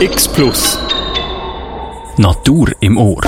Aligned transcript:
X 0.00 0.28
Plus. 0.28 0.78
Natur 2.18 2.68
im 2.78 2.98
Ohr. 2.98 3.20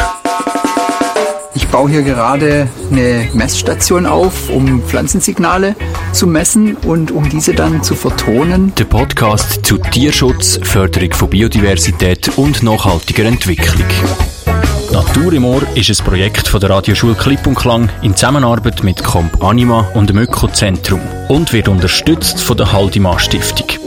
Ich 1.53 1.67
baue 1.67 1.91
hier 1.91 2.03
gerade 2.03 2.69
eine 2.93 3.29
Messstation 3.35 4.07
auf, 4.07 4.49
um 4.51 4.81
Pflanzensignale 4.85 5.75
zu 6.13 6.29
messen 6.29 6.77
und 6.77 7.11
um 7.11 7.29
diese 7.29 7.55
dann 7.55 7.83
zu 7.83 7.97
vertonen. 7.97 8.73
Der 8.79 8.85
Podcast 8.85 9.67
zu 9.67 9.79
Tierschutz, 9.79 10.61
Förderung 10.63 11.13
von 11.13 11.31
Biodiversität 11.31 12.39
und 12.39 12.63
nachhaltiger 12.63 13.25
Entwicklung. 13.25 13.89
Natur 14.93 15.33
im 15.33 15.47
Ohr 15.47 15.63
ist 15.75 15.91
ein 15.91 16.07
Projekt 16.07 16.47
von 16.47 16.61
der 16.61 16.71
Radioschule 16.71 17.15
Klipp 17.15 17.49
und 17.49 17.57
Klang 17.57 17.89
in 18.03 18.15
Zusammenarbeit 18.15 18.85
mit 18.85 19.03
Comp 19.03 19.43
Anima 19.43 19.89
und 19.95 20.09
dem 20.09 20.19
Ökozentrum 20.19 21.01
und 21.27 21.53
wird 21.53 21.67
unterstützt 21.67 22.41
von 22.41 22.57
der 22.57 22.71
Haldimar 22.71 23.19
Stiftung. 23.19 23.80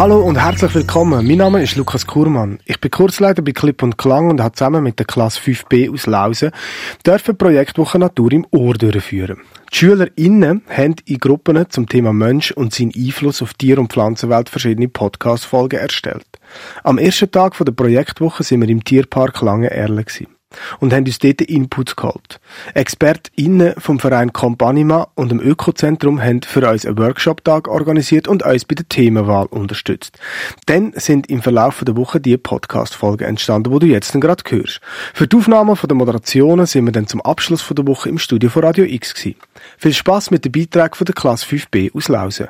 Hallo 0.00 0.22
und 0.22 0.42
herzlich 0.42 0.74
willkommen. 0.74 1.26
Mein 1.26 1.36
Name 1.36 1.62
ist 1.62 1.76
Lukas 1.76 2.06
Kurmann. 2.06 2.58
Ich 2.64 2.80
bin 2.80 2.90
Kursleiter 2.90 3.42
bei 3.42 3.52
Klipp 3.52 3.82
und 3.82 3.98
Klang 3.98 4.30
und 4.30 4.40
habe 4.40 4.54
zusammen 4.54 4.82
mit 4.82 4.98
der 4.98 5.04
Klasse 5.04 5.38
5b 5.42 5.92
aus 5.92 6.06
Lausen 6.06 6.52
dürfen 7.04 7.36
Projektwoche 7.36 7.98
Natur 7.98 8.32
im 8.32 8.46
Ohr 8.50 8.72
durchführen. 8.72 9.42
Die 9.70 9.76
SchülerInnen 9.76 10.62
haben 10.70 10.96
in 11.04 11.18
Gruppen 11.18 11.66
zum 11.68 11.86
Thema 11.86 12.14
Mensch 12.14 12.50
und 12.50 12.72
seinen 12.72 12.94
Einfluss 12.96 13.42
auf 13.42 13.52
Tier- 13.52 13.78
und 13.78 13.92
Pflanzenwelt 13.92 14.48
verschiedene 14.48 14.88
Podcast-Folgen 14.88 15.78
erstellt. 15.78 16.24
Am 16.82 16.96
ersten 16.96 17.30
Tag 17.30 17.58
der 17.58 17.72
Projektwoche 17.72 18.42
sind 18.42 18.62
wir 18.62 18.70
im 18.70 18.82
Tierpark 18.82 19.42
Lange 19.42 19.70
Erle 19.70 20.06
und 20.80 20.92
haben 20.92 21.04
uns 21.04 21.18
dort 21.18 21.40
Inputs 21.40 21.96
geholt. 21.96 22.40
ExpertInnen 22.74 23.74
vom 23.78 23.98
Verein 23.98 24.32
Companima 24.32 25.08
und 25.14 25.30
dem 25.30 25.40
Ökozentrum 25.40 26.20
haben 26.20 26.42
für 26.42 26.68
uns 26.68 26.84
einen 26.84 26.98
Workshop-Tag 26.98 27.68
organisiert 27.68 28.28
und 28.28 28.42
uns 28.42 28.64
bei 28.64 28.74
der 28.74 28.88
Themenwahl 28.88 29.46
unterstützt. 29.46 30.18
Dann 30.66 30.92
sind 30.94 31.28
im 31.28 31.42
Verlauf 31.42 31.82
der 31.84 31.96
Woche 31.96 32.20
die 32.20 32.36
Podcast-Folgen 32.36 33.26
entstanden, 33.26 33.72
wo 33.72 33.78
du 33.78 33.86
jetzt 33.86 34.12
gerade 34.20 34.42
hörst. 34.48 34.80
Für 35.14 35.26
die 35.26 35.36
Aufnahme 35.36 35.74
der 35.74 35.96
Moderationen 35.96 36.66
sind 36.66 36.84
wir 36.84 36.92
dann 36.92 37.06
zum 37.06 37.20
Abschluss 37.20 37.66
der 37.70 37.86
Woche 37.86 38.08
im 38.08 38.18
Studio 38.18 38.50
von 38.50 38.64
Radio 38.64 38.84
X 38.84 39.14
gewesen. 39.14 39.36
Viel 39.78 39.94
Spaß 39.94 40.30
mit 40.30 40.44
dem 40.44 40.52
Beitrag 40.52 40.96
von 40.96 41.04
der 41.04 41.14
Klasse 41.14 41.46
5b 41.46 41.94
aus 41.94 42.08
Lausen. 42.08 42.48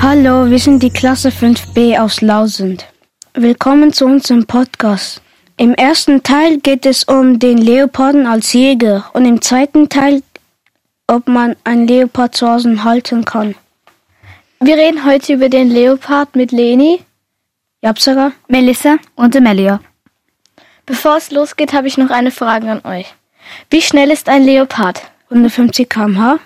Hallo, 0.00 0.48
wir 0.48 0.58
sind 0.58 0.82
die 0.82 0.90
Klasse 0.90 1.30
5b 1.30 1.98
aus 1.98 2.20
Lausen. 2.20 2.78
Willkommen 3.38 3.92
zu 3.92 4.06
unserem 4.06 4.46
Podcast. 4.46 5.20
Im 5.58 5.74
ersten 5.74 6.22
Teil 6.22 6.56
geht 6.56 6.86
es 6.86 7.04
um 7.04 7.38
den 7.38 7.58
Leoparden 7.58 8.26
als 8.26 8.54
Jäger 8.54 9.10
und 9.12 9.26
im 9.26 9.42
zweiten 9.42 9.90
Teil, 9.90 10.22
ob 11.06 11.28
man 11.28 11.54
einen 11.62 11.86
Leopard 11.86 12.34
zu 12.34 12.48
Hause 12.48 12.82
halten 12.82 13.26
kann. 13.26 13.54
Wir 14.60 14.78
reden 14.78 15.04
heute 15.04 15.34
über 15.34 15.50
den 15.50 15.68
Leopard 15.68 16.34
mit 16.34 16.50
Leni, 16.50 17.02
Japsara, 17.82 18.32
Melissa 18.48 18.96
und 19.16 19.36
Amelia. 19.36 19.80
Bevor 20.86 21.18
es 21.18 21.30
losgeht, 21.30 21.74
habe 21.74 21.88
ich 21.88 21.98
noch 21.98 22.08
eine 22.08 22.30
Frage 22.30 22.70
an 22.70 22.86
euch. 22.86 23.14
Wie 23.68 23.82
schnell 23.82 24.10
ist 24.12 24.30
ein 24.30 24.44
Leopard? 24.44 25.02
150 25.28 25.90
km/h. 25.90 26.38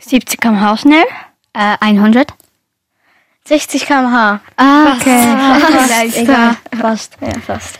70 0.00 0.40
km/h 0.40 0.78
schnell? 0.78 1.04
Äh, 1.52 1.76
100. 1.80 2.32
60 3.46 3.86
km/h. 3.86 4.40
Ah, 4.56 4.96
okay. 4.96 5.22
Fast. 5.86 6.16
Egal, 6.16 6.56
fast. 6.80 7.16
Ja, 7.20 7.40
fast. 7.40 7.78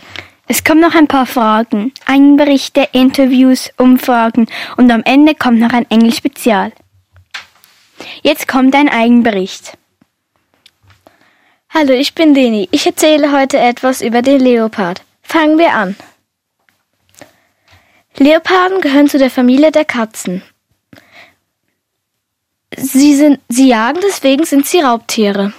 Es 0.48 0.62
kommen 0.62 0.80
noch 0.80 0.94
ein 0.94 1.08
paar 1.08 1.26
Fragen. 1.26 1.92
Einberichte, 2.04 2.88
Interviews, 2.92 3.70
Umfragen 3.76 4.46
und 4.76 4.90
am 4.92 5.02
Ende 5.02 5.34
kommt 5.34 5.58
noch 5.58 5.72
ein 5.72 5.90
Englisch-Spezial. 5.90 6.72
Jetzt 8.22 8.46
kommt 8.46 8.76
ein 8.76 8.88
Eigenbericht. 8.88 9.76
Hallo, 11.70 11.92
ich 11.92 12.14
bin 12.14 12.32
Deni. 12.32 12.68
Ich 12.70 12.86
erzähle 12.86 13.32
heute 13.32 13.58
etwas 13.58 14.02
über 14.02 14.22
den 14.22 14.40
Leopard. 14.40 15.02
Fangen 15.22 15.58
wir 15.58 15.74
an. 15.74 15.96
Leoparden 18.18 18.80
gehören 18.80 19.08
zu 19.08 19.18
der 19.18 19.30
Familie 19.30 19.72
der 19.72 19.84
Katzen. 19.84 20.42
Sie, 22.74 23.14
sind, 23.14 23.40
sie 23.48 23.68
jagen, 23.68 24.00
deswegen 24.02 24.44
sind 24.44 24.66
sie 24.66 24.80
Raubtiere. 24.80 25.52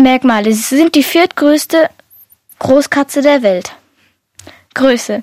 Merkmale. 0.00 0.52
Sie 0.52 0.76
sind 0.76 0.94
die 0.94 1.02
viertgrößte 1.02 1.90
Großkatze 2.58 3.22
der 3.22 3.42
Welt. 3.42 3.72
Größe. 4.74 5.22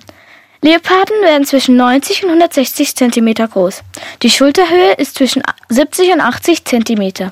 Leoparden 0.61 1.21
werden 1.21 1.45
zwischen 1.45 1.77
90 1.77 2.23
und 2.23 2.29
160 2.29 2.95
cm 2.95 3.33
groß. 3.33 3.83
Die 4.23 4.29
Schulterhöhe 4.29 4.93
ist 4.93 5.15
zwischen 5.15 5.43
70 5.69 6.13
und 6.13 6.21
80 6.21 6.65
cm. 6.65 7.31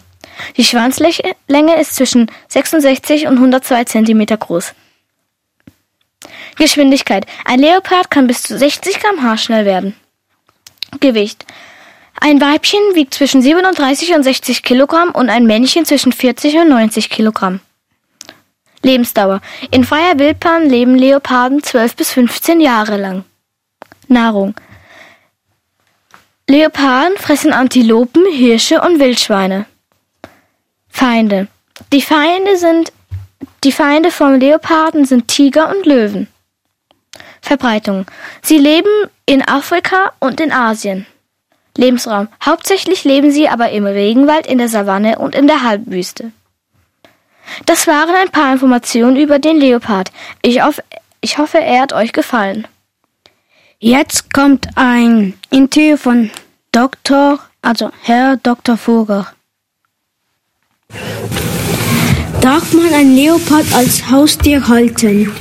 Die 0.57 0.63
Schwanzlänge 0.63 1.79
ist 1.79 1.95
zwischen 1.95 2.31
66 2.49 3.27
und 3.27 3.35
102 3.35 3.83
cm 3.85 4.25
groß. 4.39 4.73
Geschwindigkeit. 6.55 7.25
Ein 7.45 7.59
Leopard 7.59 8.09
kann 8.09 8.27
bis 8.27 8.43
zu 8.43 8.57
60 8.57 8.99
km/h 8.99 9.37
schnell 9.37 9.65
werden. 9.65 9.95
Gewicht. 10.99 11.45
Ein 12.27 12.41
Weibchen 12.41 12.79
wiegt 12.95 13.13
zwischen 13.13 13.43
37 13.43 14.15
und 14.15 14.23
60 14.23 14.63
Kilogramm 14.63 15.11
und 15.11 15.29
ein 15.29 15.45
Männchen 15.45 15.85
zwischen 15.85 16.11
40 16.11 16.55
und 16.55 16.69
90 16.69 17.11
Kilogramm. 17.11 17.59
Lebensdauer. 18.81 19.41
In 19.69 19.83
freier 19.83 20.17
Wildbahn 20.17 20.67
leben 20.67 20.95
Leoparden 20.95 21.61
12 21.61 21.95
bis 21.95 22.11
15 22.13 22.61
Jahre 22.61 22.97
lang. 22.97 23.25
Nahrung. 24.07 24.55
Leoparden 26.49 27.15
fressen 27.19 27.53
Antilopen, 27.53 28.25
Hirsche 28.31 28.81
und 28.81 28.99
Wildschweine. 28.99 29.67
Feinde. 30.89 31.47
Die 31.93 32.01
Feinde 32.01 32.57
sind 32.57 32.91
die 33.63 33.71
Feinde 33.71 34.09
vom 34.09 34.39
Leoparden 34.39 35.05
sind 35.05 35.27
Tiger 35.27 35.69
und 35.69 35.85
Löwen. 35.85 36.27
Verbreitung. 37.43 38.07
Sie 38.41 38.57
leben 38.57 38.89
in 39.27 39.47
Afrika 39.47 40.13
und 40.19 40.41
in 40.41 40.51
Asien. 40.51 41.05
Lebensraum. 41.77 42.27
Hauptsächlich 42.43 43.03
leben 43.03 43.31
sie 43.31 43.49
aber 43.49 43.69
im 43.71 43.85
Regenwald, 43.85 44.47
in 44.47 44.57
der 44.57 44.69
Savanne 44.69 45.19
und 45.19 45.35
in 45.35 45.47
der 45.47 45.63
Halbwüste. 45.63 46.31
Das 47.65 47.87
waren 47.87 48.15
ein 48.15 48.31
paar 48.31 48.51
Informationen 48.53 49.17
über 49.17 49.39
den 49.39 49.57
Leopard. 49.57 50.11
Ich, 50.41 50.63
hoff, 50.63 50.81
ich 51.21 51.37
hoffe, 51.37 51.59
er 51.59 51.81
hat 51.81 51.93
euch 51.93 52.11
gefallen. 52.11 52.67
Jetzt 53.79 54.33
kommt 54.33 54.67
ein 54.75 55.33
Interview 55.51 55.97
von 55.97 56.31
Dr., 56.71 57.39
also 57.61 57.91
Herr 58.03 58.37
Dr. 58.37 58.77
Vogel. 58.77 59.25
Darf 62.41 62.73
man 62.73 62.93
ein 62.93 63.15
Leopard 63.15 63.65
als 63.73 64.09
Haustier 64.09 64.67
halten? 64.67 65.31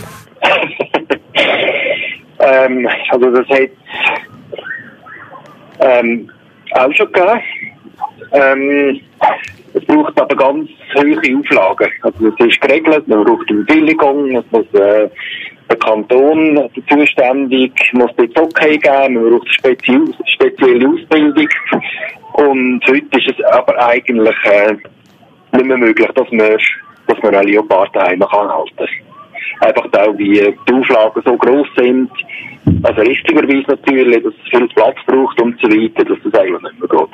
ähm, 2.41 2.89
also 3.11 3.31
das 3.31 3.47
hat 3.49 3.71
ähm, 5.81 6.31
auch 6.73 6.93
schon 6.93 7.13
gegeben. 7.13 7.41
Ähm, 8.33 9.01
es 9.75 9.85
braucht 9.87 10.21
aber 10.21 10.37
ganz 10.37 10.71
hohe 10.95 11.39
Auflagen. 11.39 11.91
Also 12.03 12.29
es 12.29 12.47
ist 12.47 12.61
geregelt, 12.61 13.09
man 13.09 13.25
braucht 13.25 13.51
eine 13.51 13.65
Bewilligung, 13.65 14.37
es 14.37 14.45
muss 14.51 14.67
äh, 14.75 15.09
der 15.69 15.79
Kanton 15.79 16.71
zuständig, 16.89 17.73
muss 17.93 18.11
dort 18.17 18.39
okay 18.39 18.79
geben, 18.79 19.15
man 19.15 19.31
braucht 19.31 19.53
spezie 19.53 20.01
spezielle 20.27 20.89
Ausbildung. 20.89 21.49
Und 22.35 22.81
heute 22.89 23.19
ist 23.19 23.39
es 23.39 23.45
aber 23.47 23.87
eigentlich 23.87 24.37
äh, 24.45 24.75
nicht 25.53 25.67
mehr 25.67 25.77
möglich, 25.77 26.09
dass 26.15 26.31
man, 26.31 26.59
dass 27.07 27.23
man 27.23 27.35
einen 27.35 27.49
Leopard 27.49 27.95
daheim 27.95 28.21
kann 28.21 28.49
halten 28.49 28.89
Einfach 29.61 29.87
auch, 29.93 30.19
wie 30.19 30.55
die 30.69 30.73
Auflagen 30.73 31.23
so 31.25 31.37
gross 31.37 31.69
sind, 31.77 32.11
also 32.83 33.01
richtigerweise 33.03 33.65
natürlich, 33.69 34.23
dass 34.23 34.33
es 34.35 34.51
viel 34.51 34.69
Platz 34.69 34.97
braucht 35.07 35.41
und 35.41 35.59
so 35.61 35.69
weiter, 35.69 36.05
dass 36.05 36.19
das 36.25 36.35
eigentlich 36.35 36.63
nicht 36.63 36.81
mehr 36.81 36.89
geht. 36.89 37.11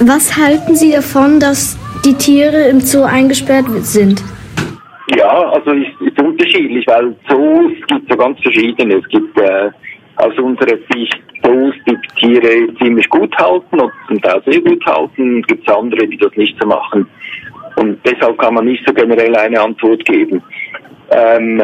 Was 0.00 0.36
halten 0.36 0.74
Sie 0.74 0.92
davon, 0.92 1.38
dass 1.38 1.78
die 2.04 2.14
Tiere 2.14 2.68
im 2.68 2.80
Zoo 2.80 3.04
eingesperrt 3.04 3.66
sind? 3.84 4.22
Ja, 5.16 5.50
also 5.50 5.72
es 5.72 5.88
ist 6.00 6.20
unterschiedlich, 6.20 6.86
weil 6.86 7.14
Zoos 7.28 7.72
gibt 7.86 8.02
es 8.04 8.08
ja 8.08 8.16
ganz 8.16 8.40
verschiedene. 8.40 8.96
Es 8.96 9.08
gibt 9.08 9.38
äh, 9.38 9.70
aus 10.16 10.36
unserer 10.38 10.78
Sicht 10.92 11.22
Zoos, 11.42 11.74
die 11.86 11.96
Tiere 12.18 12.74
ziemlich 12.80 13.08
gut 13.10 13.36
halten 13.36 13.80
und 13.80 13.92
zum 14.08 14.20
Teil 14.22 14.42
sehr 14.46 14.60
gut 14.60 14.84
halten. 14.86 15.40
Es 15.40 15.46
gibt 15.46 15.70
andere, 15.70 16.06
die 16.06 16.16
das 16.16 16.34
nicht 16.36 16.56
so 16.60 16.66
machen. 16.66 17.06
Und 17.76 17.98
deshalb 18.06 18.38
kann 18.38 18.54
man 18.54 18.64
nicht 18.64 18.84
so 18.86 18.92
generell 18.92 19.34
eine 19.36 19.60
Antwort 19.60 20.04
geben. 20.04 20.42
Ähm, 21.10 21.62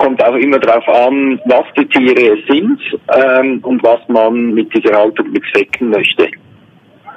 kommt 0.00 0.22
auch 0.24 0.34
immer 0.34 0.58
darauf 0.58 0.88
an, 0.88 1.38
was 1.44 1.64
die 1.76 1.86
Tiere 1.86 2.38
sind 2.48 2.80
ähm, 3.14 3.60
und 3.62 3.82
was 3.82 4.00
man 4.08 4.54
mit 4.54 4.74
dieser 4.74 4.96
Haltung 4.96 5.30
bezwecken 5.32 5.90
möchte. 5.90 6.26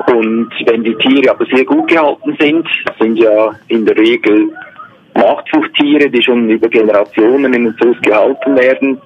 Und 0.08 0.50
wenn 0.66 0.84
die 0.84 0.96
Tiere 0.96 1.32
aber 1.32 1.46
sehr 1.46 1.64
gut 1.64 1.88
gehalten 1.88 2.36
sind, 2.38 2.68
sind 3.00 3.18
ja 3.18 3.52
in 3.70 3.86
der 3.86 3.98
Regel 3.98 4.50
Marktzuchttiere, 5.16 6.10
die 6.10 6.22
schon 6.22 6.50
über 6.50 6.68
Generationen 6.68 7.54
in 7.54 7.64
den 7.66 7.76
Zoos 7.80 8.00
gehalten 8.02 8.56
werden, 8.58 9.02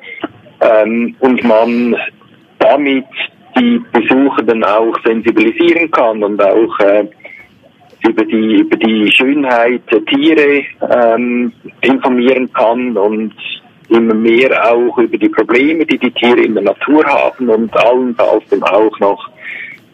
ähm, 0.62 1.16
und 1.20 1.44
man 1.44 1.96
damit 2.58 3.06
die 3.60 3.80
Besuchenden 3.92 4.64
auch 4.64 4.96
sensibilisieren 5.06 5.92
kann 5.92 6.24
und 6.24 6.42
auch 6.42 6.80
äh, 6.80 7.06
über 8.08 8.26
die 8.26 8.56
über 8.62 8.78
die 8.78 9.12
Schönheit 9.12 9.82
der 9.92 10.04
Tiere 10.06 10.64
ähm, 10.82 11.52
informieren 11.82 12.52
kann 12.54 12.98
und 12.98 13.34
immer 13.90 14.14
mehr 14.14 14.72
auch 14.72 14.98
über 14.98 15.18
die 15.18 15.30
Probleme, 15.30 15.86
die 15.86 15.98
die 15.98 16.12
Tiere 16.12 16.42
in 16.42 16.54
der 16.54 16.64
Natur 16.64 17.06
haben 17.06 17.50
und 17.50 17.76
allenfalls 17.76 18.44
dann 18.50 18.64
auch 18.64 19.00
noch 19.00 19.30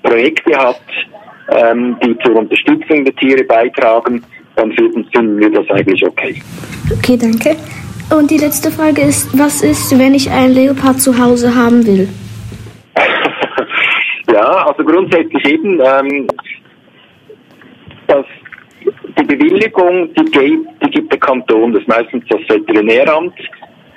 Projekte 0.01 0.57
hat, 0.57 0.81
ähm, 1.49 1.97
die 2.03 2.17
zur 2.19 2.35
Unterstützung 2.35 3.05
der 3.05 3.15
Tiere 3.15 3.43
beitragen, 3.43 4.23
dann 4.55 4.71
finden, 4.73 5.39
wir 5.39 5.51
das 5.51 5.69
eigentlich 5.69 6.05
okay. 6.05 6.41
Okay, 6.91 7.17
danke. 7.17 7.55
Und 8.15 8.29
die 8.29 8.37
letzte 8.37 8.69
Frage 8.69 9.01
ist, 9.01 9.37
was 9.37 9.61
ist, 9.63 9.97
wenn 9.97 10.13
ich 10.13 10.29
einen 10.29 10.53
Leopard 10.53 10.99
zu 10.99 11.17
Hause 11.17 11.55
haben 11.55 11.85
will? 11.85 12.09
ja, 14.31 14.67
also 14.67 14.83
grundsätzlich 14.83 15.45
eben, 15.45 15.79
ähm, 15.79 16.27
dass 18.07 18.25
die 19.17 19.23
Bewilligung, 19.23 20.13
die, 20.13 20.25
gibt, 20.25 20.83
die 20.83 20.89
gibt 20.91 21.11
der 21.11 21.19
Kanton, 21.19 21.73
das 21.73 21.81
ist 21.81 21.87
meistens 21.87 22.23
das 22.29 22.41
Veterinäramt. 22.49 23.33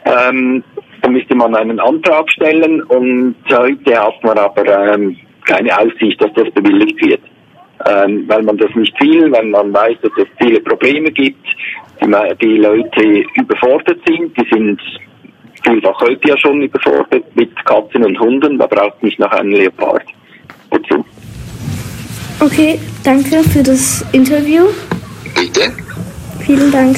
Ähm, 0.07 0.63
da 1.03 1.11
müsste 1.11 1.35
man 1.35 1.55
einen 1.55 1.81
Antrag 1.81 2.31
stellen 2.31 2.83
und 2.85 3.35
heute 3.51 4.01
hat 4.01 4.23
man 4.23 4.39
aber 4.39 4.95
ähm, 4.95 5.17
keine 5.45 5.77
Aussicht, 5.79 6.21
dass 6.21 6.33
das 6.35 6.51
bewilligt 6.53 7.05
wird. 7.05 7.21
Ähm, 7.87 8.25
weil 8.27 8.43
man 8.43 8.57
das 8.57 8.75
nicht 8.75 8.99
will, 9.01 9.31
weil 9.31 9.47
man 9.47 9.73
weiß, 9.73 9.99
dass 10.03 10.13
es 10.17 10.27
viele 10.41 10.61
Probleme 10.61 11.11
gibt, 11.11 11.45
die, 12.01 12.37
die 12.41 12.57
Leute 12.57 13.25
überfordert 13.35 13.99
sind, 14.07 14.37
die 14.37 14.49
sind 14.51 14.81
vielfach 15.65 16.01
heute 16.01 16.29
ja 16.29 16.39
schon 16.39 16.63
überfordert 16.63 17.25
mit 17.35 17.55
Katzen 17.65 18.05
und 18.05 18.19
Hunden, 18.19 18.59
da 18.59 18.67
braucht 18.67 19.03
nicht 19.03 19.19
noch 19.19 19.31
einen 19.33 19.53
Leopard 19.53 20.05
dazu. 20.71 21.05
Okay, 22.41 22.79
danke 23.05 23.43
für 23.43 23.63
das 23.63 24.05
Interview. 24.13 24.67
Bitte. 25.35 25.73
Vielen 26.45 26.71
Dank. 26.71 26.97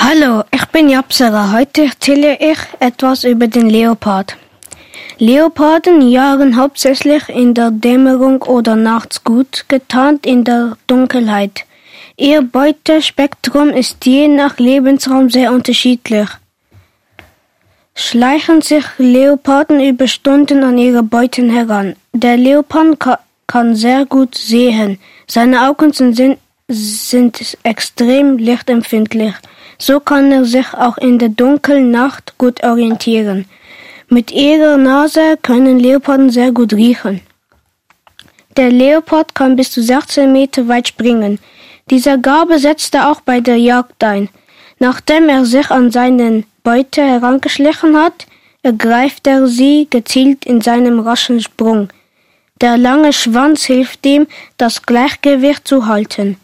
Hallo, 0.00 0.44
ich 0.52 0.64
bin 0.66 0.88
Japsera. 0.88 1.50
Heute 1.52 1.86
erzähle 1.86 2.38
ich 2.40 2.58
etwas 2.78 3.24
über 3.24 3.48
den 3.48 3.68
Leopard. 3.68 4.36
Leoparden 5.18 6.08
jagen 6.08 6.56
hauptsächlich 6.56 7.28
in 7.28 7.52
der 7.52 7.72
Dämmerung 7.72 8.42
oder 8.42 8.76
nachts 8.76 9.24
gut, 9.24 9.64
getarnt 9.66 10.24
in 10.24 10.44
der 10.44 10.76
Dunkelheit. 10.86 11.64
Ihr 12.16 12.42
Beutespektrum 12.42 13.70
ist 13.70 14.06
je 14.06 14.28
nach 14.28 14.58
Lebensraum 14.58 15.30
sehr 15.30 15.50
unterschiedlich. 15.50 16.28
Schleichen 17.96 18.62
sich 18.62 18.84
Leoparden 18.98 19.80
über 19.80 20.06
Stunden 20.06 20.62
an 20.62 20.78
ihre 20.78 21.02
Beuten 21.02 21.50
heran. 21.50 21.96
Der 22.12 22.36
Leopard 22.36 23.00
ka 23.00 23.18
kann 23.48 23.74
sehr 23.74 24.06
gut 24.06 24.36
sehen. 24.36 25.00
Seine 25.26 25.68
Augen 25.68 25.92
sind, 25.92 26.38
sind 26.68 27.58
extrem 27.64 28.38
lichtempfindlich. 28.38 29.34
So 29.80 30.00
kann 30.00 30.32
er 30.32 30.44
sich 30.44 30.74
auch 30.74 30.98
in 30.98 31.18
der 31.18 31.28
dunklen 31.28 31.90
Nacht 31.90 32.36
gut 32.36 32.62
orientieren. 32.64 33.46
Mit 34.08 34.32
ihrer 34.32 34.76
Nase 34.76 35.36
können 35.40 35.78
Leoparden 35.78 36.30
sehr 36.30 36.50
gut 36.50 36.72
riechen. 36.72 37.20
Der 38.56 38.70
Leopard 38.70 39.34
kann 39.36 39.54
bis 39.54 39.70
zu 39.70 39.82
16 39.82 40.32
Meter 40.32 40.66
weit 40.66 40.88
springen. 40.88 41.38
Dieser 41.90 42.18
Gabe 42.18 42.58
setzt 42.58 42.94
er 42.94 43.10
auch 43.10 43.20
bei 43.20 43.40
der 43.40 43.56
Jagd 43.56 44.02
ein. 44.02 44.28
Nachdem 44.80 45.28
er 45.28 45.44
sich 45.44 45.70
an 45.70 45.90
seinen 45.90 46.44
Beute 46.64 47.02
herangeschlichen 47.02 47.96
hat, 47.96 48.26
ergreift 48.62 49.26
er 49.26 49.46
sie 49.46 49.86
gezielt 49.88 50.44
in 50.44 50.60
seinem 50.60 51.00
raschen 51.00 51.40
Sprung. 51.40 51.88
Der 52.60 52.76
lange 52.76 53.12
Schwanz 53.12 53.64
hilft 53.64 54.04
ihm, 54.04 54.26
das 54.56 54.82
Gleichgewicht 54.82 55.68
zu 55.68 55.86
halten. 55.86 56.36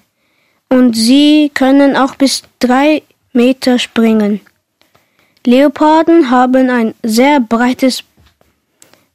Und 0.69 0.95
sie 0.95 1.51
können 1.53 1.97
auch 1.97 2.15
bis 2.15 2.43
drei 2.61 3.03
Meter 3.35 3.81
springen. 3.81 4.41
Leoparden 5.45 6.31
haben 6.31 6.71
ein 6.71 6.95
sehr 7.03 7.41
breites 7.41 8.05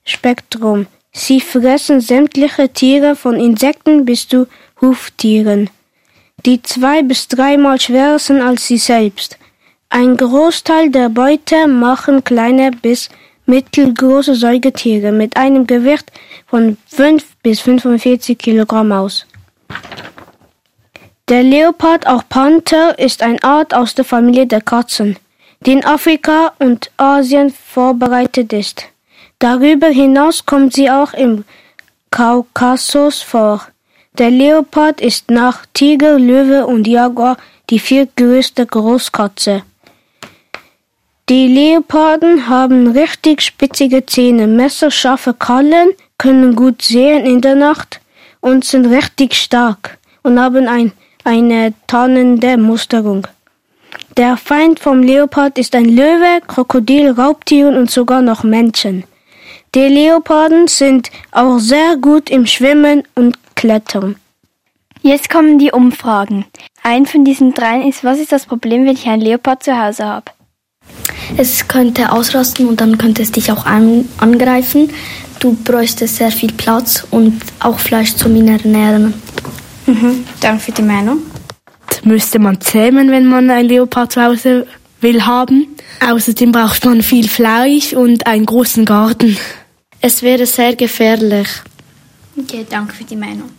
Spektrum. 0.04 0.88
Sie 1.14 1.40
fressen 1.40 2.02
sämtliche 2.02 2.68
Tiere 2.68 3.16
von 3.16 3.36
Insekten 3.36 4.04
bis 4.04 4.28
zu 4.28 4.48
Huftieren, 4.82 5.70
die 6.46 6.62
zwei 6.62 7.02
bis 7.02 7.30
dreimal 7.30 7.80
schwerer 7.80 8.20
sind 8.20 8.42
als 8.42 8.68
sie 8.68 8.78
selbst. 8.78 9.38
Ein 9.88 10.18
Großteil 10.18 10.90
der 10.92 11.08
Beute 11.08 11.68
machen 11.68 12.24
kleine 12.24 12.72
bis 12.72 13.10
mittelgroße 13.46 14.36
Säugetiere 14.36 15.14
mit 15.14 15.38
einem 15.38 15.66
Gewicht 15.66 16.12
von 16.46 16.78
5 16.88 17.26
bis 17.42 17.62
45 17.62 18.38
Kilogramm 18.38 18.92
aus. 18.92 19.26
Der 21.30 21.44
Leopard, 21.44 22.08
auch 22.08 22.24
Panther, 22.28 22.98
ist 23.00 23.22
eine 23.22 23.42
Art 23.44 23.74
aus 23.74 23.96
der 23.96 24.06
Familie 24.06 24.48
der 24.48 24.62
Katzen 24.62 25.18
die 25.66 25.74
in 25.74 25.86
Afrika 25.86 26.54
und 26.60 26.92
Asien 26.98 27.50
vorbereitet 27.52 28.54
ist. 28.54 28.86
Darüber 29.40 29.88
hinaus 29.88 30.46
kommt 30.46 30.74
sie 30.74 30.90
auch 30.90 31.14
im 31.14 31.46
Kaukasus 32.12 33.22
vor. 33.22 33.68
Der 34.14 34.32
Leopard 34.32 35.00
ist 35.02 35.30
nach 35.30 35.66
Tiger, 35.74 36.18
Löwe 36.18 36.66
und 36.66 36.88
Jaguar 36.88 37.38
die 37.70 37.80
viertgrößte 37.80 38.66
Großkatze. 38.66 39.64
Die 41.30 41.48
Leoparden 41.48 42.50
haben 42.50 42.88
richtig 42.88 43.42
spitzige 43.42 44.06
Zähne, 44.06 44.48
messerscharfe 44.48 45.36
Krallen, 45.36 45.90
können 46.18 46.56
gut 46.56 46.82
sehen 46.82 47.26
in 47.26 47.40
der 47.40 47.56
Nacht 47.56 48.02
und 48.42 48.66
sind 48.66 48.88
richtig 48.88 49.36
stark 49.36 50.00
und 50.24 50.40
haben 50.40 50.68
ein, 50.68 50.92
eine 51.24 51.74
tarnende 51.88 52.58
Musterung. 52.58 53.28
Der 54.18 54.38
Feind 54.38 54.80
vom 54.80 55.02
Leopard 55.02 55.58
ist 55.58 55.76
ein 55.76 55.86
Löwe, 55.86 56.42
Krokodil, 56.48 57.12
Raubtieren 57.12 57.78
und 57.78 57.90
sogar 57.90 58.22
noch 58.22 58.44
Menschen. 58.44 59.04
Die 59.76 59.88
Leoparden 59.88 60.68
sind 60.68 61.12
auch 61.32 61.60
sehr 61.60 61.96
gut 61.98 62.30
im 62.30 62.46
Schwimmen 62.46 63.04
und 63.16 63.38
Klettern. 63.56 64.16
Jetzt 65.02 65.30
kommen 65.30 65.60
die 65.60 65.72
Umfragen. 65.72 66.46
Ein 66.84 67.06
von 67.06 67.24
diesen 67.24 67.54
dreien 67.54 67.88
ist, 67.88 68.04
was 68.04 68.20
ist 68.20 68.32
das 68.32 68.46
Problem, 68.46 68.86
wenn 68.86 68.94
ich 68.94 69.08
einen 69.08 69.22
Leopard 69.22 69.64
zu 69.64 69.80
Hause 69.80 70.06
habe? 70.06 70.32
Es 71.38 71.68
könnte 71.68 72.12
ausrasten 72.12 72.68
und 72.68 72.82
dann 72.82 72.98
könnte 72.98 73.22
es 73.22 73.32
dich 73.32 73.52
auch 73.52 73.66
an, 73.66 74.10
angreifen. 74.18 74.90
Du 75.40 75.54
bräuchtest 75.54 76.18
sehr 76.18 76.32
viel 76.32 76.52
Platz 76.52 77.06
und 77.12 77.40
auch 77.60 77.80
Fleisch 77.80 78.16
zum 78.16 78.36
Ernähren. 78.36 79.14
Mhm, 79.90 80.26
danke 80.40 80.64
für 80.64 80.72
die 80.72 80.84
Meinung 80.84 81.22
müsste 82.06 82.40
man 82.40 82.60
zähmen, 82.62 83.12
wenn 83.12 83.26
man 83.26 83.50
ein 83.50 83.66
Leopard 83.66 84.12
zu 84.12 84.24
Hause 84.24 84.68
will 85.02 85.26
haben. 85.26 85.68
Außerdem 86.06 86.52
braucht 86.52 86.86
man 86.86 87.02
viel 87.02 87.28
Fleisch 87.28 87.94
und 87.94 88.26
einen 88.26 88.46
großen 88.46 88.86
Garten. 88.86 89.38
Es 90.02 90.22
wäre 90.22 90.46
sehr 90.46 90.76
gefährlich. 90.76 91.48
Okay, 92.38 92.66
danke 92.70 92.94
für 92.94 93.04
die 93.04 93.16
Meinung. 93.16 93.50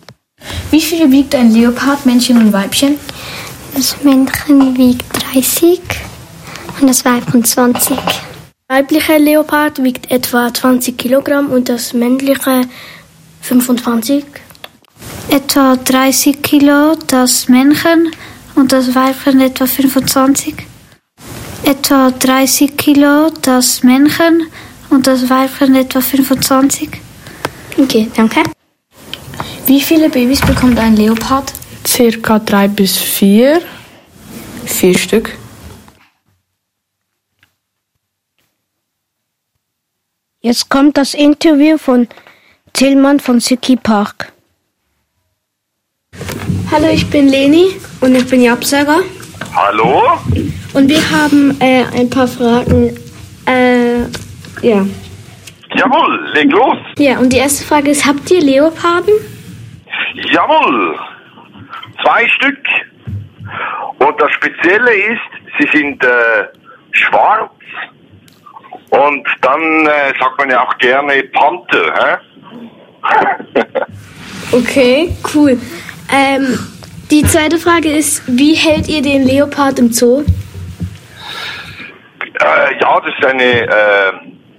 Wie 0.71 0.81
viel 0.81 1.11
wiegt 1.11 1.35
ein 1.35 1.53
Leopard, 1.53 2.07
Männchen 2.07 2.39
und 2.39 2.53
Weibchen? 2.53 2.97
Das 3.75 4.03
Männchen 4.03 4.77
wiegt 4.77 5.05
30 5.35 5.81
und 6.81 6.89
das 6.89 7.05
Weibchen 7.05 7.45
20. 7.45 7.97
Der 7.97 8.77
weibliche 8.79 9.19
Leopard 9.19 9.83
wiegt 9.83 10.11
etwa 10.11 10.53
20 10.53 10.97
Kilogramm 10.97 11.51
und 11.51 11.69
das 11.69 11.93
männliche 11.93 12.63
25. 13.43 14.25
Etwa 15.29 15.77
30 15.77 16.43
Kilo 16.43 16.97
das 17.07 17.49
Männchen 17.49 18.11
und 18.55 18.73
das 18.73 18.95
Weibchen 18.95 19.41
etwa 19.41 19.67
25. 19.67 20.55
Etwa 21.65 22.11
30 22.11 22.77
Kilo 22.77 23.31
das 23.43 23.83
Männchen 23.83 24.49
und 24.91 25.07
das 25.07 25.29
Weibchen 25.31 25.75
etwa 25.77 26.01
25. 26.01 26.91
Okay, 27.79 28.11
danke. 28.17 28.43
Wie 29.67 29.81
viele 29.81 30.11
Babys 30.11 30.41
bekommt 30.41 30.79
ein 30.79 30.97
Leopard? 30.97 31.53
Circa 31.87 32.39
drei 32.41 32.69
bis 32.69 32.97
vier. 32.97 33.63
Vier 34.65 34.99
Stück. 34.99 35.37
Jetzt 40.43 40.69
kommt 40.69 40.97
das 40.97 41.15
Interview 41.15 41.77
von 41.77 42.09
Tillmann 42.73 43.21
von 43.21 43.41
Siki 43.41 43.77
Park. 43.77 44.33
Hallo, 46.73 46.87
ich 46.93 47.11
bin 47.11 47.29
Leni 47.29 47.81
und 48.01 48.15
ich 48.15 48.31
bin 48.31 48.43
Japsager. 48.43 49.01
Hallo? 49.57 50.03
Und 50.73 50.89
wir 50.89 51.11
haben 51.11 51.61
äh, 51.61 51.83
ein 51.99 52.09
paar 52.09 52.29
Fragen. 52.29 52.97
Äh, 53.45 54.03
ja. 54.63 54.87
Jawohl, 55.75 56.31
leg 56.33 56.53
los. 56.53 56.77
Ja, 56.97 57.19
und 57.19 57.33
die 57.33 57.39
erste 57.39 57.65
Frage 57.67 57.91
ist, 57.91 58.07
habt 58.07 58.31
ihr 58.31 58.41
Leoparden? 58.41 59.15
Jawohl, 60.15 60.97
zwei 62.05 62.29
Stück. 62.29 62.59
Und 63.99 64.21
das 64.21 64.31
Spezielle 64.31 64.95
ist, 64.95 65.31
sie 65.59 65.77
sind 65.77 66.05
äh, 66.05 66.45
schwarz 66.93 67.51
Und 68.91 69.27
dann 69.41 69.87
äh, 69.87 70.13
sagt 70.21 70.39
man 70.39 70.51
ja 70.51 70.65
auch 70.65 70.79
gerne 70.79 71.25
Panther. 71.33 72.21
Hä? 73.03 73.37
Okay, 74.53 75.15
cool. 75.33 75.57
Ähm, 76.13 76.59
die 77.11 77.23
zweite 77.23 77.59
Frage 77.59 77.89
ist, 77.91 78.23
wie 78.27 78.55
hält 78.55 78.89
ihr 78.89 79.03
den 79.03 79.25
Leopard 79.25 79.79
im 79.79 79.93
Zoo? 79.93 80.23
Äh, 82.41 82.81
ja, 82.81 83.01
das 83.01 83.15
ist 83.19 83.27
eine 83.27 83.63
äh, 83.63 84.13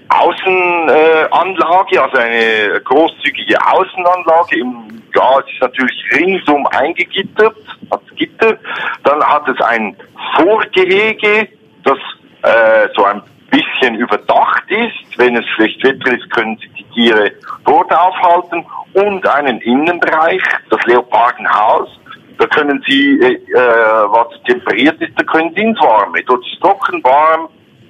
Außenanlage, 0.10 1.96
äh, 1.96 2.00
also 2.00 2.18
eine 2.18 2.82
großzügige 2.82 3.56
Außenanlage. 3.66 4.60
Im, 4.60 5.02
ja, 5.16 5.40
es 5.40 5.54
ist 5.54 5.62
natürlich 5.62 6.04
ringsum 6.14 6.66
eingegittert, 6.68 7.56
hat 7.90 8.02
Gitter. 8.16 8.58
Dann 9.04 9.24
hat 9.24 9.48
es 9.48 9.60
ein 9.62 9.96
Vorgehege, 10.36 11.48
das 11.84 11.98
äh, 12.44 12.88
so 12.96 13.06
ein 13.06 13.22
bisschen 13.50 13.96
überdacht 13.96 14.64
ist. 14.70 15.18
Wenn 15.18 15.36
es 15.36 15.46
schlecht 15.56 15.84
Wetter 15.84 16.14
ist, 16.14 16.30
können 16.32 16.58
die 16.58 16.71
Tiere 16.92 17.32
dort 17.66 17.92
aufhalten. 17.94 18.66
Und 18.94 19.26
einen 19.28 19.62
Innenbereich, 19.62 20.42
das 20.70 20.84
Leopardenhaus. 20.86 21.90
Da 22.38 22.48
können 22.48 22.84
Sie, 22.88 23.20
äh, 23.22 23.34
äh, 23.34 23.56
was 23.56 24.28
temperiert 24.46 25.00
ist, 25.02 25.14
da 25.16 25.24
können 25.24 25.54
Sie 25.56 25.62
ins 25.62 25.80
Warme. 25.80 26.22
Dort 26.24 26.46
ist 26.46 26.60
trocken, 26.60 27.04
warm, 27.04 27.48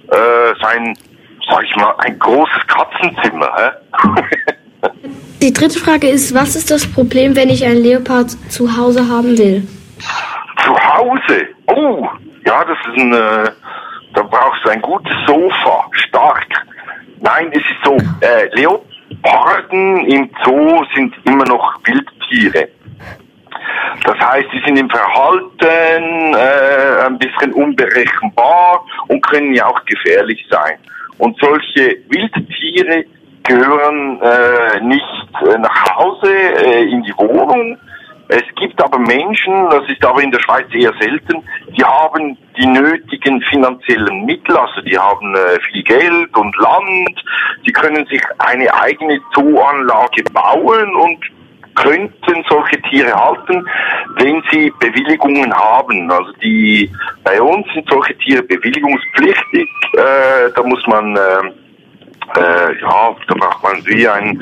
äh, 0.10 0.54
sein, 0.62 0.96
sag 1.50 1.64
ich 1.64 1.76
mal, 1.78 1.96
ein 2.00 2.20
großes 2.20 2.68
Katzenzimmer. 2.68 3.50
Hä? 3.56 4.22
Die 5.42 5.54
dritte 5.54 5.80
Frage 5.80 6.08
ist, 6.08 6.36
was 6.36 6.56
ist 6.56 6.70
das 6.70 6.86
Problem, 6.92 7.36
wenn 7.36 7.50
ich 7.50 7.66
einen 7.66 7.82
Leopard 7.82 8.30
zu 8.52 8.78
Hause 8.78 9.08
haben 9.08 9.38
will? 9.38 9.68
Zu 10.64 10.76
Hause? 10.76 11.48
Oh, 11.68 12.08
ja, 12.46 12.64
das 12.64 12.78
ist 12.88 13.02
ein, 13.02 13.14
äh, 13.14 13.52
da 14.14 14.22
brauchst 14.22 14.66
du 14.66 14.70
ein 14.70 14.82
gutes 14.82 15.14
Sofa, 15.26 15.90
stark. 15.94 16.48
Nein, 17.22 17.50
es 17.52 17.60
ist 17.60 17.84
so, 17.84 17.98
äh, 18.22 18.50
Leoparden 19.22 20.06
im 20.06 20.30
Zoo 20.44 20.84
sind 20.96 21.14
immer 21.26 21.46
noch 21.46 21.80
Wildtiere. 21.86 22.70
Das 24.04 24.18
heißt, 24.20 24.48
sie 24.52 24.62
sind 24.66 24.78
im 24.78 24.90
Verhalten 24.90 26.34
äh, 26.34 27.06
ein 27.06 27.18
bisschen 27.20 27.54
unberechenbar 27.54 28.86
und 29.08 29.22
können 29.28 29.54
ja 29.54 29.68
auch 29.68 29.84
gefährlich 29.86 30.44
sein. 30.50 30.78
Und 31.18 31.38
solche 31.40 31.98
Wildtiere 32.10 33.06
gehören 33.44 34.20
äh, 34.22 34.80
nicht 34.82 35.06
äh, 35.46 35.58
nach 35.58 35.96
Hause 35.96 36.34
äh, 36.34 36.84
in 36.84 37.04
die 37.04 37.14
Wohnung. 37.18 37.78
Es 38.34 38.44
gibt 38.56 38.82
aber 38.82 38.98
Menschen, 38.98 39.70
das 39.72 39.84
ist 39.90 40.06
aber 40.06 40.24
in 40.24 40.32
der 40.32 40.40
Schweiz 40.40 40.66
eher 40.74 40.94
selten, 41.02 41.44
die 41.78 41.84
haben 41.84 42.38
die 42.58 42.66
nötigen 42.66 43.42
finanziellen 43.42 44.26
Mittel, 44.26 44.56
also 44.56 44.80
die 44.84 44.98
haben 44.98 45.36
äh, 45.36 45.60
viel 45.70 45.84
Geld 45.84 46.38
und 46.38 46.56
Land, 46.56 47.26
die 47.66 47.74
können 47.74 48.06
sich 48.06 48.22
eine 48.38 48.74
eigene 48.74 49.20
Zooanlage 49.34 50.24
bauen 50.32 50.96
und 50.96 51.20
könnten 51.76 52.46
solche 52.50 52.82
Tiere 52.84 53.14
halten, 53.14 53.68
wenn 54.16 54.42
sie 54.50 54.72
Bewilligungen 54.80 55.54
haben. 55.54 56.10
Also 56.10 56.32
die 56.42 56.90
bei 57.26 57.42
uns 57.42 57.68
sind 57.74 57.86
solche 57.90 58.18
Tiere 58.20 58.44
bewilligungspflichtig. 58.44 59.70
Äh, 59.94 60.52
da 60.56 60.64
muss 60.64 60.88
man 60.88 61.18
äh, 61.18 61.52
äh, 62.36 62.82
ja, 62.82 63.16
da 63.28 63.36
braucht 63.36 63.64
man 63.64 63.86
wie 63.86 64.08
ein 64.08 64.42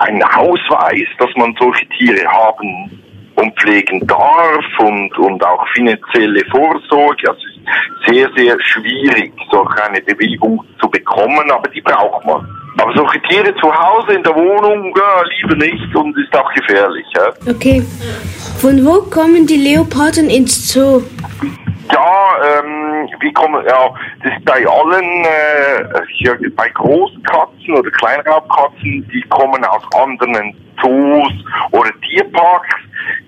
einen 0.00 0.22
Ausweis, 0.22 1.06
dass 1.18 1.30
man 1.36 1.54
solche 1.58 1.86
Tiere 1.90 2.26
haben 2.26 3.02
und 3.36 3.58
pflegen 3.58 4.06
darf 4.06 4.64
und, 4.78 5.16
und 5.18 5.44
auch 5.44 5.66
finanzielle 5.74 6.42
Vorsorge. 6.50 7.30
Also 7.30 7.40
es 7.40 7.56
ist 7.56 8.14
sehr, 8.14 8.28
sehr 8.36 8.56
schwierig, 8.60 9.32
solch 9.50 9.74
eine 9.80 10.00
Bewilligung 10.02 10.62
zu 10.80 10.88
bekommen, 10.90 11.50
aber 11.50 11.68
die 11.70 11.80
braucht 11.80 12.24
man. 12.26 12.46
Aber 12.78 12.92
solche 12.94 13.20
Tiere 13.22 13.54
zu 13.56 13.72
Hause 13.72 14.14
in 14.14 14.22
der 14.22 14.34
Wohnung, 14.34 14.94
ja, 14.96 15.22
lieber 15.40 15.56
nicht 15.56 15.94
und 15.94 16.16
ist 16.18 16.34
auch 16.36 16.52
gefährlich. 16.54 17.06
Ja. 17.14 17.52
Okay. 17.52 17.82
Von 18.58 18.84
wo 18.84 19.02
kommen 19.02 19.46
die 19.46 19.56
Leoparden 19.56 20.30
ins 20.30 20.72
Zoo? 20.72 21.02
Ja, 21.92 22.21
wie 23.22 23.32
kommen, 23.32 23.64
ja, 23.66 23.94
das 24.22 24.32
ist 24.36 24.44
bei 24.44 24.66
allen, 24.66 25.24
äh, 25.24 26.00
hier, 26.16 26.36
bei 26.56 26.68
Großkatzen 26.70 27.74
oder 27.74 27.90
Kleinraubkatzen, 27.90 29.08
die 29.12 29.22
kommen 29.28 29.64
aus 29.64 29.82
anderen 29.94 30.54
Zoos 30.80 31.32
oder 31.70 31.90
Tierparks. 32.00 32.74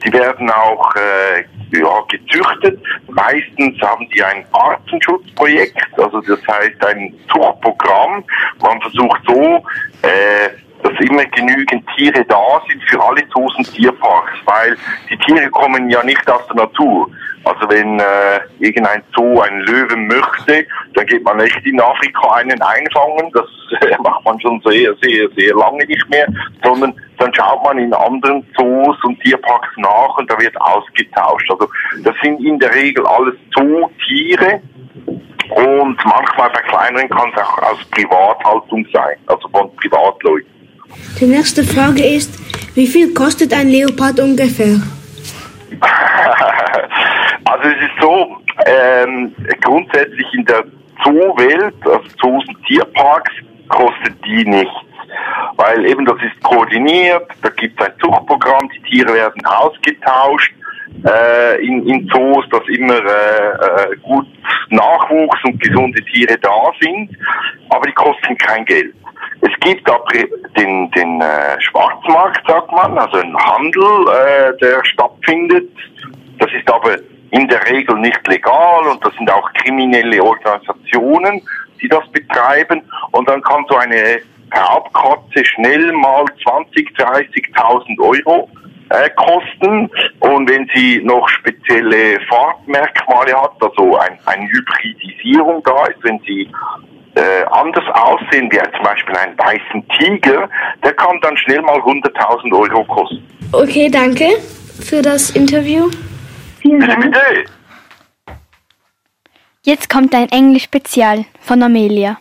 Die 0.05 0.13
werden 0.13 0.51
auch 0.51 0.95
äh, 0.97 1.45
ja, 1.77 2.01
gezüchtet. 2.09 2.81
Meistens 3.09 3.81
haben 3.81 4.09
die 4.15 4.23
ein 4.23 4.45
Artenschutzprojekt, 4.53 5.77
also 5.99 6.21
das 6.21 6.41
heißt 6.47 6.85
ein 6.87 7.15
Zuchtprogramm. 7.33 8.25
Man 8.61 8.81
versucht 8.83 9.21
so, 9.27 9.65
äh, 10.03 10.51
dass 10.95 11.09
immer 11.09 11.25
genügend 11.27 11.85
Tiere 11.97 12.25
da 12.25 12.61
sind 12.69 12.83
für 12.85 13.03
alle 13.03 13.23
und 13.35 13.75
Tierparks, 13.75 14.33
weil 14.45 14.77
die 15.11 15.19
Tiere 15.19 15.49
kommen 15.51 15.89
ja 15.89 16.03
nicht 16.03 16.29
aus 16.31 16.47
der 16.49 16.57
Natur. 16.57 17.11
Also 17.45 17.69
wenn 17.69 18.01
äh, 18.01 18.41
irgendein 18.59 19.03
Zoo 19.15 19.41
einen 19.41 19.61
Löwen 19.61 20.07
möchte, 20.07 20.67
dann 20.95 21.07
geht 21.07 21.23
man 21.25 21.37
nicht 21.37 21.59
in 21.67 21.79
Afrika 21.81 22.33
einen 22.33 22.61
einfangen. 22.63 23.31
Das 23.35 23.49
äh, 23.83 23.97
macht 24.03 24.25
man 24.25 24.41
schon 24.41 24.63
sehr, 24.65 24.95
sehr, 25.03 25.29
sehr 25.37 25.55
lange 25.55 25.85
nicht 25.85 26.09
mehr, 26.09 26.27
sondern 26.65 26.95
dann 27.19 27.35
schaut 27.35 27.63
man 27.65 27.79
in 27.79 27.93
anderen 27.93 28.47
Zoos 28.57 28.97
und 29.05 29.21
Tierparks 29.21 29.77
nach 29.77 30.17
und 30.17 30.31
da 30.31 30.41
wird 30.41 30.59
ausgetauscht. 30.61 31.51
Also 31.51 31.69
das 32.03 32.15
sind 32.23 32.43
in 32.43 32.59
der 32.59 32.75
Regel 32.75 33.07
alles 33.07 33.35
Zootiere 33.55 34.63
und 35.51 36.05
manchmal 36.05 36.51
bei 36.51 36.63
kleineren 36.63 37.11
kann 37.11 37.31
es 37.35 37.43
auch 37.43 37.59
aus 37.59 37.85
Privathaltung 37.91 38.87
sein, 38.93 39.17
also 39.27 39.47
von 39.49 39.75
Privatleuten. 39.77 40.54
Die 41.21 41.27
nächste 41.27 41.65
Frage 41.65 42.05
ist, 42.05 42.39
wie 42.75 42.87
viel 42.87 43.15
kostet 43.15 43.53
ein 43.53 43.69
Leopard 43.69 44.19
ungefähr? 44.21 44.81
also 47.45 47.69
es 47.69 47.83
ist 47.83 48.01
so, 48.01 48.37
ähm, 48.67 49.35
grundsätzlich 49.61 50.27
in 50.35 50.45
der 50.45 50.65
Zoowelt, 51.03 51.75
also 51.85 52.05
Zoos 52.21 52.45
und 52.49 52.67
Tierparks, 52.67 53.33
kostet 53.69 54.15
die 54.25 54.45
nichts. 54.45 54.75
Weil 55.57 55.87
eben 55.87 56.05
das 56.05 56.17
ist 56.17 56.43
koordiniert, 56.43 57.29
da 57.43 57.49
gibt 57.51 57.81
es 57.81 57.87
ein 57.87 57.93
Zuchtprogramm, 58.01 58.69
die 58.75 58.83
Tiere 58.91 59.15
werden 59.15 59.45
ausgetauscht 59.47 60.53
äh, 61.05 61.65
in, 61.65 61.87
in 61.87 62.09
Zoos, 62.09 62.45
dass 62.51 62.67
immer 62.69 62.97
äh, 62.97 63.93
äh, 63.93 63.97
gut 64.03 64.27
Nachwuchs 64.71 65.39
und 65.45 65.61
gesunde 65.61 66.03
Tiere 66.05 66.37
da 66.39 66.73
sind, 66.81 67.11
aber 67.69 67.87
die 67.87 67.93
kosten 67.93 68.37
kein 68.39 68.65
Geld. 68.65 68.95
Es 69.41 69.53
gibt 69.61 69.89
aber 69.91 70.05
den, 70.57 70.91
den 70.93 71.21
äh, 71.21 71.61
Schwarzmarkt, 71.61 72.47
sagt 72.47 72.73
man, 72.73 72.97
also 72.99 73.19
einen 73.19 73.37
Handel, 73.37 73.85
äh, 74.09 74.57
der 74.59 74.85
stattfindet. 74.85 75.71
Das 76.39 76.51
ist 76.53 76.71
aber 76.71 76.97
in 77.31 77.49
der 77.49 77.69
Regel 77.69 77.97
nicht 77.97 78.27
legal 78.29 78.87
und 78.87 79.05
das 79.05 79.13
sind 79.15 79.31
auch 79.31 79.53
kriminelle 79.55 80.23
Organisationen, 80.23 81.43
die 81.81 81.89
das 81.89 82.07
betreiben. 82.13 82.83
Und 83.11 83.29
dann 83.29 83.43
kann 83.43 83.65
so 83.69 83.77
eine 83.77 84.21
Raubkatze 84.55 85.45
schnell 85.45 85.93
mal 85.93 86.25
20, 86.43 86.91
30.000 86.97 87.99
Euro 87.99 88.49
äh, 88.91 89.11
kosten. 89.11 89.91
Und 90.21 90.49
wenn 90.49 90.71
sie 90.75 91.01
noch 91.03 91.29
spezielle 91.29 92.21
Farbmerkmale 92.29 93.41
hat, 93.41 93.53
also 93.61 93.97
ein, 93.97 94.19
eine 94.27 94.49
Hybridisierung 94.49 95.63
da 95.65 95.87
ist, 95.87 96.03
wenn 96.03 96.21
sie 96.21 96.49
äh, 97.15 97.45
anders 97.51 97.85
aussehen, 97.93 98.51
wie 98.51 98.59
zum 98.75 98.83
Beispiel 98.83 99.17
einen 99.17 99.39
weißen 99.39 99.89
Tiger, 99.99 100.49
der 100.83 100.93
kann 100.95 101.19
dann 101.23 101.37
schnell 101.37 101.63
mal 101.63 101.79
100.000 101.79 102.53
Euro 102.53 102.85
kosten. 102.85 103.27
Okay, 103.53 103.89
danke 103.89 104.41
für 104.81 105.03
das 105.03 105.31
Interview. 105.31 105.91
Vielen 106.61 106.81
Dank. 106.81 107.15
Jetzt 109.63 109.89
kommt 109.89 110.15
ein 110.15 110.29
Englisch-Spezial 110.29 111.25
von 111.41 111.63
Amelia. 111.63 112.19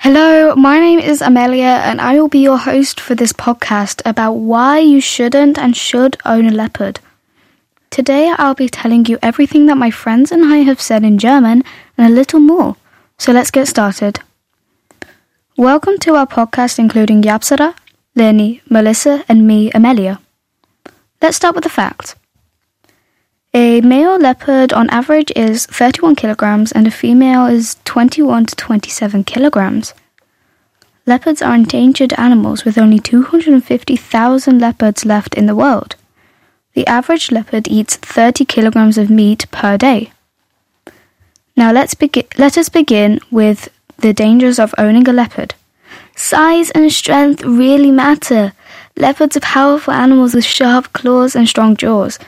Hello, 0.00 0.54
my 0.56 0.78
name 0.78 1.00
is 1.00 1.20
Amelia, 1.20 1.82
and 1.84 2.00
I 2.00 2.14
will 2.14 2.28
be 2.28 2.38
your 2.38 2.58
host 2.58 3.00
for 3.00 3.16
this 3.16 3.32
podcast 3.32 4.00
about 4.04 4.34
why 4.34 4.78
you 4.78 5.00
shouldn't 5.00 5.58
and 5.58 5.76
should 5.76 6.16
own 6.24 6.46
a 6.46 6.52
leopard. 6.52 7.00
Today, 7.90 8.32
I'll 8.38 8.54
be 8.54 8.68
telling 8.68 9.06
you 9.06 9.18
everything 9.22 9.66
that 9.66 9.76
my 9.76 9.90
friends 9.90 10.30
and 10.30 10.44
I 10.44 10.58
have 10.58 10.80
said 10.80 11.02
in 11.02 11.18
German 11.18 11.64
and 11.96 12.06
a 12.06 12.14
little 12.14 12.38
more. 12.38 12.76
So 13.20 13.32
let's 13.32 13.50
get 13.50 13.66
started. 13.66 14.20
Welcome 15.56 15.98
to 15.98 16.14
our 16.14 16.26
podcast, 16.26 16.78
including 16.78 17.22
Yapsara, 17.22 17.74
Lenny, 18.14 18.62
Melissa, 18.70 19.24
and 19.28 19.44
me, 19.44 19.72
Amelia. 19.72 20.20
Let's 21.20 21.36
start 21.36 21.56
with 21.56 21.64
the 21.64 21.70
facts. 21.70 22.14
A 23.52 23.80
male 23.80 24.18
leopard 24.18 24.72
on 24.72 24.88
average 24.90 25.32
is 25.34 25.66
31 25.66 26.14
kilograms 26.14 26.70
and 26.70 26.86
a 26.86 26.92
female 26.92 27.46
is 27.46 27.76
21 27.84 28.46
to 28.46 28.54
27 28.54 29.24
kilograms. 29.24 29.94
Leopards 31.04 31.42
are 31.42 31.56
endangered 31.56 32.12
animals 32.12 32.64
with 32.64 32.78
only 32.78 33.00
250,000 33.00 34.60
leopards 34.60 35.04
left 35.04 35.34
in 35.34 35.46
the 35.46 35.56
world. 35.56 35.96
The 36.74 36.86
average 36.86 37.32
leopard 37.32 37.66
eats 37.66 37.96
30 37.96 38.44
kilograms 38.44 38.96
of 38.96 39.10
meat 39.10 39.50
per 39.50 39.76
day. 39.76 40.12
Now 41.58 41.72
let's 41.72 41.94
begin, 41.94 42.22
let 42.38 42.56
us 42.56 42.68
begin 42.68 43.18
with 43.32 43.68
the 43.96 44.12
dangers 44.12 44.60
of 44.60 44.72
owning 44.78 45.08
a 45.08 45.12
leopard. 45.12 45.56
Size 46.14 46.70
and 46.70 46.92
strength 46.92 47.42
really 47.42 47.90
matter. 47.90 48.52
Leopards 48.96 49.36
are 49.36 49.40
powerful 49.40 49.92
animals 49.92 50.34
with 50.34 50.44
sharp 50.44 50.92
claws 50.92 51.34
and 51.34 51.48
strong 51.48 51.76
jaws. 51.76 52.20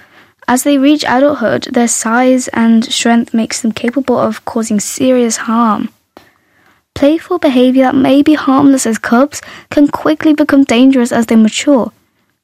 As 0.48 0.64
they 0.64 0.78
reach 0.78 1.04
adulthood, 1.04 1.68
their 1.70 1.86
size 1.86 2.48
and 2.48 2.84
strength 2.84 3.32
makes 3.32 3.60
them 3.60 3.70
capable 3.70 4.18
of 4.18 4.44
causing 4.46 4.80
serious 4.80 5.36
harm. 5.36 5.90
Playful 6.96 7.38
behavior 7.38 7.84
that 7.84 7.94
may 7.94 8.22
be 8.22 8.34
harmless 8.34 8.84
as 8.84 8.98
cubs 8.98 9.40
can 9.70 9.86
quickly 9.86 10.34
become 10.34 10.64
dangerous 10.64 11.12
as 11.12 11.26
they 11.26 11.36
mature. 11.36 11.92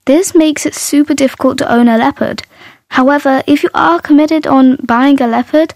This 0.05 0.37
makes 0.37 0.65
it 0.65 0.77
super 0.77 1.15
difficult 1.15 1.59
to 1.59 1.69
own 1.69 1.89
a 1.89 1.99
leopard. 1.99 2.45
However, 2.91 3.43
if 3.49 3.65
you 3.65 3.71
are 3.75 3.99
committed 4.01 4.47
on 4.47 4.77
buying 4.77 5.21
a 5.21 5.27
leopard, 5.27 5.75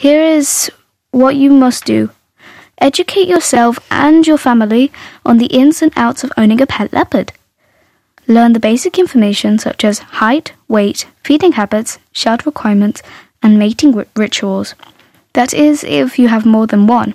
here 0.00 0.22
is 0.22 0.70
what 1.10 1.36
you 1.36 1.50
must 1.50 1.84
do. 1.84 2.08
Educate 2.78 3.28
yourself 3.28 3.78
and 3.90 4.26
your 4.26 4.38
family 4.38 4.90
on 5.26 5.36
the 5.36 5.52
ins 5.60 5.82
and 5.82 5.92
outs 5.94 6.24
of 6.24 6.32
owning 6.38 6.62
a 6.62 6.66
pet 6.66 6.90
leopard. 6.90 7.32
Learn 8.26 8.54
the 8.54 8.66
basic 8.70 8.98
information 8.98 9.58
such 9.58 9.84
as 9.84 9.98
height, 10.22 10.54
weight, 10.68 11.06
feeding 11.22 11.52
habits, 11.52 11.98
shelter 12.12 12.44
requirements, 12.46 13.02
and 13.42 13.58
mating 13.58 13.92
ri- 13.92 14.06
rituals. 14.16 14.74
That 15.34 15.52
is, 15.52 15.84
if 15.84 16.18
you 16.18 16.28
have 16.28 16.46
more 16.46 16.66
than 16.66 16.86
one. 16.86 17.12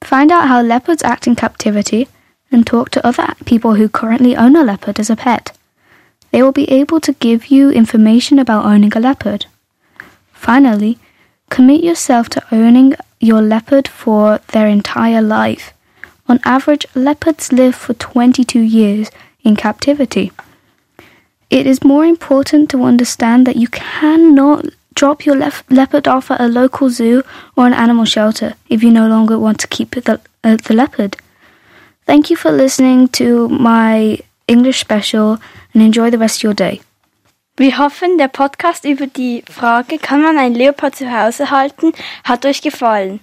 Find 0.00 0.30
out 0.30 0.46
how 0.46 0.62
leopards 0.62 1.02
act 1.02 1.26
in 1.26 1.34
captivity 1.34 2.06
and 2.52 2.64
talk 2.64 2.90
to 2.90 3.04
other 3.04 3.34
people 3.46 3.74
who 3.74 3.88
currently 3.88 4.36
own 4.36 4.54
a 4.54 4.62
leopard 4.62 5.00
as 5.00 5.10
a 5.10 5.16
pet. 5.16 5.58
They 6.30 6.40
will 6.40 6.52
be 6.52 6.70
able 6.70 7.00
to 7.00 7.14
give 7.14 7.48
you 7.48 7.72
information 7.72 8.38
about 8.38 8.64
owning 8.64 8.92
a 8.94 9.00
leopard. 9.00 9.46
Finally, 10.32 11.00
commit 11.50 11.82
yourself 11.82 12.28
to 12.30 12.42
owning 12.52 12.94
your 13.20 13.42
leopard 13.42 13.88
for 13.88 14.40
their 14.48 14.66
entire 14.66 15.22
life. 15.22 15.72
On 16.28 16.40
average, 16.44 16.86
leopards 16.94 17.52
live 17.52 17.74
for 17.74 17.94
22 17.94 18.60
years 18.60 19.10
in 19.44 19.56
captivity. 19.56 20.32
It 21.50 21.66
is 21.66 21.84
more 21.84 22.04
important 22.04 22.70
to 22.70 22.82
understand 22.82 23.46
that 23.46 23.56
you 23.56 23.68
cannot 23.68 24.66
drop 24.94 25.24
your 25.24 25.36
leopard 25.70 26.08
off 26.08 26.30
at 26.30 26.40
a 26.40 26.48
local 26.48 26.90
zoo 26.90 27.22
or 27.54 27.66
an 27.66 27.74
animal 27.74 28.04
shelter 28.04 28.54
if 28.68 28.82
you 28.82 28.90
no 28.90 29.06
longer 29.06 29.38
want 29.38 29.60
to 29.60 29.68
keep 29.68 29.90
the, 29.90 30.20
uh, 30.42 30.56
the 30.56 30.74
leopard. 30.74 31.16
Thank 32.06 32.30
you 32.30 32.36
for 32.36 32.50
listening 32.50 33.08
to 33.08 33.48
my 33.48 34.18
English 34.48 34.80
special 34.80 35.38
and 35.74 35.82
enjoy 35.82 36.10
the 36.10 36.18
rest 36.18 36.38
of 36.38 36.44
your 36.44 36.54
day. 36.54 36.80
Wir 37.58 37.78
hoffen, 37.78 38.18
der 38.18 38.28
Podcast 38.28 38.84
über 38.84 39.06
die 39.06 39.42
Frage, 39.50 39.96
kann 39.96 40.20
man 40.20 40.36
ein 40.36 40.52
Leopard 40.52 40.94
zu 40.94 41.10
Hause 41.10 41.50
halten, 41.50 41.94
hat 42.22 42.44
euch 42.44 42.60
gefallen. 42.60 43.20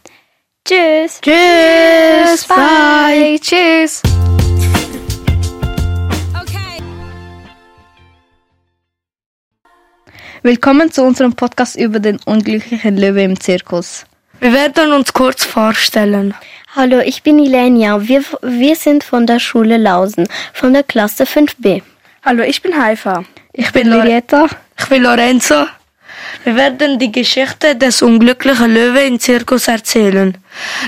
Tschüss. 0.66 1.22
Tschüss. 1.22 2.48
Bye. 2.48 3.40
Tschüss. 3.40 4.02
Willkommen 10.42 10.92
zu 10.92 11.04
unserem 11.04 11.36
Podcast 11.36 11.76
über 11.76 12.00
den 12.00 12.20
unglücklichen 12.26 12.98
Löwe 12.98 13.22
im 13.22 13.40
Zirkus. 13.40 14.08
Wir 14.40 14.52
werden 14.52 14.94
uns 14.94 15.14
kurz 15.14 15.46
vorstellen. 15.46 16.34
Hallo, 16.76 17.02
ich 17.02 17.22
bin 17.22 17.38
Ilenia. 17.38 18.08
Wir, 18.08 18.24
wir 18.42 18.76
sind 18.78 19.04
von 19.04 19.28
der 19.28 19.38
Schule 19.38 19.78
Lausen, 19.78 20.28
von 20.54 20.74
der 20.74 20.82
Klasse 20.82 21.26
5b. 21.26 21.84
Hallo, 22.26 22.42
ich 22.42 22.64
bin 22.64 22.76
Haifa. 22.76 23.24
Ich 23.56 23.72
bin 23.72 23.88
Lilietta. 23.88 24.48
Ich 24.80 24.88
bin 24.90 25.04
Lorenzo. 25.04 25.68
Wir 26.44 26.56
werden 26.56 26.98
die 26.98 27.12
Geschichte 27.12 27.76
des 27.76 28.02
unglücklichen 28.02 28.74
Löwe 28.74 29.02
im 29.02 29.20
Zirkus 29.20 29.68
erzählen. 29.68 30.36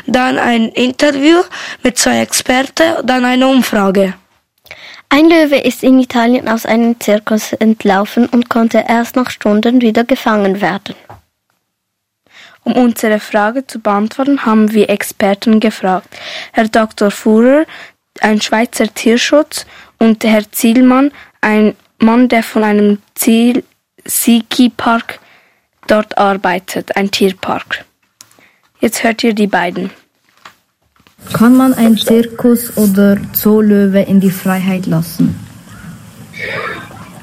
Dann 0.07 0.39
ein 0.39 0.69
Interview 0.69 1.43
mit 1.83 1.99
zwei 1.99 2.21
Experten, 2.21 3.05
dann 3.05 3.23
eine 3.23 3.47
Umfrage. 3.47 4.15
Ein 5.09 5.29
Löwe 5.29 5.57
ist 5.57 5.83
in 5.83 5.99
Italien 5.99 6.47
aus 6.47 6.65
einem 6.65 6.99
Zirkus 6.99 7.53
entlaufen 7.53 8.25
und 8.25 8.49
konnte 8.49 8.83
erst 8.87 9.15
nach 9.15 9.29
Stunden 9.29 9.81
wieder 9.81 10.03
gefangen 10.03 10.59
werden. 10.59 10.95
Um 12.63 12.73
unsere 12.73 13.19
Frage 13.19 13.67
zu 13.67 13.79
beantworten, 13.79 14.43
haben 14.43 14.73
wir 14.73 14.89
Experten 14.89 15.59
gefragt. 15.59 16.07
Herr 16.51 16.67
Dr. 16.67 17.11
Fuhrer, 17.11 17.65
ein 18.21 18.41
Schweizer 18.41 18.91
Tierschutz, 18.91 19.67
und 19.99 20.23
Herr 20.23 20.51
Zielmann, 20.51 21.11
ein 21.41 21.75
Mann, 22.05 22.29
der 22.29 22.43
von 22.43 22.63
einem 22.63 22.99
Ziel 23.15 23.63
Siki 24.05 24.69
Park 24.69 25.19
dort 25.87 26.17
arbeitet, 26.17 26.95
ein 26.95 27.09
Tierpark. 27.09 27.83
Jetzt 28.79 29.03
hört 29.03 29.23
ihr 29.23 29.33
die 29.33 29.47
beiden. 29.47 29.89
Kann 31.33 31.57
man 31.57 31.73
ein 31.73 31.97
Zirkus 31.97 32.77
oder 32.77 33.17
Zoolöwe 33.33 34.01
in 34.01 34.19
die 34.19 34.29
Freiheit 34.29 34.85
lassen? 34.85 35.35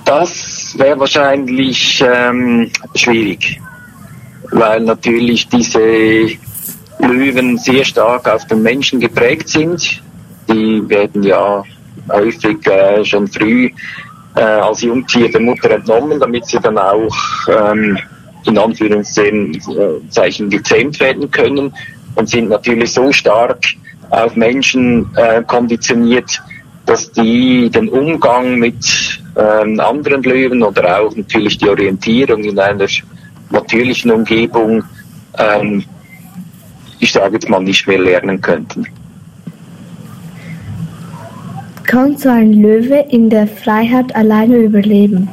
Das 0.05 0.75
wäre 0.77 0.99
wahrscheinlich 0.99 2.05
ähm, 2.05 2.69
schwierig, 2.97 3.61
weil 4.51 4.81
natürlich 4.81 5.49
diese 5.49 5.79
Löwen 6.99 7.57
sehr 7.59 7.85
stark 7.85 8.27
auf 8.29 8.45
den 8.49 8.63
Menschen 8.63 8.99
geprägt 8.99 9.49
sind. 9.49 10.03
Die 10.49 10.83
werden 10.89 11.23
ja 11.23 11.63
häufig 12.11 12.67
äh, 12.67 13.05
schon 13.05 13.29
früh 13.29 13.71
äh, 14.37 14.41
als 14.41 14.83
Jungtier 14.83 15.31
der 15.31 15.41
Mutter 15.41 15.71
entnommen, 15.71 16.19
damit 16.21 16.47
sie 16.47 16.59
dann 16.59 16.79
auch 16.79 17.15
ähm, 17.49 17.99
in 18.45 18.59
Anführungszeichen 18.59 20.51
gezähmt 20.51 20.99
werden 21.01 21.31
können 21.31 21.73
und 22.15 22.29
sind 22.29 22.49
natürlich 22.49 22.93
so 22.93 23.13
stark 23.13 23.59
auf 24.11 24.37
Menschen 24.37 25.09
äh, 25.17 25.43
konditioniert, 25.43 26.43
dass 26.87 27.11
die 27.13 27.71
den 27.71 27.89
Umgang 27.89 28.57
mit 28.57 29.21
ähm, 29.37 29.81
anderen 29.81 30.23
Löwen 30.23 30.63
oder 30.63 31.01
auch 31.01 31.15
natürlich 31.15 31.59
die 31.59 31.69
Orientierung 31.69 32.43
in 32.45 32.59
einer 32.59 32.87
natürlichen 33.51 34.11
Umgebung, 34.11 34.83
ähm, 35.39 35.85
ich 36.99 37.13
sage 37.13 37.35
jetzt 37.35 37.49
mal, 37.49 37.63
nicht 37.63 37.87
mehr 37.87 37.99
lernen 37.99 38.41
könnten. 38.41 38.87
Kann 41.93 42.17
so 42.17 42.31
ein 42.31 42.55
Löwe 42.55 43.05
in 43.11 43.29
der 43.29 43.47
Freiheit 43.47 44.17
alleine 44.17 44.57
überleben? 44.57 45.29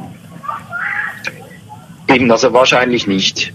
Eben, 2.06 2.30
also 2.30 2.52
wahrscheinlich 2.52 3.06
nicht. 3.06 3.50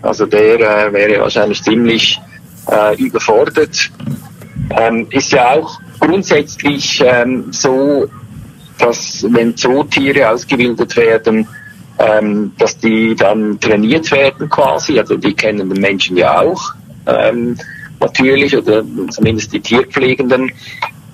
Also 0.00 0.24
der 0.24 0.54
äh, 0.54 0.92
wäre 0.94 1.20
wahrscheinlich 1.20 1.62
ziemlich 1.62 2.18
äh, 2.72 2.96
überfordert. 2.96 3.90
Ähm, 4.70 5.06
ist 5.10 5.30
ja 5.32 5.56
auch 5.56 5.78
grundsätzlich 6.00 7.04
ähm, 7.04 7.52
so, 7.52 8.08
dass 8.78 9.26
wenn 9.28 9.54
Zootiere 9.54 10.30
ausgebildet 10.30 10.96
werden, 10.96 11.46
ähm, 11.98 12.52
dass 12.56 12.78
die 12.78 13.14
dann 13.14 13.60
trainiert 13.60 14.10
werden 14.10 14.48
quasi. 14.48 14.98
Also 14.98 15.18
die 15.18 15.34
kennen 15.34 15.68
den 15.68 15.82
Menschen 15.82 16.16
ja 16.16 16.40
auch 16.40 16.72
ähm, 17.06 17.58
natürlich 18.00 18.56
oder 18.56 18.82
zumindest 19.10 19.52
die 19.52 19.60
Tierpflegenden. 19.60 20.50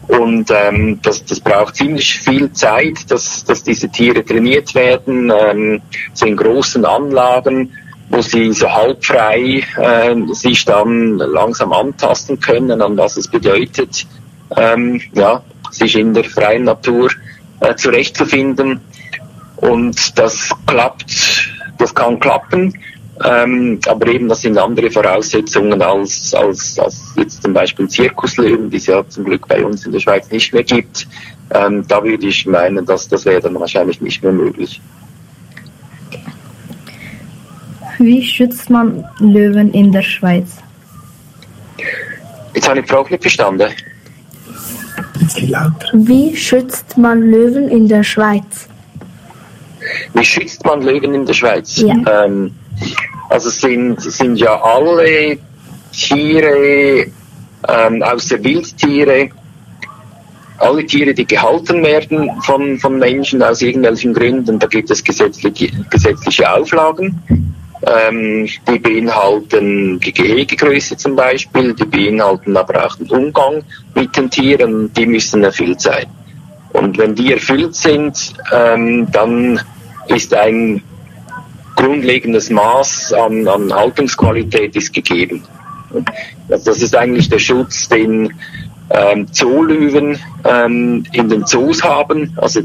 Und 0.08 0.50
ähm, 0.50 0.98
das, 1.02 1.24
das 1.24 1.40
braucht 1.40 1.76
ziemlich 1.76 2.18
viel 2.18 2.52
Zeit, 2.52 3.10
dass, 3.10 3.44
dass 3.44 3.62
diese 3.62 3.88
Tiere 3.88 4.24
trainiert 4.24 4.74
werden, 4.74 5.32
ähm, 5.34 5.82
so 6.12 6.26
in 6.26 6.36
großen 6.36 6.84
Anlagen, 6.84 7.72
wo 8.10 8.20
sie 8.20 8.52
so 8.52 8.70
halbfrei 8.70 9.62
äh, 9.76 10.14
sich 10.34 10.64
dann 10.64 11.16
langsam 11.16 11.72
antasten 11.72 12.38
können, 12.38 12.82
an 12.82 12.96
was 12.96 13.16
es 13.16 13.28
bedeutet, 13.28 14.06
ähm, 14.56 15.00
ja, 15.14 15.42
sich 15.70 15.96
in 15.96 16.12
der 16.12 16.24
freien 16.24 16.64
Natur 16.64 17.10
äh, 17.60 17.74
zurechtzufinden. 17.74 18.80
Und 19.56 20.18
das 20.18 20.50
klappt, 20.66 21.50
das 21.78 21.94
kann 21.94 22.20
klappen. 22.20 22.74
Ähm, 23.22 23.78
aber 23.86 24.08
eben, 24.08 24.28
das 24.28 24.42
sind 24.42 24.58
andere 24.58 24.90
Voraussetzungen 24.90 25.80
als, 25.80 26.34
als, 26.34 26.78
als 26.78 27.14
jetzt 27.16 27.42
zum 27.42 27.52
Beispiel 27.52 27.88
Zirkuslöwen, 27.88 28.70
die 28.70 28.78
es 28.78 28.86
ja 28.86 29.06
zum 29.08 29.24
Glück 29.24 29.46
bei 29.46 29.64
uns 29.64 29.86
in 29.86 29.92
der 29.92 30.00
Schweiz 30.00 30.28
nicht 30.30 30.52
mehr 30.52 30.64
gibt. 30.64 31.06
Ähm, 31.50 31.86
da 31.86 32.02
würde 32.02 32.26
ich 32.26 32.44
meinen, 32.46 32.84
dass 32.84 33.08
das 33.08 33.24
wäre 33.24 33.40
dann 33.40 33.54
wahrscheinlich 33.54 34.00
nicht 34.00 34.22
mehr 34.22 34.32
möglich. 34.32 34.80
Wie 37.98 38.22
schützt 38.24 38.68
man 38.68 39.04
Löwen 39.20 39.72
in 39.72 39.92
der 39.92 40.02
Schweiz? 40.02 40.56
Jetzt 42.54 42.68
habe 42.68 42.80
ich 42.80 42.86
die 42.86 42.92
Frage 42.92 43.10
nicht 43.10 43.22
verstanden. 43.22 43.70
Wie 45.92 46.36
schützt 46.36 46.98
man 46.98 47.22
Löwen 47.22 47.68
in 47.68 47.86
der 47.86 48.02
Schweiz? 48.02 48.68
Wie 50.14 50.24
schützt 50.24 50.64
man 50.64 50.82
Löwen 50.82 51.14
in 51.14 51.26
der 51.26 51.34
Schweiz? 51.34 51.76
Ja. 51.76 52.24
Ähm, 52.24 52.52
also 53.28 53.50
sind, 53.50 54.00
sind 54.00 54.36
ja 54.36 54.60
alle 54.62 55.38
Tiere, 55.92 57.06
ähm, 57.68 58.02
außer 58.02 58.42
Wildtiere, 58.42 59.30
alle 60.58 60.86
Tiere, 60.86 61.14
die 61.14 61.26
gehalten 61.26 61.82
werden 61.82 62.30
von, 62.42 62.78
von 62.78 62.98
Menschen 62.98 63.42
aus 63.42 63.60
irgendwelchen 63.62 64.14
Gründen, 64.14 64.58
da 64.58 64.66
gibt 64.66 64.90
es 64.90 65.02
gesetzliche, 65.02 65.70
gesetzliche 65.90 66.52
Auflagen. 66.52 67.20
Ähm, 67.86 68.48
die 68.68 68.78
beinhalten 68.78 70.00
die 70.00 70.12
Gehegegröße 70.12 70.96
zum 70.96 71.16
Beispiel, 71.16 71.74
die 71.74 71.84
beinhalten 71.84 72.56
aber 72.56 72.86
auch 72.86 72.96
den 72.96 73.10
Umgang 73.10 73.62
mit 73.94 74.16
den 74.16 74.30
Tieren, 74.30 74.90
die 74.94 75.04
müssen 75.04 75.44
erfüllt 75.44 75.82
sein. 75.82 76.06
Und 76.72 76.96
wenn 76.96 77.14
die 77.14 77.32
erfüllt 77.32 77.74
sind, 77.74 78.32
ähm, 78.52 79.06
dann 79.12 79.60
ist 80.08 80.32
ein 80.32 80.82
grundlegendes 81.76 82.50
Maß 82.50 83.12
an, 83.14 83.46
an 83.48 83.72
Haltungsqualität 83.72 84.76
ist 84.76 84.92
gegeben. 84.92 85.42
Das 86.48 86.66
ist 86.66 86.94
eigentlich 86.96 87.28
der 87.28 87.38
Schutz, 87.38 87.88
den 87.88 88.32
ähm, 88.90 89.32
Zoolöwen 89.32 90.18
ähm, 90.44 91.04
in 91.12 91.28
den 91.28 91.46
Zoos 91.46 91.82
haben. 91.82 92.32
Also 92.36 92.60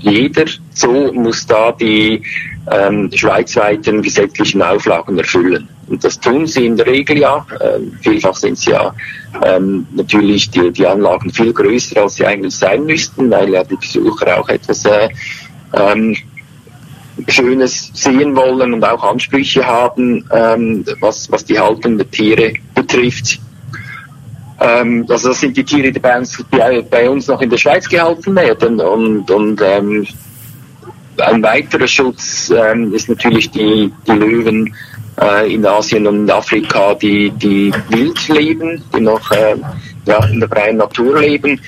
jeder 0.00 0.44
Zoo 0.74 1.12
muss 1.12 1.46
da 1.46 1.72
die 1.72 2.22
ähm, 2.70 3.10
schweizweiten 3.14 4.02
gesetzlichen 4.02 4.62
Auflagen 4.62 5.18
erfüllen. 5.18 5.68
Und 5.88 6.04
das 6.04 6.20
tun 6.20 6.46
sie 6.46 6.66
in 6.66 6.76
der 6.76 6.86
Regel 6.86 7.18
ja. 7.18 7.46
Ähm, 7.60 7.92
vielfach 8.02 8.34
sind 8.34 8.58
sie 8.58 8.72
ja 8.72 8.94
ähm, 9.44 9.86
natürlich 9.92 10.50
die, 10.50 10.70
die 10.70 10.86
Anlagen 10.86 11.32
viel 11.32 11.52
größer, 11.52 12.02
als 12.02 12.16
sie 12.16 12.26
eigentlich 12.26 12.54
sein 12.54 12.84
müssten, 12.84 13.30
weil 13.30 13.50
ja 13.50 13.64
die 13.64 13.76
Besucher 13.76 14.38
auch 14.38 14.48
etwas 14.48 14.84
äh, 14.84 15.08
ähm, 15.72 16.16
Schönes 17.26 17.90
sehen 17.94 18.34
wollen 18.36 18.74
und 18.74 18.84
auch 18.84 19.02
Ansprüche 19.02 19.66
haben, 19.66 20.24
ähm, 20.32 20.84
was, 21.00 21.30
was 21.30 21.44
die 21.44 21.58
Haltung 21.58 21.98
der 21.98 22.10
Tiere 22.10 22.52
betrifft. 22.74 23.40
Ähm, 24.60 25.06
also 25.08 25.28
das 25.28 25.40
sind 25.40 25.56
die 25.56 25.64
Tiere, 25.64 25.92
die 25.92 26.00
bei 26.00 26.18
uns, 26.18 26.36
die 26.36 26.82
bei 26.82 27.08
uns 27.08 27.28
noch 27.28 27.40
in 27.40 27.50
der 27.50 27.58
Schweiz 27.58 27.88
gehalten 27.88 28.34
werden. 28.36 28.80
Und, 28.80 29.30
und 29.30 29.60
ähm, 29.62 30.06
ein 31.18 31.42
weiterer 31.42 31.86
Schutz 31.86 32.50
ähm, 32.50 32.92
ist 32.94 33.08
natürlich 33.08 33.50
die, 33.50 33.92
die 34.06 34.12
Löwen 34.12 34.74
äh, 35.20 35.52
in 35.52 35.66
Asien 35.66 36.06
und 36.06 36.24
in 36.24 36.30
Afrika, 36.30 36.94
die, 36.94 37.30
die 37.30 37.72
wild 37.88 38.28
leben, 38.28 38.82
die 38.94 39.00
noch 39.00 39.30
äh, 39.30 39.56
ja, 40.06 40.24
in 40.26 40.40
der 40.40 40.48
freien 40.48 40.76
Natur 40.76 41.20
leben. 41.20 41.60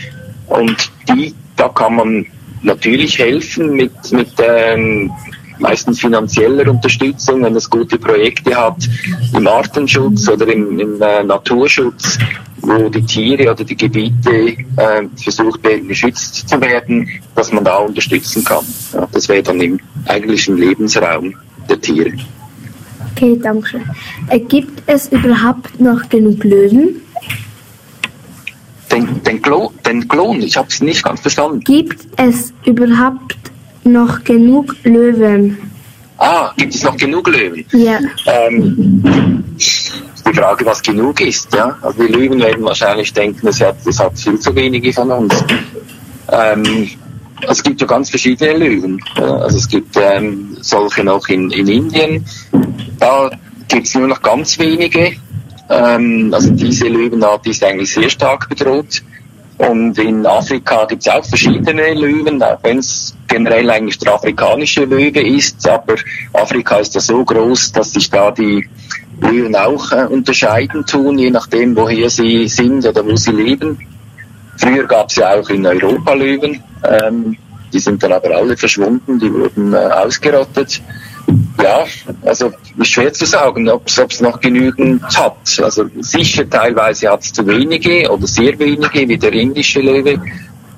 Und 0.48 0.90
die, 1.08 1.34
da 1.56 1.68
kann 1.68 1.96
man 1.96 2.26
natürlich 2.62 3.18
helfen 3.18 3.74
mit, 3.74 3.92
mit 4.12 4.30
ähm, 4.38 5.10
meistens 5.60 6.00
finanzieller 6.00 6.68
Unterstützung, 6.68 7.42
wenn 7.44 7.54
es 7.56 7.68
gute 7.68 7.98
Projekte 7.98 8.54
hat 8.56 8.88
im 9.34 9.46
Artenschutz 9.46 10.28
oder 10.28 10.46
im, 10.48 10.78
im 10.78 11.00
äh, 11.00 11.22
Naturschutz, 11.22 12.18
wo 12.62 12.88
die 12.88 13.02
Tiere 13.02 13.50
oder 13.52 13.64
die 13.64 13.76
Gebiete 13.76 14.30
äh, 14.30 14.56
versucht 15.16 15.62
werden, 15.64 15.88
geschützt 15.88 16.48
zu 16.48 16.60
werden, 16.60 17.08
dass 17.34 17.52
man 17.52 17.64
da 17.64 17.76
unterstützen 17.76 18.44
kann. 18.44 18.64
Ja, 18.92 19.06
das 19.12 19.28
wäre 19.28 19.42
dann 19.42 19.60
im 19.60 19.80
eigentlichen 20.06 20.56
Lebensraum 20.56 21.34
der 21.68 21.80
Tiere. 21.80 22.12
Okay, 23.12 23.38
danke 23.42 23.68
schön. 23.68 23.82
Äh, 24.28 24.40
gibt 24.40 24.82
es 24.86 25.08
überhaupt 25.08 25.80
noch 25.80 26.08
genug 26.08 26.42
Löwen? 26.44 27.02
Den, 28.90 29.22
den, 29.22 29.40
Klo, 29.40 29.70
den 29.86 30.08
Klon, 30.08 30.42
ich 30.42 30.56
habe 30.56 30.68
es 30.68 30.80
nicht 30.80 31.04
ganz 31.04 31.20
verstanden. 31.20 31.60
Gibt 31.60 32.06
es 32.16 32.52
überhaupt 32.64 33.36
noch 33.84 34.22
genug 34.24 34.74
Löwen? 34.84 35.58
Ah, 36.18 36.52
gibt 36.56 36.74
es 36.74 36.82
noch 36.82 36.96
genug 36.96 37.28
Löwen? 37.28 37.64
Ja. 37.72 37.98
Ähm, 38.26 39.44
die 39.56 40.34
Frage, 40.34 40.66
was 40.66 40.82
genug 40.82 41.20
ist. 41.20 41.52
Ja? 41.54 41.76
Also 41.80 42.02
die 42.02 42.12
Löwen 42.12 42.40
werden 42.40 42.64
wahrscheinlich 42.64 43.12
denken, 43.12 43.46
es 43.48 43.60
hat, 43.60 43.76
es 43.86 43.98
hat 43.98 44.18
viel 44.18 44.38
zu 44.38 44.54
wenige 44.54 44.92
von 44.92 45.10
uns. 45.10 45.44
Ähm, 46.30 46.90
es 47.48 47.62
gibt 47.62 47.80
ja 47.80 47.86
ganz 47.86 48.10
verschiedene 48.10 48.58
Löwen. 48.58 49.00
Also 49.16 49.56
es 49.56 49.68
gibt 49.68 49.96
ähm, 49.96 50.56
solche 50.60 51.04
noch 51.04 51.26
in, 51.28 51.50
in 51.50 51.66
Indien. 51.66 52.24
Da 52.98 53.30
gibt 53.68 53.86
es 53.86 53.94
nur 53.94 54.08
noch 54.08 54.20
ganz 54.20 54.58
wenige. 54.58 55.12
Ähm, 55.70 56.30
also 56.34 56.50
diese 56.50 56.88
Löwenart 56.88 57.46
ist 57.46 57.64
eigentlich 57.64 57.92
sehr 57.92 58.10
stark 58.10 58.48
bedroht. 58.48 59.02
Und 59.68 59.98
in 59.98 60.24
Afrika 60.24 60.86
gibt 60.86 61.02
es 61.02 61.12
auch 61.12 61.22
verschiedene 61.22 61.92
Löwen, 61.92 62.42
auch 62.42 62.58
wenn 62.62 62.78
es 62.78 63.14
generell 63.28 63.68
eigentlich 63.68 63.98
der 63.98 64.14
afrikanische 64.14 64.86
Löwe 64.86 65.20
ist. 65.20 65.68
Aber 65.68 65.96
Afrika 66.32 66.78
ist 66.78 66.94
ja 66.94 67.00
so 67.02 67.22
groß, 67.22 67.72
dass 67.72 67.92
sich 67.92 68.08
da 68.08 68.30
die 68.30 68.66
Löwen 69.20 69.54
auch 69.54 69.92
äh, 69.92 70.06
unterscheiden 70.06 70.86
tun, 70.86 71.18
je 71.18 71.28
nachdem, 71.28 71.76
woher 71.76 72.08
sie 72.08 72.48
sind 72.48 72.86
oder 72.86 73.04
wo 73.04 73.14
sie 73.16 73.32
leben. 73.32 73.78
Früher 74.56 74.86
gab 74.86 75.10
es 75.10 75.16
ja 75.16 75.34
auch 75.34 75.50
in 75.50 75.66
Europa 75.66 76.14
Löwen. 76.14 76.62
Ähm, 76.82 77.36
die 77.70 77.80
sind 77.80 78.02
dann 78.02 78.12
aber 78.12 78.34
alle 78.34 78.56
verschwunden, 78.56 79.18
die 79.18 79.30
wurden 79.30 79.74
äh, 79.74 79.76
ausgerottet. 79.76 80.80
Ja, 81.62 81.84
also 82.22 82.52
schwer 82.82 83.12
zu 83.12 83.26
sagen, 83.26 83.68
ob 83.68 83.86
es 83.86 84.20
noch 84.20 84.40
genügend 84.40 85.02
hat. 85.16 85.60
Also 85.62 85.84
sicher 86.00 86.48
teilweise 86.48 87.10
hat 87.10 87.22
es 87.22 87.32
zu 87.32 87.46
wenige 87.46 88.10
oder 88.10 88.26
sehr 88.26 88.58
wenige, 88.58 89.08
wie 89.08 89.18
der 89.18 89.32
indische 89.32 89.80
Löwe. 89.80 90.20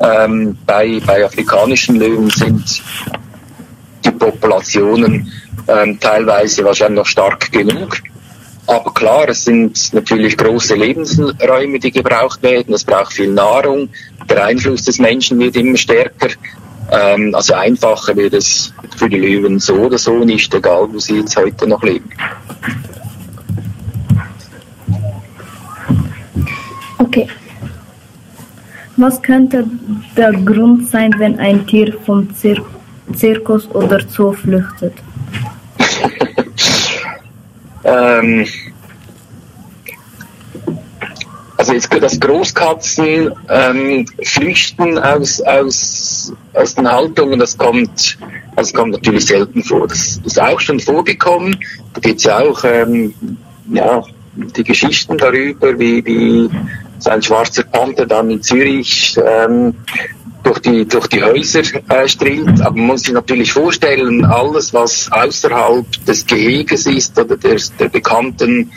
Ähm, 0.00 0.58
bei, 0.66 1.00
bei 1.06 1.24
afrikanischen 1.24 1.96
Löwen 1.96 2.28
sind 2.30 2.82
die 4.04 4.10
Populationen 4.10 5.32
ähm, 5.68 6.00
teilweise 6.00 6.64
wahrscheinlich 6.64 6.98
noch 6.98 7.06
stark 7.06 7.52
genug. 7.52 7.98
Aber 8.66 8.92
klar, 8.94 9.28
es 9.28 9.44
sind 9.44 9.92
natürlich 9.92 10.36
große 10.36 10.74
Lebensräume, 10.74 11.78
die 11.78 11.90
gebraucht 11.90 12.42
werden. 12.42 12.74
Es 12.74 12.84
braucht 12.84 13.12
viel 13.12 13.30
Nahrung. 13.30 13.88
Der 14.28 14.44
Einfluss 14.44 14.84
des 14.84 14.98
Menschen 14.98 15.38
wird 15.40 15.56
immer 15.56 15.76
stärker. 15.76 16.28
Ähm, 16.92 17.34
also 17.34 17.54
einfacher 17.54 18.14
wird 18.16 18.34
es 18.34 18.72
für 18.96 19.08
die 19.08 19.18
Löwen 19.18 19.58
so 19.58 19.74
oder 19.74 19.96
so 19.96 20.24
nicht, 20.24 20.54
egal 20.54 20.88
wo 20.92 20.98
sie 20.98 21.20
jetzt 21.20 21.36
heute 21.36 21.66
noch 21.66 21.82
leben. 21.82 22.08
Okay. 26.98 27.28
Was 28.98 29.22
könnte 29.22 29.64
der 30.16 30.32
Grund 30.32 30.88
sein, 30.88 31.14
wenn 31.16 31.38
ein 31.38 31.66
Tier 31.66 31.96
vom 32.04 32.32
Zir 32.34 32.62
Zirkus 33.14 33.68
oder 33.70 34.00
Zoo 34.06 34.32
flüchtet? 34.32 34.92
ähm, 37.84 38.46
also 41.62 41.74
jetzt 41.74 42.02
das 42.02 42.18
Großkatzen 42.18 43.30
ähm, 43.48 44.04
flüchten 44.24 44.98
aus, 44.98 45.40
aus, 45.42 46.32
aus 46.54 46.74
den 46.74 46.90
Haltungen, 46.90 47.38
das 47.38 47.56
kommt, 47.56 48.18
das 48.56 48.74
kommt 48.74 48.94
natürlich 48.94 49.26
selten 49.26 49.62
vor. 49.62 49.86
Das 49.86 50.20
ist 50.24 50.42
auch 50.42 50.58
schon 50.58 50.80
vorgekommen. 50.80 51.56
Da 51.94 52.00
gibt 52.00 52.18
es 52.18 52.24
ja 52.24 52.40
auch 52.40 52.64
ähm, 52.64 53.14
ja, 53.72 54.02
die 54.34 54.64
Geschichten 54.64 55.16
darüber, 55.16 55.78
wie, 55.78 56.04
wie 56.04 56.50
so 56.98 57.10
ein 57.10 57.22
schwarzer 57.22 57.62
Panther 57.62 58.06
dann 58.06 58.32
in 58.32 58.42
Zürich 58.42 59.16
ähm, 59.24 59.76
durch 60.42 60.58
die, 60.58 60.84
durch 60.84 61.06
die 61.06 61.22
Häuser 61.22 61.62
äh, 61.90 62.08
strillt. 62.08 62.60
Aber 62.60 62.76
man 62.76 62.86
muss 62.86 63.02
sich 63.02 63.12
natürlich 63.12 63.52
vorstellen, 63.52 64.24
alles, 64.24 64.74
was 64.74 65.08
außerhalb 65.12 65.86
des 66.06 66.26
Geheges 66.26 66.86
ist 66.86 67.16
oder 67.20 67.36
der, 67.36 67.56
der 67.78 67.88
bekannten 67.88 68.72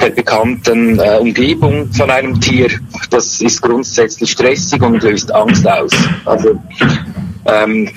der 0.00 0.10
bekannten 0.10 0.98
äh, 0.98 1.18
Umgebung 1.18 1.92
von 1.92 2.10
einem 2.10 2.40
Tier, 2.40 2.70
das 3.10 3.40
ist 3.40 3.60
grundsätzlich 3.62 4.30
stressig 4.30 4.80
und 4.82 5.02
löst 5.02 5.32
Angst 5.34 5.66
aus. 5.66 5.92
Also 6.24 6.60
ähm, 7.46 7.90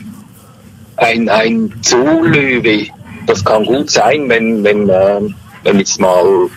ein, 0.98 1.30
ein 1.30 1.74
Zoolöwe, 1.82 2.88
das 3.28 3.44
kann 3.46 3.66
gut 3.66 3.90
sein, 3.90 4.28
wenn, 4.30 4.64
wenn, 4.64 4.90
äh, 4.90 5.22
wenn 5.64 5.80
jetzt 5.80 6.00
mal 6.00 6.50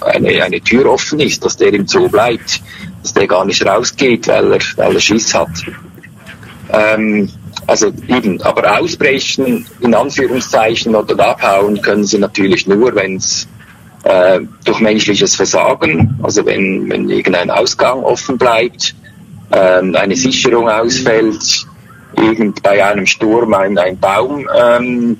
eine, 0.00 0.42
eine 0.42 0.60
Tür 0.60 0.86
offen 0.90 1.20
ist, 1.20 1.44
dass 1.44 1.56
der 1.56 1.72
im 1.72 1.86
Zoo 1.86 2.08
bleibt, 2.08 2.60
dass 3.02 3.14
der 3.14 3.26
gar 3.26 3.44
nicht 3.44 3.64
rausgeht, 3.64 4.28
weil 4.28 4.52
er, 4.52 4.60
weil 4.76 4.94
er 4.94 5.00
Schiss 5.00 5.34
hat. 5.34 5.50
Ähm, 6.70 7.28
also 7.66 7.92
eben, 8.08 8.40
aber 8.42 8.80
ausbrechen, 8.80 9.66
in 9.80 9.94
Anführungszeichen, 9.94 10.94
oder 10.94 11.18
abhauen 11.28 11.80
können 11.80 12.04
sie 12.04 12.18
natürlich 12.18 12.66
nur, 12.66 12.94
wenn 12.94 13.16
es 13.16 13.46
äh, 14.04 14.40
durch 14.64 14.80
menschliches 14.80 15.36
Versagen, 15.36 16.18
also 16.22 16.44
wenn, 16.44 16.90
wenn 16.90 17.08
irgendein 17.08 17.50
Ausgang 17.50 18.02
offen 18.02 18.38
bleibt, 18.38 18.94
äh, 19.50 19.80
eine 19.96 20.16
Sicherung 20.16 20.68
ausfällt, 20.68 21.66
irgend 22.16 22.62
bei 22.62 22.84
einem 22.84 23.06
Sturm 23.06 23.54
ein, 23.54 23.78
ein 23.78 23.98
Baum 23.98 24.46
ähm, 24.54 25.16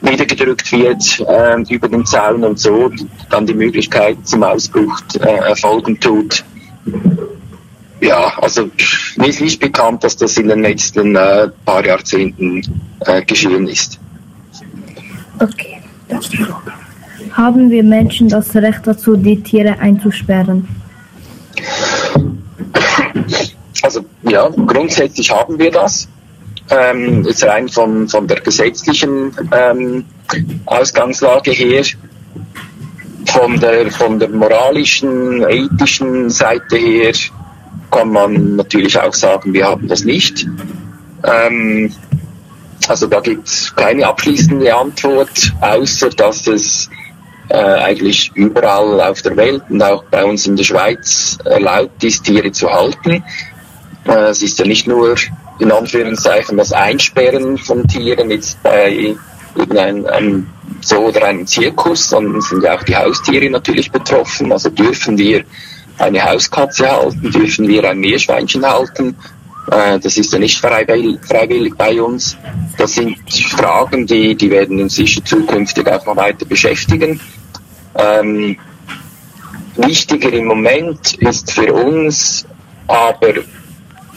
niedergedrückt 0.00 0.70
wird 0.72 1.20
äh, 1.20 1.74
über 1.74 1.88
den 1.88 2.04
Zaun 2.06 2.44
und 2.44 2.58
so, 2.58 2.90
dann 3.30 3.46
die 3.46 3.54
Möglichkeit 3.54 4.16
zum 4.24 4.42
Ausbruch 4.42 5.00
äh, 5.20 5.48
erfolgen 5.48 5.98
tut. 5.98 6.44
Ja, 8.00 8.32
also 8.38 8.68
mir 9.16 9.28
ist 9.28 9.40
nicht 9.40 9.60
bekannt, 9.60 10.02
dass 10.02 10.16
das 10.16 10.36
in 10.36 10.48
den 10.48 10.62
letzten 10.62 11.14
äh, 11.14 11.48
paar 11.64 11.86
Jahrzehnten 11.86 12.62
äh, 13.00 13.22
geschehen 13.22 13.68
ist. 13.68 14.00
Okay, 15.38 15.80
das 16.08 16.26
ist 16.26 16.34
haben 17.32 17.70
wir 17.70 17.82
Menschen 17.82 18.28
das 18.28 18.54
Recht 18.54 18.80
dazu, 18.84 19.16
die 19.16 19.42
Tiere 19.42 19.78
einzusperren? 19.78 20.68
Also 23.82 24.04
ja, 24.28 24.48
grundsätzlich 24.48 25.30
haben 25.30 25.58
wir 25.58 25.70
das. 25.70 26.08
ähm, 26.72 27.24
jetzt 27.24 27.44
rein 27.44 27.68
von, 27.68 28.08
von 28.08 28.26
der 28.26 28.40
gesetzlichen 28.40 29.32
ähm, 29.52 30.04
Ausgangslage 30.66 31.50
her, 31.50 31.84
von 33.26 33.58
der, 33.60 33.90
von 33.90 34.18
der 34.18 34.28
moralischen, 34.28 35.42
ethischen 35.48 36.30
Seite 36.30 36.76
her 36.76 37.12
kann 37.90 38.10
man 38.10 38.56
natürlich 38.56 38.98
auch 38.98 39.12
sagen, 39.12 39.52
wir 39.52 39.66
haben 39.66 39.86
das 39.86 40.04
nicht. 40.04 40.46
Ähm, 41.24 41.92
also 42.88 43.06
da 43.06 43.20
gibt 43.20 43.46
es 43.46 43.74
keine 43.76 44.06
abschließende 44.06 44.74
Antwort, 44.74 45.52
außer 45.60 46.08
dass 46.10 46.46
es 46.46 46.88
äh, 47.48 47.56
eigentlich 47.56 48.30
überall 48.34 49.00
auf 49.00 49.22
der 49.22 49.36
Welt 49.36 49.62
und 49.68 49.82
auch 49.82 50.04
bei 50.04 50.24
uns 50.24 50.46
in 50.46 50.56
der 50.56 50.64
Schweiz 50.64 51.38
erlaubt 51.44 52.02
ist, 52.04 52.24
Tiere 52.24 52.50
zu 52.52 52.70
halten. 52.70 53.22
Äh, 54.06 54.30
es 54.30 54.42
ist 54.42 54.58
ja 54.58 54.66
nicht 54.66 54.86
nur 54.86 55.16
in 55.58 55.70
Anführungszeichen 55.70 56.56
das 56.56 56.72
Einsperren 56.72 57.58
von 57.58 57.86
Tieren 57.86 58.30
jetzt 58.30 58.62
bei 58.62 59.14
irgendeinem 59.54 60.46
Zoo 60.80 61.08
oder 61.08 61.24
einem 61.26 61.46
Zirkus, 61.46 62.08
sondern 62.08 62.40
sind 62.40 62.62
ja 62.62 62.76
auch 62.76 62.82
die 62.82 62.96
Haustiere 62.96 63.48
natürlich 63.50 63.90
betroffen. 63.90 64.50
Also 64.50 64.70
dürfen 64.70 65.18
wir 65.18 65.44
eine 65.98 66.24
Hauskatze 66.24 66.90
halten, 66.90 67.30
dürfen 67.30 67.68
wir 67.68 67.88
ein 67.88 67.98
Meerschweinchen 67.98 68.66
halten. 68.66 69.16
Äh, 69.70 69.98
das 69.98 70.16
ist 70.16 70.32
ja 70.32 70.38
nicht 70.38 70.58
freiwillig, 70.58 71.74
bei 71.76 72.00
uns. 72.00 72.36
Das 72.78 72.94
sind 72.94 73.16
Fragen, 73.50 74.06
die, 74.06 74.34
die 74.34 74.50
werden 74.50 74.80
uns 74.80 74.96
sicher 74.96 75.24
zukünftig 75.24 75.86
auch 75.88 76.04
noch 76.06 76.16
weiter 76.16 76.44
beschäftigen. 76.44 77.20
Ähm, 77.94 78.56
wichtiger 79.76 80.32
im 80.32 80.46
Moment 80.46 81.14
ist 81.14 81.52
für 81.52 81.72
uns 81.72 82.46
aber, 82.88 83.34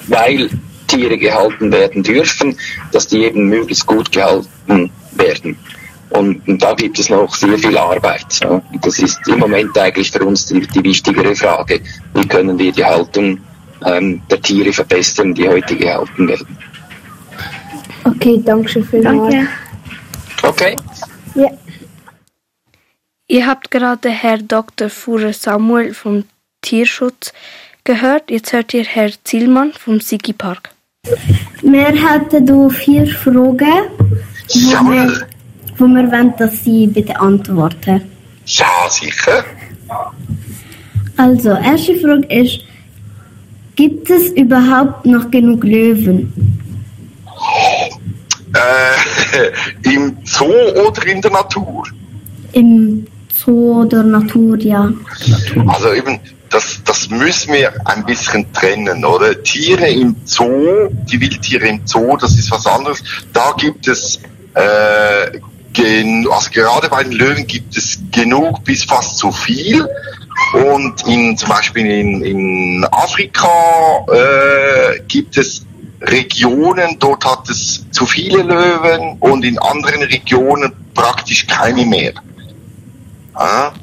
weil 0.08 0.49
Tiere 0.88 1.17
gehalten 1.17 1.71
werden 1.71 2.03
dürfen, 2.03 2.58
dass 2.91 3.08
die 3.08 3.25
eben 3.25 3.47
möglichst 3.47 3.86
gut 3.86 4.12
gehalten 4.12 4.91
werden. 5.13 5.58
Und, 6.10 6.47
und 6.47 6.62
da 6.62 6.73
gibt 6.73 6.99
es 6.99 7.10
noch 7.10 7.34
sehr 7.34 7.58
viel 7.58 7.77
Arbeit. 7.77 8.39
Ja. 8.41 8.62
Das 8.81 8.99
ist 8.99 9.19
im 9.27 9.39
Moment 9.39 9.77
eigentlich 9.77 10.12
für 10.12 10.23
uns 10.23 10.45
die, 10.45 10.62
die 10.62 10.84
wichtigere 10.84 11.36
Frage. 11.36 11.81
Wie 12.13 12.27
können 12.27 12.58
wir 12.58 12.71
die 12.71 12.86
Haltung 12.86 13.39
ähm, 13.86 14.21
der 14.30 14.41
Tiere 14.41 14.74
verbessern, 14.74 15.34
die 15.34 15.48
heute 15.48 15.76
gehalten 15.76 16.28
werden? 16.28 16.58
Okay, 18.04 18.41
danke 18.43 18.69
schön 18.69 18.84
vielmals. 18.84 19.34
Danke. 19.34 19.48
Okay. 20.43 20.76
Ja. 21.36 21.50
Ihr 23.28 23.48
habt 23.48 23.71
gerade 23.71 24.10
Herr 24.10 24.38
Dr. 24.38 24.89
Fuhrer 24.89 25.34
Samuel 25.34 25.93
vom 25.93 26.26
Tierschutz 26.62 27.34
gehört. 27.84 28.30
Jetzt 28.30 28.54
hört 28.54 28.74
ihr 28.74 28.84
Herr 28.84 29.12
Zielmann 29.24 29.74
vom 29.74 30.00
Sigi 30.00 30.34
Park. 30.34 30.69
Wir 31.62 31.86
hätten 31.86 32.48
hier 32.48 32.69
vier 32.69 33.08
Fragen, 33.08 33.60
wo 33.60 34.91
wir, 34.91 35.28
wo 35.78 35.86
wir 35.88 36.12
wollen, 36.12 36.34
dass 36.38 36.63
Sie 36.63 36.88
bitte 36.88 37.19
antworten. 37.19 38.02
Ja, 38.45 38.89
sicher. 38.89 39.43
Also, 41.17 41.50
erste 41.50 41.95
Frage 41.95 42.28
ist, 42.28 42.60
gibt 43.75 44.09
es 44.09 44.29
überhaupt 44.31 45.05
noch 45.05 45.29
genug 45.31 45.63
Löwen? 45.63 46.31
Äh, 48.53 49.51
Im 49.93 50.17
Zoo 50.23 50.45
oder 50.45 51.05
in 51.07 51.21
der 51.21 51.31
Natur? 51.31 51.83
Im 52.53 53.05
Zoo 53.33 53.81
oder 53.81 54.01
Natur, 54.03 54.57
ja. 54.59 54.91
Also 55.67 55.93
eben, 55.93 56.19
das, 56.49 56.81
das 56.85 57.09
müssen 57.09 57.53
wir 57.53 57.73
ein 57.85 58.05
bisschen 58.05 58.51
trennen, 58.53 59.03
oder? 59.03 59.41
Tiere 59.43 59.89
im 59.89 60.15
Zoo, 60.23 60.88
die 61.11 61.19
Wildtiere 61.19 61.67
im 61.67 61.81
Zoo, 61.85 62.15
das 62.17 62.38
ist 62.38 62.49
was 62.49 62.65
anderes. 62.65 63.03
Da 63.33 63.53
gibt 63.57 63.88
es, 63.88 64.19
äh, 64.53 65.39
gen, 65.75 66.27
also 66.31 66.49
gerade 66.51 66.89
bei 66.89 67.03
den 67.03 67.11
Löwen 67.11 67.45
gibt 67.45 67.77
es 67.77 67.99
genug 68.11 68.63
bis 68.63 68.83
fast 68.83 69.17
zu 69.17 69.31
viel. 69.31 69.88
Und 70.53 71.05
in, 71.07 71.38
zum 71.38 71.49
Beispiel 71.49 71.85
in, 71.85 72.21
in 72.21 72.88
Afrika 72.91 73.47
äh, 74.11 74.99
gibt 75.07 75.38
es 75.38 75.65
Regionen, 76.01 76.97
dort 76.99 77.25
hat 77.25 77.49
es 77.49 77.85
zu 77.91 78.05
viele 78.05 78.43
Löwen 78.43 79.17
und 79.19 79.43
in 79.45 79.57
anderen 79.59 80.03
Regionen 80.03 80.73
praktisch 80.93 81.47
keine 81.47 81.85
mehr. 81.85 82.13
Ja? 83.38 83.73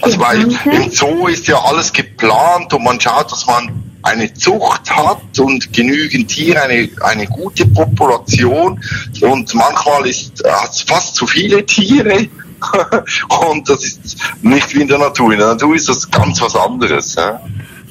also 0.00 0.20
weil 0.20 0.42
im 0.42 0.90
Zoo 0.90 1.26
ist 1.26 1.46
ja 1.48 1.60
alles 1.62 1.92
geplant 1.92 2.72
und 2.72 2.84
man 2.84 3.00
schaut, 3.00 3.30
dass 3.32 3.46
man 3.46 3.91
eine 4.02 4.32
Zucht 4.34 4.90
hat 4.90 5.38
und 5.38 5.72
genügend 5.72 6.28
Tiere, 6.28 6.62
eine, 6.62 6.88
eine 7.02 7.26
gute 7.26 7.66
Population 7.66 8.80
und 9.20 9.54
manchmal 9.54 10.06
ist 10.06 10.42
hat 10.44 10.70
es 10.70 10.82
fast 10.82 11.14
zu 11.14 11.26
viele 11.26 11.64
Tiere 11.64 12.26
und 13.50 13.68
das 13.68 13.84
ist 13.84 14.16
nicht 14.42 14.74
wie 14.74 14.82
in 14.82 14.88
der 14.88 14.98
Natur. 14.98 15.32
In 15.32 15.38
der 15.38 15.48
Natur 15.48 15.74
ist 15.74 15.88
das 15.88 16.08
ganz 16.10 16.40
was 16.40 16.54
anderes. 16.54 17.14
Ja? 17.14 17.40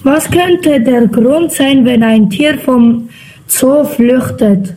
Was 0.04 0.30
könnte 0.30 0.80
der 0.80 1.08
Grund 1.08 1.52
sein, 1.52 1.86
wenn 1.86 2.04
ein 2.04 2.30
Tier 2.30 2.58
vom 2.60 3.10
Zoo 3.48 3.84
flüchtet? 3.84 4.76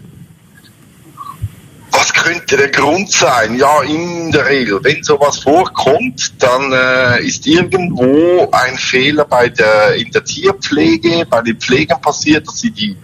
Was 2.04 2.12
könnte 2.12 2.58
der 2.58 2.68
Grund 2.68 3.10
sein? 3.10 3.56
Ja, 3.56 3.80
in 3.80 4.30
der 4.30 4.46
Regel, 4.46 4.78
wenn 4.82 5.02
sowas 5.02 5.38
vorkommt, 5.38 6.34
dann 6.38 6.70
äh, 6.70 7.24
ist 7.26 7.46
irgendwo 7.46 8.46
ein 8.52 8.76
Fehler 8.76 9.24
bei 9.24 9.48
der, 9.48 9.94
in 9.94 10.10
der 10.10 10.22
Tierpflege, 10.22 11.24
bei 11.24 11.40
den 11.40 11.56
Pflegern 11.56 12.02
passiert, 12.02 12.46
dass 12.46 12.60
sie 12.60 12.72
die 12.72 12.94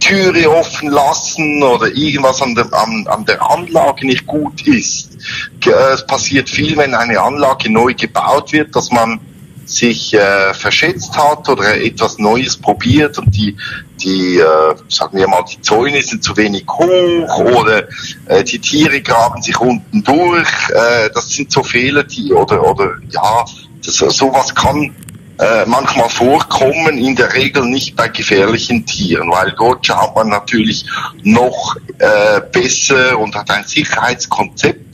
Türe 0.00 0.50
offen 0.50 0.90
lassen 0.90 1.62
oder 1.62 1.86
irgendwas 1.86 2.42
an 2.42 2.56
der, 2.56 2.66
an, 2.72 3.06
an 3.06 3.24
der 3.26 3.48
Anlage 3.48 4.04
nicht 4.04 4.26
gut 4.26 4.66
ist. 4.66 5.16
Äh, 5.64 5.70
Es 5.70 6.04
passiert 6.04 6.50
viel, 6.50 6.76
wenn 6.76 6.96
eine 6.96 7.20
Anlage 7.20 7.70
neu 7.70 7.94
gebaut 7.94 8.52
wird, 8.52 8.74
dass 8.74 8.90
man 8.90 9.20
sich 9.66 10.14
äh, 10.14 10.52
verschätzt 10.52 11.16
hat 11.16 11.48
oder 11.48 11.80
etwas 11.80 12.18
Neues 12.18 12.56
probiert 12.56 13.18
und 13.18 13.30
die, 13.36 13.56
die 13.98 14.38
äh, 14.38 14.74
sagen 14.88 15.16
wir 15.18 15.28
mal, 15.28 15.44
die 15.44 15.60
Zäune 15.60 16.02
sind 16.02 16.22
zu 16.22 16.36
wenig 16.36 16.64
hoch 16.68 17.38
oder 17.38 17.84
äh, 18.26 18.44
die 18.44 18.58
Tiere 18.58 19.00
graben 19.00 19.42
sich 19.42 19.58
unten 19.60 20.02
durch. 20.02 20.48
Äh, 20.70 21.10
das 21.12 21.30
sind 21.30 21.52
so 21.52 21.62
Fehler, 21.62 22.04
die 22.04 22.32
oder 22.32 22.62
oder 22.64 22.92
ja, 23.10 23.44
das, 23.84 23.96
sowas 23.96 24.54
kann 24.54 24.94
äh, 25.38 25.64
manchmal 25.66 26.08
vorkommen, 26.08 26.98
in 26.98 27.14
der 27.14 27.32
Regel 27.32 27.64
nicht 27.66 27.94
bei 27.96 28.08
gefährlichen 28.08 28.84
Tieren, 28.84 29.30
weil 29.30 29.54
dort 29.56 29.86
schaut 29.86 30.14
man 30.14 30.28
natürlich 30.28 30.84
noch 31.22 31.76
äh, 31.98 32.40
besser 32.52 33.18
und 33.18 33.34
hat 33.34 33.50
ein 33.50 33.64
Sicherheitskonzept. 33.64 34.84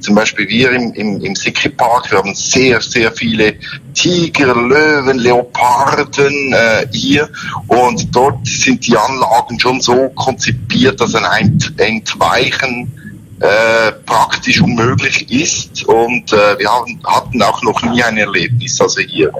Zum 0.00 0.14
Beispiel 0.14 0.48
wir 0.48 0.70
im, 0.70 0.92
im, 0.92 1.20
im 1.20 1.34
Sikri 1.34 1.70
Park, 1.70 2.12
wir 2.12 2.18
haben 2.18 2.34
sehr, 2.34 2.80
sehr 2.80 3.10
viele 3.10 3.56
Tiger, 3.94 4.54
Löwen, 4.54 5.18
Leoparden 5.18 6.52
äh, 6.52 6.86
hier 6.92 7.28
und 7.66 8.14
dort 8.14 8.46
sind 8.46 8.86
die 8.86 8.96
Anlagen 8.96 9.58
schon 9.58 9.80
so 9.80 10.10
konzipiert, 10.10 11.00
dass 11.00 11.16
ein 11.16 11.24
Ent 11.24 11.72
Entweichen 11.76 12.92
äh, 13.40 13.92
praktisch 14.04 14.60
unmöglich 14.60 15.30
ist 15.30 15.84
und 15.84 16.32
äh, 16.32 16.58
wir 16.58 16.68
haben, 16.68 17.00
hatten 17.04 17.42
auch 17.42 17.62
noch 17.62 17.80
nie 17.82 18.02
ein 18.02 18.16
Erlebnis, 18.16 18.80
also 18.80 19.00
hier. 19.00 19.32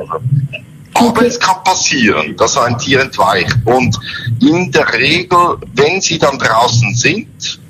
Aber 0.95 1.23
es 1.23 1.39
kann 1.39 1.63
passieren, 1.65 2.37
dass 2.37 2.57
ein 2.57 2.79
Tier 2.79 3.01
entweicht 3.01 3.57
und 3.65 3.99
in 4.41 4.71
der 4.73 4.93
Regel, 4.93 5.57
wenn 5.75 6.01
sie 6.01 6.19
dann 6.19 6.39
draußen 6.39 6.95
sind, 6.95 7.61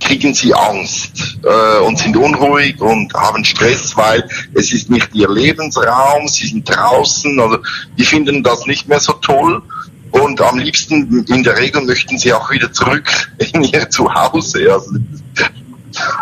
kriegen 0.00 0.34
sie 0.34 0.54
Angst 0.54 1.38
äh, 1.42 1.78
und 1.80 1.98
sind 1.98 2.16
unruhig 2.16 2.80
und 2.80 3.12
haben 3.14 3.44
Stress, 3.44 3.96
weil 3.96 4.28
es 4.54 4.72
ist 4.72 4.90
nicht 4.90 5.08
ihr 5.14 5.28
Lebensraum, 5.28 6.28
sie 6.28 6.46
sind 6.46 6.68
draußen, 6.68 7.40
also 7.40 7.58
die 7.98 8.04
finden 8.04 8.42
das 8.42 8.66
nicht 8.66 8.88
mehr 8.88 9.00
so 9.00 9.12
toll 9.14 9.62
und 10.10 10.40
am 10.40 10.58
liebsten 10.58 11.24
in 11.28 11.42
der 11.42 11.58
Regel 11.58 11.82
möchten 11.82 12.18
sie 12.18 12.32
auch 12.32 12.50
wieder 12.50 12.72
zurück 12.72 13.04
in 13.52 13.64
ihr 13.64 13.88
Zuhause. 13.90 14.72
Also, 14.72 14.92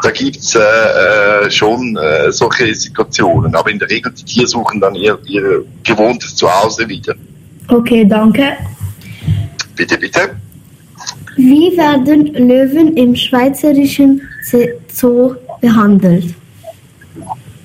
da 0.03 0.11
gibt's 0.11 0.55
äh, 0.55 0.61
äh, 0.61 1.51
schon 1.51 1.97
äh, 1.97 2.31
solche 2.31 2.75
Situationen, 2.75 3.55
aber 3.55 3.71
in 3.71 3.79
der 3.79 3.91
Regel 3.91 4.13
die 4.13 4.25
Tiere 4.25 4.47
suchen 4.47 4.81
dann 4.81 4.95
ihr, 4.95 5.19
ihr 5.27 5.65
gewohntes 5.83 6.37
Zuhause 6.37 6.89
wieder. 6.89 7.15
Okay, 7.69 8.05
danke. 8.05 8.57
Bitte, 9.77 9.99
bitte. 9.99 10.37
Wie 11.37 11.77
werden 11.77 12.33
Löwen 12.35 12.97
im 12.97 13.17
schweizerischen 13.17 14.23
Zoo 14.93 15.35
behandelt? 15.61 16.35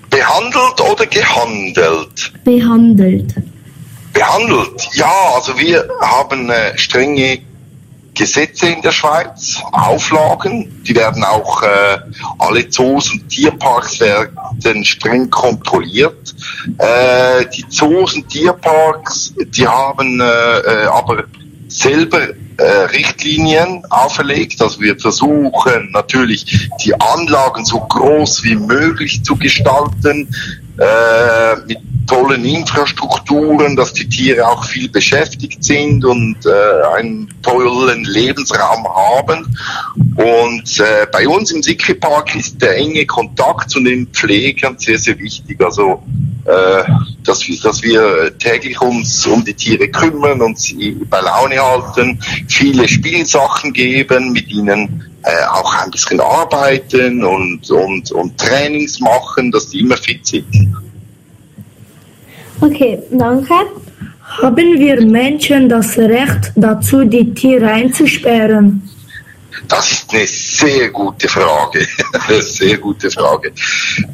Behandelt 0.09 0.81
oder 0.91 1.05
gehandelt? 1.05 2.33
Behandelt. 2.43 3.35
Behandelt, 4.13 4.89
ja, 4.93 5.11
also 5.35 5.57
wir 5.57 5.87
haben 6.01 6.49
äh, 6.49 6.75
strenge 6.77 7.39
Gesetze 8.19 8.67
in 8.67 8.81
der 8.81 8.91
Schweiz, 8.91 9.61
Auflagen, 9.71 10.83
die 10.85 10.93
werden 10.93 11.23
auch, 11.23 11.63
äh, 11.63 11.99
alle 12.37 12.69
Zoos 12.69 13.13
und 13.13 13.29
Tierparks 13.29 14.01
werden 14.01 14.83
streng 14.83 15.29
kontrolliert. 15.29 16.35
Äh, 16.79 17.45
die 17.55 17.65
Zoos 17.69 18.15
und 18.15 18.27
Tierparks, 18.27 19.33
die 19.37 19.65
haben 19.65 20.19
äh, 20.19 20.25
äh, 20.25 20.85
aber 20.87 21.23
selber 21.69 22.27
äh, 22.57 22.63
Richtlinien 22.91 23.85
auferlegt. 23.89 24.61
Also 24.61 24.81
wir 24.81 24.99
versuchen 24.99 25.89
natürlich 25.93 26.69
die 26.83 26.93
Anlagen 26.99 27.63
so 27.63 27.79
groß 27.79 28.43
wie 28.43 28.55
möglich 28.55 29.23
zu 29.23 29.37
gestalten, 29.37 30.27
äh, 30.77 31.55
mit 31.67 31.79
tollen 32.09 32.43
Infrastrukturen, 32.43 33.75
dass 33.75 33.93
die 33.93 34.09
Tiere 34.09 34.47
auch 34.47 34.65
viel 34.65 34.89
beschäftigt 34.89 35.63
sind 35.63 36.03
und 36.03 36.37
äh, 36.45 36.97
einen 36.97 37.29
tollen 37.43 38.03
Lebensraum 38.03 38.83
haben. 38.87 39.55
Und 40.15 40.79
äh, 40.79 41.05
bei 41.11 41.27
uns 41.27 41.51
im 41.51 41.61
Sikri 41.61 41.93
Park 41.93 42.35
ist 42.35 42.59
der 42.61 42.77
enge 42.77 43.05
Kontakt 43.05 43.69
zu 43.69 43.79
den 43.79 44.07
Pflegern 44.07 44.75
sehr, 44.79 44.97
sehr 44.97 45.19
wichtig. 45.19 45.63
Also 45.63 46.01
äh, 46.45 46.83
dass, 47.23 47.47
wir, 47.47 47.59
dass 47.61 47.83
wir 47.83 48.35
täglich 48.39 48.81
uns 48.81 49.27
um 49.27 49.45
die 49.45 49.53
Tiere 49.53 49.87
kümmern 49.87 50.41
und 50.41 50.57
sie 50.57 50.97
bei 51.09 51.21
Laune 51.21 51.59
halten, 51.59 52.19
viele 52.47 52.87
Spielsachen 52.87 53.71
geben, 53.71 54.31
mit 54.31 54.49
ihnen 54.49 55.05
äh, 55.21 55.45
auch 55.51 55.75
ein 55.75 55.91
bisschen 55.91 56.19
arbeiten 56.19 57.23
und, 57.23 57.69
und, 57.69 58.11
und 58.11 58.37
Trainings 58.39 58.99
machen, 58.99 59.51
dass 59.51 59.69
die 59.69 59.81
immer 59.81 59.97
fit 59.97 60.25
sind. 60.25 60.75
Okay, 62.61 63.01
danke. 63.11 63.53
Haben 64.41 64.79
wir 64.79 65.01
Menschen 65.05 65.69
das 65.69 65.97
Recht 65.97 66.51
dazu, 66.55 67.03
die 67.03 67.33
Tiere 67.33 67.71
einzusperren? 67.71 68.87
Das 69.67 69.91
ist 69.91 70.13
eine 70.13 70.27
sehr 70.27 70.89
gute 70.89 71.27
Frage. 71.27 71.87
sehr 72.41 72.77
gute 72.77 73.09
Frage. 73.11 73.51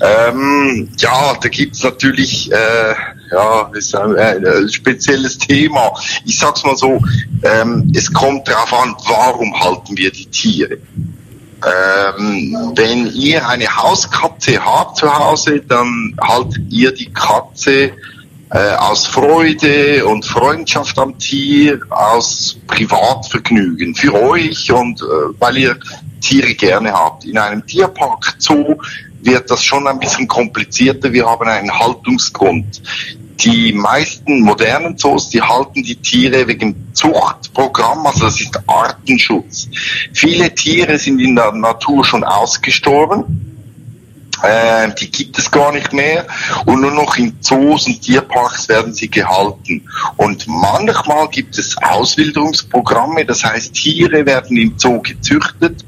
Ähm, 0.02 0.90
ja, 0.98 1.34
da 1.42 1.50
gibt's 1.50 1.84
natürlich 1.84 2.52
äh, 2.52 2.96
ja, 3.32 3.70
ist 3.74 3.96
ein, 3.96 4.16
ein, 4.16 4.70
spezielles 4.70 5.38
Thema. 5.38 5.94
Ich 6.26 6.40
sag's 6.40 6.64
mal 6.64 6.76
so, 6.76 7.00
ähm, 7.44 7.92
es 7.96 8.12
kommt 8.12 8.48
darauf 8.48 8.74
an, 8.74 8.96
warum 9.08 9.60
halten 9.60 9.98
wir 9.98 10.12
die 10.12 10.26
Tiere. 10.28 10.78
Ähm, 11.66 12.74
wenn 12.76 13.08
ihr 13.08 13.48
eine 13.48 13.66
Hauskatze 13.66 14.64
habt 14.64 14.98
zu 14.98 15.14
Hause, 15.14 15.62
dann 15.62 16.16
haltet 16.22 16.64
ihr 16.70 16.92
die 16.92 17.12
Katze 17.12 17.92
äh, 18.56 18.74
aus 18.76 19.06
Freude 19.08 20.06
und 20.06 20.26
Freundschaft 20.26 20.98
am 20.98 21.20
Tier, 21.20 21.78
aus 21.90 22.58
Privatvergnügen 22.68 23.94
für 23.94 24.14
euch 24.14 24.72
und 24.72 25.02
äh, 25.02 25.06
weil 25.40 25.58
ihr 25.58 25.78
Tiere 26.22 26.54
gerne 26.54 26.94
habt. 26.94 27.26
In 27.26 27.38
einem 27.38 27.66
Tierpark 27.66 28.36
Zoo 28.38 28.78
wird 29.22 29.52
das 29.52 29.62
schon 29.62 29.86
ein 29.88 30.00
bisschen 30.00 30.28
komplizierter. 30.30 31.12
Wir 31.12 31.26
haben 31.26 31.46
einen 31.50 31.70
Haltungsgrund. 31.70 32.82
Die 33.42 33.74
meisten 33.74 34.40
modernen 34.40 34.98
Zoos, 34.98 35.28
die 35.28 35.42
halten 35.42 35.84
die 35.84 35.98
Tiere 35.98 36.48
wegen 36.48 36.94
Zuchtprogramm, 36.94 38.08
also 38.08 38.22
das 38.22 38.40
ist 38.40 38.58
Artenschutz. 38.66 39.68
Viele 40.14 40.56
Tiere 40.56 40.98
sind 40.98 41.20
in 41.20 41.36
der 41.36 41.52
Natur 41.52 42.06
schon 42.06 42.24
ausgestorben 42.24 43.55
äh, 44.44 44.90
die 45.00 45.10
gibt 45.12 45.38
es 45.38 45.50
gar 45.50 45.72
nicht 45.72 45.94
mehr 45.94 46.26
und 46.66 46.82
nur 46.82 46.92
noch 46.92 47.18
in 47.18 47.36
Zoos 47.42 47.88
und 47.88 48.02
Tierparks 48.02 48.68
werden 48.70 48.94
sie 48.94 49.10
gehalten. 49.10 49.88
Und 50.18 50.46
manchmal 50.48 51.28
gibt 51.30 51.58
es 51.58 51.76
Auswilderungsprogramme, 51.82 53.26
das 53.26 53.44
heißt 53.44 53.74
Tiere 53.74 54.26
werden 54.26 54.58
im 54.58 54.74
Zoo 54.78 55.02
gezüchtet 55.02 55.86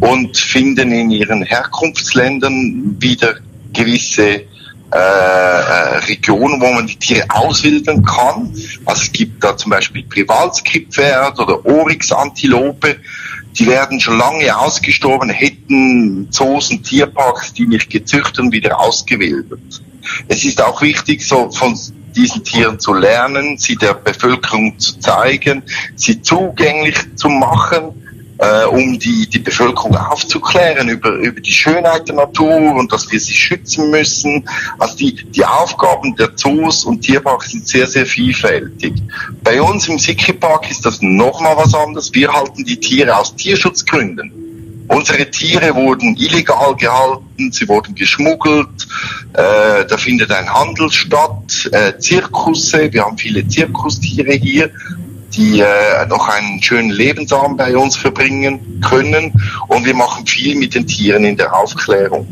und 0.00 0.36
finden 0.36 0.92
in 0.92 1.10
ihren 1.10 1.42
Herkunftsländern 1.42 2.96
wieder 2.98 3.34
gewisse 3.72 4.44
äh, 4.90 4.96
äh, 4.96 5.98
Regionen, 6.06 6.58
wo 6.62 6.72
man 6.72 6.86
die 6.86 6.96
Tiere 6.96 7.26
auswildern 7.28 8.02
kann. 8.02 8.50
Also 8.86 9.02
es 9.02 9.12
gibt 9.12 9.44
da 9.44 9.54
zum 9.54 9.70
Beispiel 9.70 10.02
Privalskrippferd 10.04 11.38
oder 11.38 11.64
Oryx-Antilope 11.66 12.96
die 13.58 13.66
werden 13.66 14.00
schon 14.00 14.18
lange 14.18 14.56
ausgestorben, 14.56 15.30
hätten 15.30 16.30
Zoos 16.30 16.70
und 16.70 16.84
Tierparks 16.84 17.52
die 17.52 17.66
nicht 17.66 17.90
gezüchtet 17.90 18.38
und 18.38 18.52
wieder 18.52 18.78
ausgewildert. 18.78 19.82
Es 20.28 20.44
ist 20.44 20.62
auch 20.62 20.80
wichtig, 20.80 21.26
so 21.26 21.50
von 21.50 21.78
diesen 22.14 22.44
Tieren 22.44 22.78
zu 22.78 22.94
lernen, 22.94 23.58
sie 23.58 23.76
der 23.76 23.94
Bevölkerung 23.94 24.78
zu 24.78 24.98
zeigen, 24.98 25.62
sie 25.96 26.22
zugänglich 26.22 26.96
zu 27.16 27.28
machen 27.28 27.97
äh, 28.38 28.64
um 28.64 28.98
die, 28.98 29.28
die 29.28 29.38
Bevölkerung 29.38 29.96
aufzuklären 29.96 30.88
über, 30.88 31.10
über 31.10 31.40
die 31.40 31.52
Schönheit 31.52 32.08
der 32.08 32.16
Natur 32.16 32.74
und 32.74 32.92
dass 32.92 33.10
wir 33.10 33.18
sie 33.18 33.34
schützen 33.34 33.90
müssen. 33.90 34.48
Also 34.78 34.96
die, 34.96 35.14
die 35.14 35.44
Aufgaben 35.44 36.14
der 36.16 36.34
Zoos 36.36 36.84
und 36.84 37.00
Tierparks 37.02 37.50
sind 37.50 37.66
sehr, 37.66 37.86
sehr 37.86 38.06
vielfältig. 38.06 38.94
Bei 39.42 39.60
uns 39.60 39.88
im 39.88 39.98
Sikri 39.98 40.32
Park 40.32 40.70
ist 40.70 40.86
das 40.86 41.02
nochmal 41.02 41.56
was 41.56 41.74
anderes. 41.74 42.14
Wir 42.14 42.32
halten 42.32 42.64
die 42.64 42.78
Tiere 42.78 43.16
aus 43.16 43.34
Tierschutzgründen. 43.34 44.32
Unsere 44.88 45.30
Tiere 45.30 45.74
wurden 45.74 46.16
illegal 46.16 46.74
gehalten, 46.74 47.52
sie 47.52 47.68
wurden 47.68 47.94
geschmuggelt, 47.94 48.88
äh, 49.34 49.84
da 49.84 49.96
findet 49.98 50.30
ein 50.30 50.48
Handel 50.48 50.90
statt, 50.90 51.68
äh, 51.72 51.98
Zirkusse, 51.98 52.90
wir 52.90 53.04
haben 53.04 53.18
viele 53.18 53.46
Zirkustiere 53.46 54.32
hier 54.32 54.70
die 55.34 55.60
äh, 55.60 56.06
noch 56.08 56.28
einen 56.28 56.62
schönen 56.62 56.90
Lebensabend 56.90 57.58
bei 57.58 57.76
uns 57.76 57.96
verbringen 57.96 58.80
können. 58.88 59.32
Und 59.68 59.84
wir 59.84 59.94
machen 59.94 60.26
viel 60.26 60.56
mit 60.56 60.74
den 60.74 60.86
Tieren 60.86 61.24
in 61.24 61.36
der 61.36 61.54
Aufklärung. 61.54 62.26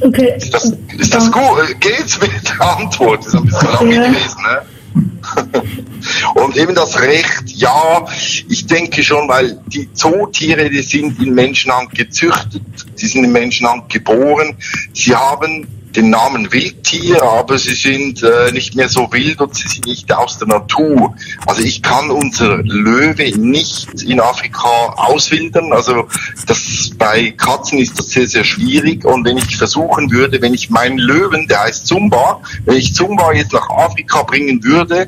Okay. 0.00 0.34
Ist 0.36 0.52
das, 0.52 0.72
ist 0.98 1.14
das 1.14 1.30
gut? 1.30 1.42
Äh, 1.70 1.74
geht's 1.74 2.20
mit 2.20 2.30
der 2.48 2.78
Antwort? 2.78 3.24
Das 3.24 3.34
ist 3.34 3.34
ein 3.34 3.44
bisschen 3.44 3.68
lang 3.68 3.90
ja. 3.90 4.06
gewesen, 4.08 4.42
ne? 4.42 4.62
Und 6.34 6.56
eben 6.56 6.74
das 6.74 7.00
Recht, 7.00 7.44
ja, 7.46 8.04
ich 8.48 8.66
denke 8.66 9.02
schon, 9.02 9.28
weil 9.28 9.58
die 9.68 9.92
Zootiere, 9.92 10.68
die 10.68 10.82
sind 10.82 11.20
in 11.22 11.34
Menschenhand 11.34 11.94
gezüchtet, 11.94 12.62
die 13.00 13.06
sind 13.06 13.24
in 13.24 13.32
Menschenhand 13.32 13.88
geboren, 13.88 14.56
sie 14.92 15.14
haben 15.14 15.66
den 15.96 16.10
Namen 16.10 16.52
Wildtier, 16.52 17.22
aber 17.22 17.58
sie 17.58 17.74
sind 17.74 18.22
äh, 18.22 18.50
nicht 18.52 18.74
mehr 18.74 18.88
so 18.88 19.12
wild 19.12 19.40
und 19.40 19.54
sie 19.54 19.68
sind 19.68 19.86
nicht 19.86 20.12
aus 20.12 20.38
der 20.38 20.48
Natur. 20.48 21.14
Also 21.46 21.62
ich 21.62 21.82
kann 21.82 22.10
unser 22.10 22.58
Löwe 22.58 23.30
nicht 23.38 24.02
in 24.02 24.20
Afrika 24.20 24.68
auswildern. 24.96 25.72
Also 25.72 26.08
das 26.46 26.90
bei 26.96 27.32
Katzen 27.32 27.78
ist 27.78 27.98
das 27.98 28.10
sehr, 28.10 28.26
sehr 28.26 28.44
schwierig. 28.44 29.04
Und 29.04 29.24
wenn 29.24 29.36
ich 29.36 29.56
versuchen 29.56 30.10
würde, 30.10 30.40
wenn 30.40 30.54
ich 30.54 30.70
meinen 30.70 30.98
Löwen, 30.98 31.46
der 31.48 31.64
heißt 31.64 31.86
Zumba, 31.86 32.40
wenn 32.64 32.76
ich 32.76 32.94
Zumba 32.94 33.32
jetzt 33.32 33.52
nach 33.52 33.68
Afrika 33.68 34.22
bringen 34.22 34.62
würde, 34.64 35.06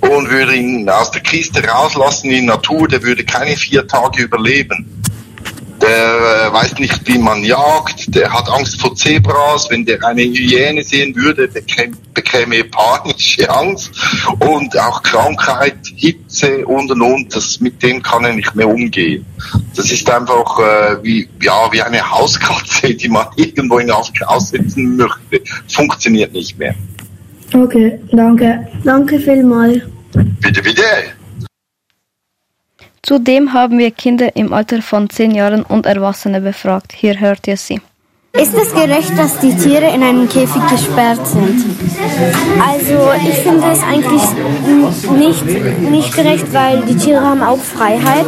und 0.00 0.30
würde 0.30 0.56
ihn 0.56 0.88
aus 0.88 1.12
der 1.12 1.22
Kiste 1.22 1.62
rauslassen 1.62 2.28
in 2.30 2.40
die 2.40 2.46
Natur, 2.46 2.88
der 2.88 3.04
würde 3.04 3.24
keine 3.24 3.56
vier 3.56 3.86
Tage 3.86 4.24
überleben 4.24 5.01
der 5.82 6.48
äh, 6.48 6.52
weiß 6.52 6.78
nicht, 6.78 7.06
wie 7.06 7.18
man 7.18 7.42
jagt, 7.42 8.14
der 8.14 8.32
hat 8.32 8.48
Angst 8.48 8.80
vor 8.80 8.94
Zebras, 8.94 9.68
wenn 9.68 9.84
der 9.84 10.02
eine 10.04 10.22
Hyäne 10.22 10.82
sehen 10.82 11.14
würde, 11.14 11.48
der 11.48 11.62
käme, 11.62 11.96
bekäme 12.14 12.64
panische 12.64 13.50
Angst 13.50 13.90
und 14.38 14.78
auch 14.78 15.02
Krankheit, 15.02 15.78
Hitze 15.96 16.64
und 16.66 16.90
und 16.92 17.02
und, 17.02 17.34
das, 17.34 17.60
mit 17.60 17.82
dem 17.82 18.02
kann 18.02 18.24
er 18.24 18.32
nicht 18.32 18.54
mehr 18.54 18.68
umgehen. 18.68 19.26
Das 19.74 19.90
ist 19.90 20.08
einfach 20.08 20.58
äh, 20.58 21.02
wie, 21.02 21.28
ja, 21.40 21.70
wie 21.72 21.82
eine 21.82 22.08
Hauskatze, 22.08 22.94
die 22.94 23.08
man 23.08 23.26
irgendwo 23.36 23.78
in 23.78 23.90
Afrika 23.90 24.26
aussetzen 24.26 24.96
möchte. 24.96 25.42
Funktioniert 25.68 26.32
nicht 26.32 26.56
mehr. 26.58 26.74
Okay, 27.54 27.98
danke. 28.12 28.66
Danke 28.84 29.18
vielmals. 29.18 29.80
Bitte, 30.40 30.62
bitte. 30.62 30.82
Zudem 33.04 33.52
haben 33.52 33.78
wir 33.78 33.90
Kinder 33.90 34.36
im 34.36 34.52
Alter 34.52 34.80
von 34.80 35.10
10 35.10 35.32
Jahren 35.32 35.64
und 35.64 35.86
Erwachsene 35.86 36.40
befragt. 36.40 36.92
Hier 36.92 37.18
hört 37.18 37.48
ihr 37.48 37.56
sie. 37.56 37.80
Ist 38.34 38.54
es 38.54 38.72
gerecht, 38.72 39.18
dass 39.18 39.40
die 39.40 39.54
Tiere 39.56 39.92
in 39.92 40.04
einem 40.04 40.28
Käfig 40.28 40.62
gesperrt 40.70 41.26
sind? 41.26 41.64
Also 42.64 43.10
ich 43.28 43.34
finde 43.40 43.66
es 43.72 43.82
eigentlich 43.82 44.22
nicht, 45.18 45.90
nicht 45.90 46.14
gerecht, 46.14 46.54
weil 46.54 46.82
die 46.82 46.96
Tiere 46.96 47.20
haben 47.20 47.42
auch 47.42 47.58
Freiheit. 47.58 48.24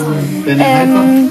Ähm, 0.47 1.31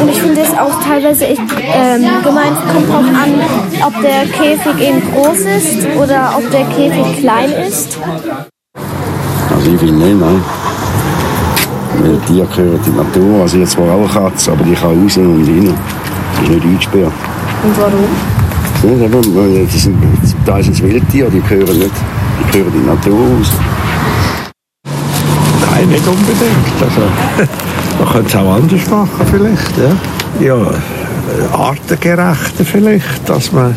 und 0.00 0.10
ich 0.10 0.20
finde 0.20 0.40
es 0.40 0.50
auch 0.58 0.82
teilweise 0.82 1.28
echt 1.28 1.40
ähm, 1.40 2.04
gemeint, 2.24 2.56
kommt 2.70 2.90
auch 2.90 2.96
an, 2.96 3.40
ob 3.86 4.02
der 4.02 4.26
Käfig 4.26 4.88
eben 4.88 5.02
groß 5.12 5.38
ist 5.38 5.86
oder 5.96 6.34
ob 6.36 6.50
der 6.50 6.64
Käfig 6.64 7.20
klein 7.20 7.50
ist. 7.52 7.96
Also 9.54 9.72
ich 9.72 9.80
nicht, 9.80 10.20
nein. 10.20 10.44
Weil 12.06 12.20
die 12.28 12.34
gehören 12.34 12.76
in 12.76 12.82
die 12.84 12.96
Natur. 12.96 13.42
Also 13.42 13.58
jetzt 13.58 13.72
zwar 13.72 13.92
auch 13.92 14.08
Katze, 14.12 14.52
aber 14.52 14.62
die 14.64 14.74
kann 14.74 15.02
raus 15.02 15.16
und 15.16 15.44
rein. 15.44 15.74
Die 16.38 16.44
ist 16.44 16.50
nicht 16.50 16.64
eingesperrt. 16.64 17.12
Und 17.64 17.78
warum? 17.78 18.04
Ja, 18.82 19.06
eben, 19.06 19.68
das 19.72 19.82
sind, 19.82 19.96
da 20.44 20.58
ist 20.58 20.68
ein 20.68 20.82
Wildtier, 20.82 21.28
die 21.30 21.40
gehören 21.40 21.78
nicht, 21.78 21.90
die 22.38 22.52
gehören 22.52 22.72
in 22.74 22.80
die 22.82 22.86
Natur 22.86 23.18
raus. 23.18 23.50
Nein, 25.70 25.88
nicht 25.88 26.06
unbedingt. 26.06 26.76
Also, 26.80 27.00
man 27.98 28.12
könnte 28.12 28.28
es 28.28 28.36
auch 28.36 28.54
anders 28.54 28.90
machen 28.90 29.26
vielleicht. 29.30 29.72
Ja, 30.40 30.46
ja 30.46 30.72
artengerechter 31.52 32.64
vielleicht, 32.64 33.28
dass 33.28 33.50
man 33.52 33.74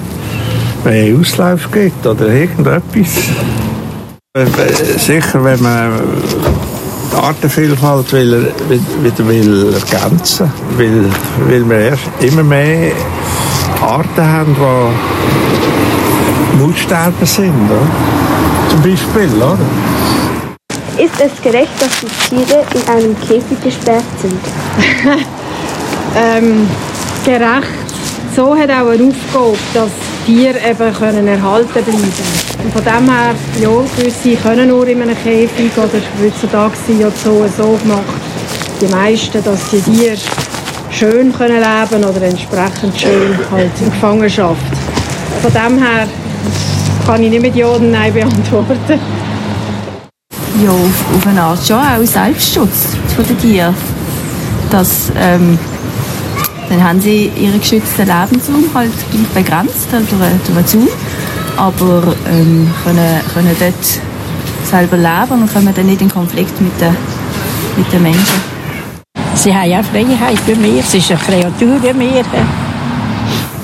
mehr 0.84 1.18
Auslauf 1.18 1.72
gibt 1.72 2.06
oder 2.06 2.28
irgendetwas. 2.28 3.24
Sicher, 4.98 5.44
wenn 5.44 5.62
man 5.64 5.92
die 7.12 7.16
Artenvielfalt 7.16 8.12
will 8.14 8.34
er 8.34 8.52
wieder 9.04 9.28
will 9.28 9.74
ergänzen 9.74 10.52
weil, 10.78 11.10
weil 11.48 11.70
wir 11.70 11.80
erst 11.80 12.04
immer 12.22 12.44
mehr 12.44 12.92
Arten 13.82 14.26
haben, 14.26 14.56
die 14.56 14.62
Aussterben 16.64 17.26
sind. 17.26 17.70
Oder? 17.70 17.88
Zum 18.70 18.82
Beispiel. 18.82 19.30
Oder? 19.38 19.58
Ist 20.98 21.20
es 21.20 21.42
gerecht, 21.42 21.72
dass 21.80 22.02
die 22.02 22.08
Tiere 22.30 22.66
in 22.74 22.82
einem 22.94 23.16
Käfig 23.22 23.62
gesperrt 23.64 24.04
sind? 24.22 24.42
ähm, 26.16 26.68
gerecht. 27.24 27.68
So 28.36 28.54
hat 28.56 28.70
auch 28.70 28.90
eine 28.90 29.08
Aufgabe, 29.08 29.58
dass 29.74 29.90
Tiere 30.30 30.60
eben 30.60 30.94
können 30.94 31.28
erhalten 31.28 31.72
bleiben 31.74 32.14
Und 32.64 32.72
von 32.72 32.84
dem 32.84 33.10
her, 33.10 33.34
ja, 33.60 33.70
gewisse 33.98 34.36
können 34.36 34.68
nur 34.68 34.88
in 34.88 35.02
einem 35.02 35.18
Käfig 35.24 35.72
oder 35.76 36.00
heutzutage 36.22 36.76
sind 36.86 37.02
ja 37.02 37.10
so 37.10 37.48
so 37.58 37.80
gemacht, 37.82 38.04
die 38.80 38.86
meisten, 38.86 39.44
dass 39.44 39.72
die 39.72 39.82
Tiere 39.82 40.16
schön 40.92 41.34
können 41.34 41.58
leben 41.58 42.04
oder 42.06 42.22
entsprechend 42.22 42.96
schön 42.96 43.36
halt 43.50 43.72
in 43.82 43.90
Gefangenschaft. 43.90 44.62
Von 45.42 45.52
dem 45.52 45.80
her 45.80 46.08
kann 47.08 47.24
ich 47.24 47.32
nicht 47.32 47.42
mit 47.42 47.56
Ja 47.56 47.66
oder 47.66 47.80
Nein 47.80 48.14
beantworten. 48.14 49.00
Ja, 50.64 50.70
auf, 50.70 51.16
auf 51.16 51.28
eine 51.28 51.42
Art 51.42 51.66
schon 51.66 51.78
auch 51.78 52.06
Selbstschutz 52.06 52.90
von 53.16 53.26
den 53.26 53.40
Tieren. 53.40 53.74
Dass, 54.70 55.12
ähm, 55.20 55.58
dann 56.70 56.84
haben 56.84 57.02
sie 57.02 57.32
ihren 57.36 57.60
geschützten 57.60 58.06
Lebensraum 58.08 58.66
halt 58.74 58.92
gleich 59.12 59.44
begrenzt 59.44 59.88
halt 59.92 60.12
durch, 60.12 60.22
durch 60.46 60.58
einen 60.58 60.68
Zaun, 60.68 60.88
aber 61.58 62.16
ähm, 62.30 62.72
können, 62.84 63.22
können 63.34 63.56
dort 63.60 64.00
selber 64.70 64.98
leben 64.98 65.42
und 65.42 65.54
kommen 65.54 65.74
dann 65.74 65.86
nicht 65.88 66.02
in 66.02 66.10
Konflikt 66.10 66.62
mit 66.62 66.80
den, 66.80 66.96
mit 67.76 67.92
den 67.92 68.04
Menschen. 68.04 68.60
Sie 69.34 69.54
haben 69.54 69.70
ja 69.70 69.82
Freiheit 69.82 70.40
wie 70.46 70.62
wir, 70.62 70.80
es 70.80 70.94
ist 70.94 71.12
eine 71.12 71.20
Kreatur 71.20 71.82
wie 71.82 72.00
wir. 72.00 72.24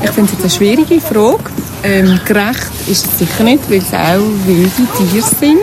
Ich 0.04 0.10
finde 0.12 0.32
es 0.34 0.42
eine 0.42 0.50
schwierige 0.50 1.00
Frage. 1.00 1.44
Ähm, 1.84 2.20
gerecht 2.26 2.72
ist 2.88 3.06
es 3.06 3.20
sicher 3.20 3.44
nicht, 3.44 3.70
weil 3.70 3.78
es 3.78 3.94
auch 3.94 4.24
wilde 4.46 4.72
Tiere 4.98 5.28
sind. 5.40 5.60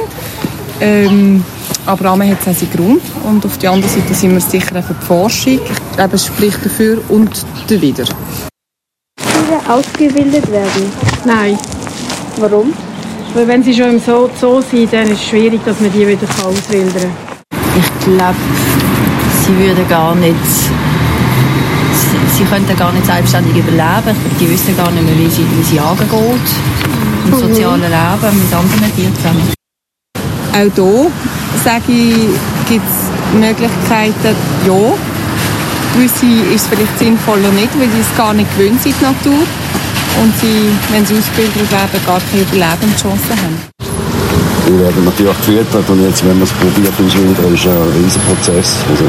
Ähm, 0.80 1.44
aber 1.86 2.12
einmal 2.12 2.28
hat 2.30 2.38
es 2.40 2.48
auch 2.48 2.58
seinen 2.60 2.72
Grund. 2.72 3.02
Und 3.24 3.44
auf 3.44 3.58
der 3.58 3.72
anderen 3.72 3.92
Seite 3.92 4.14
sind 4.14 4.32
wir 4.32 4.40
sicher 4.40 4.82
für 4.82 4.94
die 4.94 5.04
Forschung. 5.06 5.60
Es 5.96 6.26
spricht 6.26 6.64
dafür 6.64 6.98
und 7.08 7.30
dawider. 7.68 8.04
Tiere 9.16 9.60
ausgebildet 9.68 10.50
werden? 10.50 10.92
Nein. 11.24 11.58
Warum? 12.38 12.72
Weil 13.34 13.48
wenn 13.48 13.62
sie 13.62 13.74
schon 13.74 13.90
im 13.90 14.00
Zoo, 14.00 14.28
Zoo 14.40 14.60
sind, 14.60 14.92
dann 14.92 15.04
ist 15.04 15.12
es 15.12 15.24
schwierig, 15.28 15.60
dass 15.64 15.80
man 15.80 15.92
die 15.92 16.06
wieder 16.06 16.26
auswildern 16.44 16.92
kann. 16.92 17.78
Ich 17.78 18.04
glaube, 18.04 18.36
sie 19.46 19.56
würden 19.58 19.88
gar 19.88 20.14
nicht 20.14 20.36
sie, 22.36 22.44
könnten 22.44 22.76
gar 22.76 22.92
nicht 22.92 23.06
selbstständig 23.06 23.56
überleben. 23.56 24.16
Die 24.40 24.50
wissen 24.50 24.76
gar 24.76 24.90
nicht 24.90 25.04
mehr, 25.04 25.16
wie 25.16 25.30
sie, 25.30 25.46
wie 25.56 25.62
sie 25.62 25.80
angeht 25.80 26.08
im 27.24 27.30
Mhm. 27.30 27.38
sozialen 27.38 27.80
Leben 27.80 28.38
mit 28.38 28.52
anderen 28.54 28.96
Tieren 28.96 29.14
zusammen. 29.16 29.52
Auch 30.52 30.74
hier, 30.74 31.10
sage 31.64 31.92
ich, 31.92 32.68
gibt 32.68 32.86
es 32.86 33.38
Möglichkeiten, 33.38 34.36
ja. 34.66 34.92
Gewisse 35.94 36.26
ist 36.54 36.62
es 36.62 36.66
vielleicht 36.68 36.98
sinnvoller 36.98 37.50
nicht, 37.50 37.78
weil 37.78 37.88
sie 37.90 38.00
es 38.00 38.16
gar 38.16 38.32
nicht 38.32 38.50
gewöhnt 38.56 38.82
sind, 38.82 38.94
die 38.98 39.04
Natur. 39.04 39.46
Und 40.22 40.32
sie, 40.40 40.70
wenn 40.90 41.04
sie 41.06 41.16
ausgebildet 41.16 41.70
werden, 41.70 42.00
gar 42.06 42.20
keine 42.30 42.42
Überlebenschancen 42.42 43.30
haben. 43.30 43.72
Die 44.66 44.78
werden 44.78 45.04
natürlich 45.04 45.36
gefüttert 45.38 45.88
und 45.90 46.02
jetzt, 46.04 46.24
wenn 46.24 46.38
man 46.38 46.42
es 46.42 46.52
probiert 46.52 46.94
auswildern, 46.94 47.54
ist 47.54 47.66
ein 47.66 48.02
riesiger 48.02 48.24
Prozess. 48.26 48.76
Also, 48.88 49.04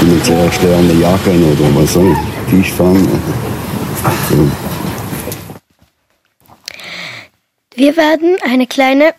die 0.00 0.06
müssen 0.06 0.24
zuerst 0.24 0.62
lernen 0.62 1.00
jagen 1.00 1.44
oder 1.44 1.82
was 1.82 1.92
so, 1.92 2.16
Fisch 2.48 2.72
fangen. 2.72 3.08
Wir 7.74 7.96
werden 7.96 8.36
eine 8.44 8.66
kleine 8.66 9.14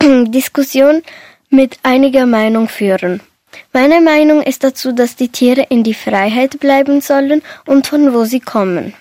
Diskussion 0.26 1.02
mit 1.50 1.78
einiger 1.82 2.26
Meinung 2.26 2.68
führen. 2.68 3.20
Meine 3.72 4.00
Meinung 4.00 4.42
ist 4.42 4.64
dazu, 4.64 4.92
dass 4.92 5.16
die 5.16 5.28
Tiere 5.28 5.66
in 5.68 5.84
die 5.84 5.94
Freiheit 5.94 6.60
bleiben 6.60 7.00
sollen 7.00 7.42
und 7.66 7.86
von 7.86 8.14
wo 8.14 8.24
sie 8.24 8.40
kommen. 8.40 8.94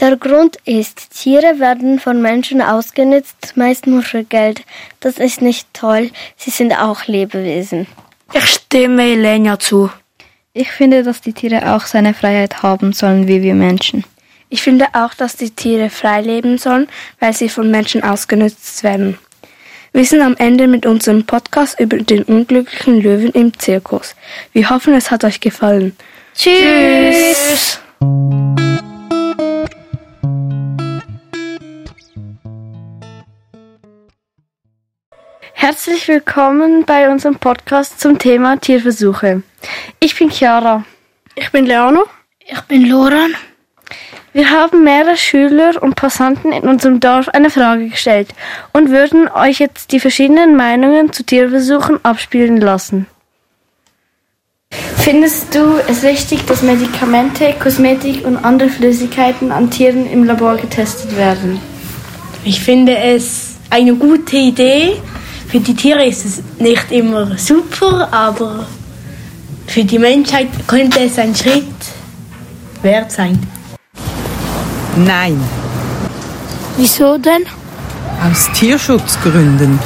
Der 0.00 0.16
Grund 0.16 0.56
ist, 0.64 1.10
Tiere 1.10 1.58
werden 1.58 1.98
von 1.98 2.20
Menschen 2.22 2.62
ausgenutzt, 2.62 3.56
meist 3.56 3.86
nur 3.86 4.02
für 4.02 4.24
Geld. 4.24 4.62
Das 5.00 5.18
ist 5.18 5.42
nicht 5.42 5.68
toll, 5.72 6.10
sie 6.36 6.50
sind 6.50 6.72
auch 6.72 7.06
Lebewesen. 7.06 7.86
Ich 8.32 8.44
stimme 8.46 9.02
Elena 9.02 9.58
zu. 9.58 9.90
Ich 10.52 10.70
finde, 10.70 11.02
dass 11.02 11.20
die 11.20 11.32
Tiere 11.32 11.74
auch 11.74 11.86
seine 11.86 12.14
Freiheit 12.14 12.62
haben 12.62 12.92
sollen, 12.92 13.28
wie 13.28 13.42
wir 13.42 13.54
Menschen. 13.54 14.04
Ich 14.48 14.62
finde 14.62 14.86
auch, 14.94 15.14
dass 15.14 15.36
die 15.36 15.50
Tiere 15.50 15.90
frei 15.90 16.22
leben 16.22 16.58
sollen, 16.58 16.88
weil 17.20 17.34
sie 17.34 17.48
von 17.48 17.70
Menschen 17.70 18.02
ausgenutzt 18.02 18.82
werden. 18.82 19.18
Wir 19.92 20.04
sind 20.04 20.20
am 20.20 20.36
Ende 20.36 20.68
mit 20.68 20.84
unserem 20.84 21.24
Podcast 21.24 21.80
über 21.80 21.96
den 21.96 22.22
unglücklichen 22.24 23.00
Löwen 23.00 23.30
im 23.32 23.58
Zirkus. 23.58 24.14
Wir 24.52 24.68
hoffen, 24.68 24.92
es 24.92 25.10
hat 25.10 25.24
euch 25.24 25.40
gefallen. 25.40 25.96
Tschüss. 26.34 27.80
Herzlich 35.54 36.06
willkommen 36.06 36.84
bei 36.84 37.08
unserem 37.08 37.36
Podcast 37.36 37.98
zum 37.98 38.18
Thema 38.18 38.60
Tierversuche. 38.60 39.42
Ich 40.00 40.18
bin 40.18 40.30
Chiara. 40.30 40.84
Ich 41.34 41.50
bin 41.50 41.64
Leano. 41.64 42.04
Ich 42.40 42.60
bin 42.62 42.86
Loran. 42.86 43.34
Wir 44.32 44.50
haben 44.50 44.84
mehrere 44.84 45.16
Schüler 45.16 45.82
und 45.82 45.94
Passanten 45.94 46.52
in 46.52 46.64
unserem 46.64 47.00
Dorf 47.00 47.28
eine 47.28 47.50
Frage 47.50 47.88
gestellt 47.88 48.28
und 48.72 48.90
würden 48.90 49.28
euch 49.28 49.58
jetzt 49.58 49.92
die 49.92 50.00
verschiedenen 50.00 50.54
Meinungen 50.54 51.12
zu 51.12 51.22
Tierversuchen 51.22 52.04
abspielen 52.04 52.60
lassen. 52.60 53.06
Findest 54.96 55.54
du 55.54 55.78
es 55.88 56.02
richtig, 56.02 56.44
dass 56.44 56.60
Medikamente, 56.60 57.54
Kosmetik 57.58 58.26
und 58.26 58.36
andere 58.36 58.68
Flüssigkeiten 58.68 59.50
an 59.50 59.70
Tieren 59.70 60.10
im 60.10 60.24
Labor 60.24 60.56
getestet 60.56 61.16
werden? 61.16 61.58
Ich 62.44 62.60
finde 62.60 62.96
es 62.98 63.56
eine 63.70 63.94
gute 63.94 64.36
Idee. 64.36 64.96
Für 65.48 65.60
die 65.60 65.74
Tiere 65.74 66.04
ist 66.04 66.26
es 66.26 66.42
nicht 66.58 66.92
immer 66.92 67.38
super, 67.38 68.08
aber 68.12 68.66
für 69.66 69.84
die 69.84 69.98
Menschheit 69.98 70.48
könnte 70.66 71.00
es 71.00 71.18
ein 71.18 71.34
Schritt 71.34 71.64
wert 72.82 73.10
sein. 73.10 73.38
Nein, 75.04 75.40
Wieso 76.76 77.18
denn? 77.18 77.44
aus 78.22 78.50
Tierschutzgründen. 78.52 79.78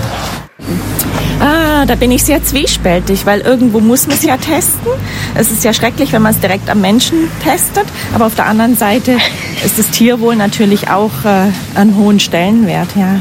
Ah, 1.40 1.84
da 1.86 1.94
bin 1.96 2.10
ich 2.10 2.22
sehr 2.24 2.42
zwiespältig, 2.42 3.26
weil 3.26 3.40
irgendwo 3.40 3.80
muss 3.80 4.06
man 4.06 4.16
es 4.16 4.22
ja 4.22 4.36
testen. 4.36 4.88
Es 5.34 5.50
ist 5.50 5.64
ja 5.64 5.72
schrecklich, 5.72 6.12
wenn 6.12 6.22
man 6.22 6.32
es 6.32 6.40
direkt 6.40 6.70
am 6.70 6.80
Menschen 6.80 7.30
testet, 7.42 7.84
aber 8.14 8.26
auf 8.26 8.34
der 8.34 8.46
anderen 8.46 8.76
Seite 8.76 9.16
ist 9.64 9.78
das 9.78 9.90
Tierwohl 9.90 10.36
natürlich 10.36 10.88
auch 10.88 11.10
äh, 11.24 11.50
einen 11.74 11.96
hohen 11.96 12.20
Stellenwert. 12.20 12.88
Ja, 12.96 13.16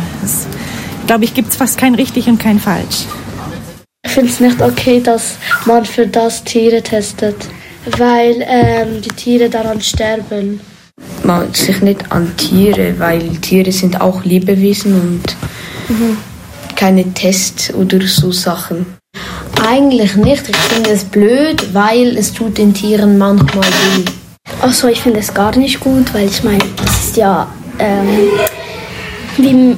glaube 1.08 1.24
ich, 1.26 1.34
gibt 1.34 1.50
es 1.50 1.56
fast 1.56 1.78
kein 1.78 1.96
richtig 1.96 2.28
und 2.28 2.38
kein 2.38 2.60
falsch. 2.60 3.06
Ich 4.06 4.12
finde 4.12 4.32
es 4.32 4.40
nicht 4.40 4.62
okay, 4.62 5.02
dass 5.02 5.36
man 5.66 5.86
für 5.86 6.08
das 6.08 6.44
Tiere 6.44 6.82
testet, 6.82 7.36
weil 7.98 8.46
ähm, 8.48 9.02
die 9.02 9.10
Tiere 9.10 9.50
daran 9.50 9.82
sterben. 9.82 10.60
Man 11.24 11.54
sich 11.54 11.82
nicht 11.82 12.12
an 12.12 12.36
Tiere, 12.38 12.96
weil 12.98 13.38
Tiere 13.38 13.72
sind 13.72 14.02
auch 14.02 14.24
Lebewesen 14.24 14.96
und 15.00 15.36
keine 16.76 17.14
Tests 17.14 17.74
oder 17.74 18.02
so 18.08 18.32
Sachen. 18.32 18.86
Eigentlich 19.68 20.16
nicht. 20.16 20.50
Ich 20.50 20.56
finde 20.56 20.90
es 20.90 21.04
blöd, 21.04 21.74
weil 21.74 22.18
es 22.18 22.34
tut 22.34 22.58
den 22.58 22.74
Tieren 22.74 23.18
manchmal 23.18 23.66
weh. 23.66 24.06
Also 24.62 24.88
ich 24.88 25.02
finde 25.02 25.20
es 25.20 25.34
gar 25.34 25.56
nicht 25.56 25.80
gut, 25.80 26.14
weil 26.14 26.28
ich 26.28 26.44
meine, 26.44 26.64
es 26.84 27.08
ist 27.08 27.18
ja 27.18 27.48
ähm, 27.78 28.30
wie 29.38 29.78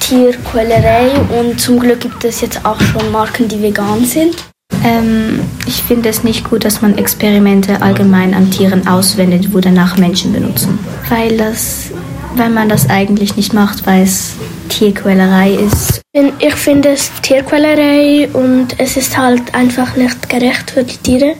Tierquälerei 0.00 1.10
und 1.38 1.60
zum 1.60 1.78
Glück 1.78 2.00
gibt 2.00 2.24
es 2.24 2.40
jetzt 2.40 2.64
auch 2.64 2.80
schon 2.80 3.10
Marken, 3.12 3.48
die 3.48 3.62
vegan 3.62 4.04
sind. 4.04 4.36
Ähm, 4.84 5.40
ich 5.66 5.82
finde 5.82 6.08
es 6.08 6.24
nicht 6.24 6.48
gut, 6.48 6.64
dass 6.64 6.80
man 6.80 6.96
Experimente 6.96 7.82
allgemein 7.82 8.34
an 8.34 8.50
Tieren 8.50 8.86
auswendet, 8.86 9.52
wo 9.52 9.60
danach 9.60 9.96
Menschen 9.98 10.32
benutzen. 10.32 10.78
Weil, 11.08 11.36
das, 11.36 11.90
weil 12.36 12.50
man 12.50 12.68
das 12.68 12.88
eigentlich 12.88 13.36
nicht 13.36 13.52
macht, 13.52 13.86
weil 13.86 14.02
es 14.02 14.34
Tierquälerei 14.68 15.54
ist. 15.54 16.00
Ich 16.12 16.54
finde 16.54 16.90
es 16.90 17.10
Tierquälerei 17.22 18.28
und 18.32 18.78
es 18.78 18.96
ist 18.96 19.16
halt 19.18 19.54
einfach 19.54 19.96
nicht 19.96 20.28
gerecht 20.28 20.70
für 20.70 20.84
die 20.84 20.96
Tiere. 20.96 21.34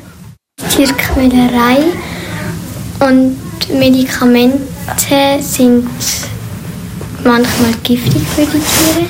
Tierquälerei 0.74 1.78
und 3.00 3.36
Medikamente 3.72 4.58
sind 5.40 5.88
manchmal 7.24 7.72
giftig 7.82 8.22
für 8.34 8.42
die 8.42 8.50
Tiere. 8.50 9.06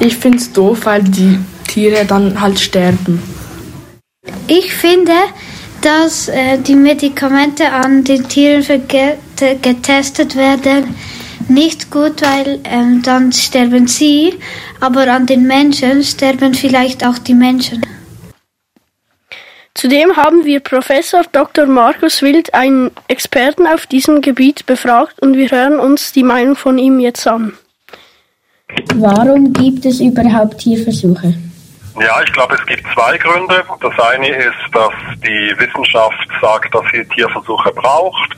Ich 0.00 0.16
finde 0.16 0.38
es 0.38 0.52
doof, 0.52 0.80
weil 0.84 1.02
die 1.02 1.38
Tiere 1.66 2.04
dann 2.04 2.40
halt 2.40 2.60
sterben. 2.60 3.22
Ich 4.46 4.72
finde, 4.74 5.12
dass 5.82 6.28
äh, 6.28 6.58
die 6.58 6.74
Medikamente 6.74 7.70
an 7.70 8.04
den 8.04 8.28
Tieren 8.28 8.82
getestet 9.62 10.36
werden, 10.36 10.94
nicht 11.48 11.90
gut, 11.90 12.22
weil 12.22 12.60
ähm, 12.64 13.02
dann 13.02 13.32
sterben 13.32 13.86
sie, 13.86 14.34
aber 14.80 15.08
an 15.08 15.26
den 15.26 15.46
Menschen 15.46 16.02
sterben 16.02 16.54
vielleicht 16.54 17.06
auch 17.06 17.18
die 17.18 17.34
Menschen. 17.34 17.84
Zudem 19.74 20.16
haben 20.16 20.44
wir 20.44 20.60
Professor 20.60 21.22
Dr. 21.32 21.66
Markus 21.66 22.22
Wild, 22.22 22.54
einen 22.54 22.92
Experten 23.08 23.66
auf 23.66 23.86
diesem 23.86 24.20
Gebiet, 24.20 24.66
befragt 24.66 25.20
und 25.20 25.36
wir 25.36 25.50
hören 25.50 25.80
uns 25.80 26.12
die 26.12 26.22
Meinung 26.22 26.54
von 26.54 26.78
ihm 26.78 27.00
jetzt 27.00 27.26
an. 27.26 27.54
Warum 28.94 29.52
gibt 29.52 29.84
es 29.84 30.00
überhaupt 30.00 30.58
Tierversuche? 30.58 31.34
Ja, 32.00 32.20
ich 32.22 32.32
glaube, 32.32 32.54
es 32.56 32.66
gibt 32.66 32.82
zwei 32.92 33.16
Gründe. 33.18 33.64
Das 33.80 33.98
eine 34.10 34.28
ist, 34.28 34.54
dass 34.72 34.92
die 35.18 35.54
Wissenschaft 35.58 36.28
sagt, 36.40 36.74
dass 36.74 36.84
sie 36.92 37.04
Tierversuche 37.04 37.72
braucht 37.72 38.36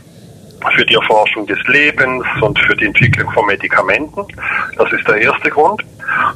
für 0.74 0.84
die 0.84 0.94
Erforschung 0.94 1.46
des 1.46 1.58
Lebens 1.66 2.24
und 2.40 2.58
für 2.58 2.74
die 2.76 2.86
Entwicklung 2.86 3.30
von 3.32 3.46
Medikamenten. 3.46 4.26
Das 4.76 4.92
ist 4.92 5.06
der 5.06 5.22
erste 5.22 5.50
Grund. 5.50 5.82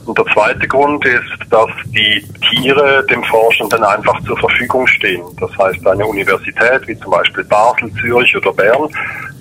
Und 0.06 0.16
der 0.16 0.26
zweite 0.26 0.66
Grund 0.66 1.04
ist, 1.04 1.30
dass 1.50 1.70
die 1.86 2.24
Tiere 2.48 3.04
dem 3.06 3.22
Forschenden 3.24 3.82
einfach 3.84 4.18
zur 4.24 4.38
Verfügung 4.38 4.86
stehen. 4.86 5.22
Das 5.38 5.50
heißt, 5.58 5.86
eine 5.86 6.06
Universität 6.06 6.86
wie 6.86 6.98
zum 6.98 7.12
Beispiel 7.12 7.44
Basel, 7.44 7.92
Zürich 8.00 8.36
oder 8.36 8.52
Bern, 8.52 8.88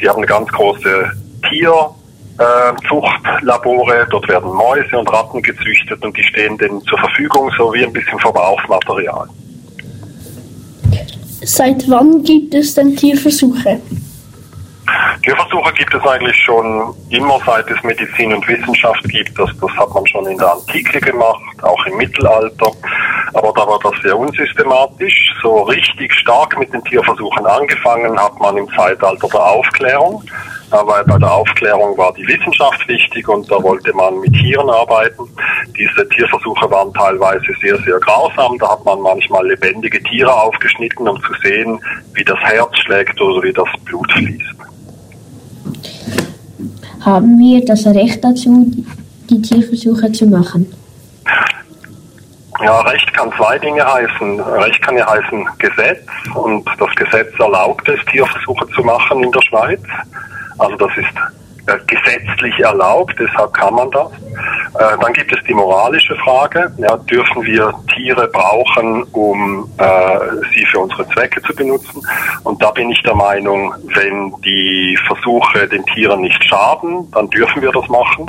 die 0.01 0.07
haben 0.07 0.17
eine 0.17 0.27
ganz 0.27 0.49
große 0.49 1.11
Tierzuchtlabore. 2.39 4.07
Dort 4.09 4.27
werden 4.29 4.51
Mäuse 4.53 4.97
und 4.97 5.11
Ratten 5.11 5.41
gezüchtet 5.41 6.03
und 6.03 6.15
die 6.15 6.23
stehen 6.23 6.57
denen 6.57 6.81
zur 6.83 6.97
Verfügung, 6.99 7.51
so 7.57 7.73
wie 7.73 7.83
ein 7.83 7.93
bisschen 7.93 8.19
Verbrauchsmaterial. 8.19 9.27
Seit 11.41 11.89
wann 11.89 12.23
gibt 12.23 12.53
es 12.53 12.75
denn 12.75 12.95
Tierversuche? 12.95 13.79
Tierversuche 15.23 15.73
gibt 15.73 15.93
es 15.93 16.03
eigentlich 16.03 16.35
schon 16.35 16.93
immer, 17.09 17.39
seit 17.45 17.69
es 17.69 17.81
Medizin 17.83 18.33
und 18.33 18.47
Wissenschaft 18.47 19.03
gibt. 19.03 19.37
Das, 19.37 19.49
das 19.59 19.71
hat 19.71 19.93
man 19.93 20.05
schon 20.07 20.25
in 20.27 20.37
der 20.37 20.53
Antike 20.53 20.99
gemacht, 20.99 21.63
auch 21.63 21.85
im 21.85 21.97
Mittelalter. 21.97 22.71
Aber 23.33 23.53
da 23.55 23.67
war 23.67 23.79
das 23.83 23.93
sehr 24.01 24.17
unsystematisch. 24.17 25.33
So 25.41 25.63
richtig 25.63 26.13
stark 26.13 26.57
mit 26.57 26.73
den 26.73 26.83
Tierversuchen 26.83 27.45
angefangen 27.45 28.19
hat 28.19 28.39
man 28.39 28.57
im 28.57 28.67
Zeitalter 28.75 29.27
der 29.27 29.43
Aufklärung. 29.43 30.23
Aber 30.71 31.03
bei 31.03 31.17
der 31.17 31.31
Aufklärung 31.31 31.97
war 31.97 32.13
die 32.13 32.27
Wissenschaft 32.27 32.87
wichtig 32.87 33.27
und 33.27 33.49
da 33.49 33.61
wollte 33.61 33.91
man 33.93 34.19
mit 34.19 34.33
Tieren 34.33 34.69
arbeiten. 34.69 35.23
Diese 35.77 36.07
Tierversuche 36.09 36.69
waren 36.69 36.93
teilweise 36.93 37.47
sehr, 37.61 37.77
sehr 37.79 37.99
grausam. 37.99 38.57
Da 38.59 38.71
hat 38.71 38.85
man 38.85 38.99
manchmal 39.01 39.47
lebendige 39.47 40.01
Tiere 40.03 40.31
aufgeschnitten, 40.31 41.07
um 41.07 41.19
zu 41.21 41.33
sehen, 41.43 41.79
wie 42.13 42.23
das 42.23 42.39
Herz 42.39 42.77
schlägt 42.79 43.19
oder 43.19 43.41
wie 43.43 43.53
das 43.53 43.67
Blut 43.85 44.11
fließt. 44.11 44.55
Haben 47.01 47.39
wir 47.39 47.65
das 47.65 47.85
Recht 47.87 48.23
dazu, 48.23 48.71
die 49.29 49.41
Tierversuche 49.41 50.11
zu 50.11 50.27
machen? 50.27 50.71
Ja, 52.61 52.81
Recht 52.81 53.13
kann 53.13 53.31
zwei 53.37 53.57
Dinge 53.57 53.85
heißen. 53.85 54.39
Recht 54.41 54.81
kann 54.81 54.97
ja 54.97 55.09
heißen 55.09 55.47
Gesetz 55.59 56.05
und 56.35 56.69
das 56.77 56.93
Gesetz 56.95 57.31
erlaubt 57.39 57.87
es, 57.87 58.03
Tierversuche 58.11 58.67
zu 58.75 58.83
machen 58.83 59.23
in 59.23 59.31
der 59.31 59.41
Schweiz. 59.41 59.81
Also 60.59 60.75
das 60.75 60.91
ist 60.97 61.15
äh, 61.67 61.77
gesetzlich 61.87 62.59
erlaubt, 62.59 63.15
deshalb 63.19 63.53
kann 63.53 63.73
man 63.73 63.89
das. 63.91 64.11
Äh, 64.11 64.97
dann 65.01 65.13
gibt 65.13 65.31
es 65.31 65.39
die 65.47 65.53
moralische 65.53 66.15
Frage, 66.17 66.71
ja, 66.77 66.97
dürfen 66.97 67.43
wir 67.43 67.73
Tiere 67.93 68.27
brauchen, 68.27 69.03
um 69.11 69.69
äh, 69.77 70.19
sie 70.53 70.65
für 70.65 70.79
unsere 70.79 71.07
Zwecke 71.09 71.41
zu 71.41 71.53
benutzen? 71.55 72.01
Und 72.43 72.61
da 72.61 72.71
bin 72.71 72.89
ich 72.91 73.01
der 73.03 73.15
Meinung, 73.15 73.73
wenn 73.93 74.33
die 74.43 74.97
Versuche 75.07 75.67
den 75.67 75.85
Tieren 75.87 76.21
nicht 76.21 76.43
schaden, 76.43 77.09
dann 77.11 77.29
dürfen 77.29 77.61
wir 77.61 77.71
das 77.71 77.87
machen. 77.87 78.25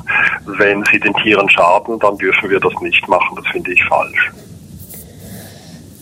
Wenn 0.58 0.84
sie 0.90 1.00
den 1.00 1.14
Tieren 1.14 1.48
schaden, 1.48 1.98
dann 1.98 2.16
dürfen 2.18 2.50
wir 2.50 2.60
das 2.60 2.74
nicht 2.80 3.06
machen. 3.08 3.36
Das 3.36 3.46
finde 3.52 3.72
ich 3.72 3.84
falsch. 3.84 4.30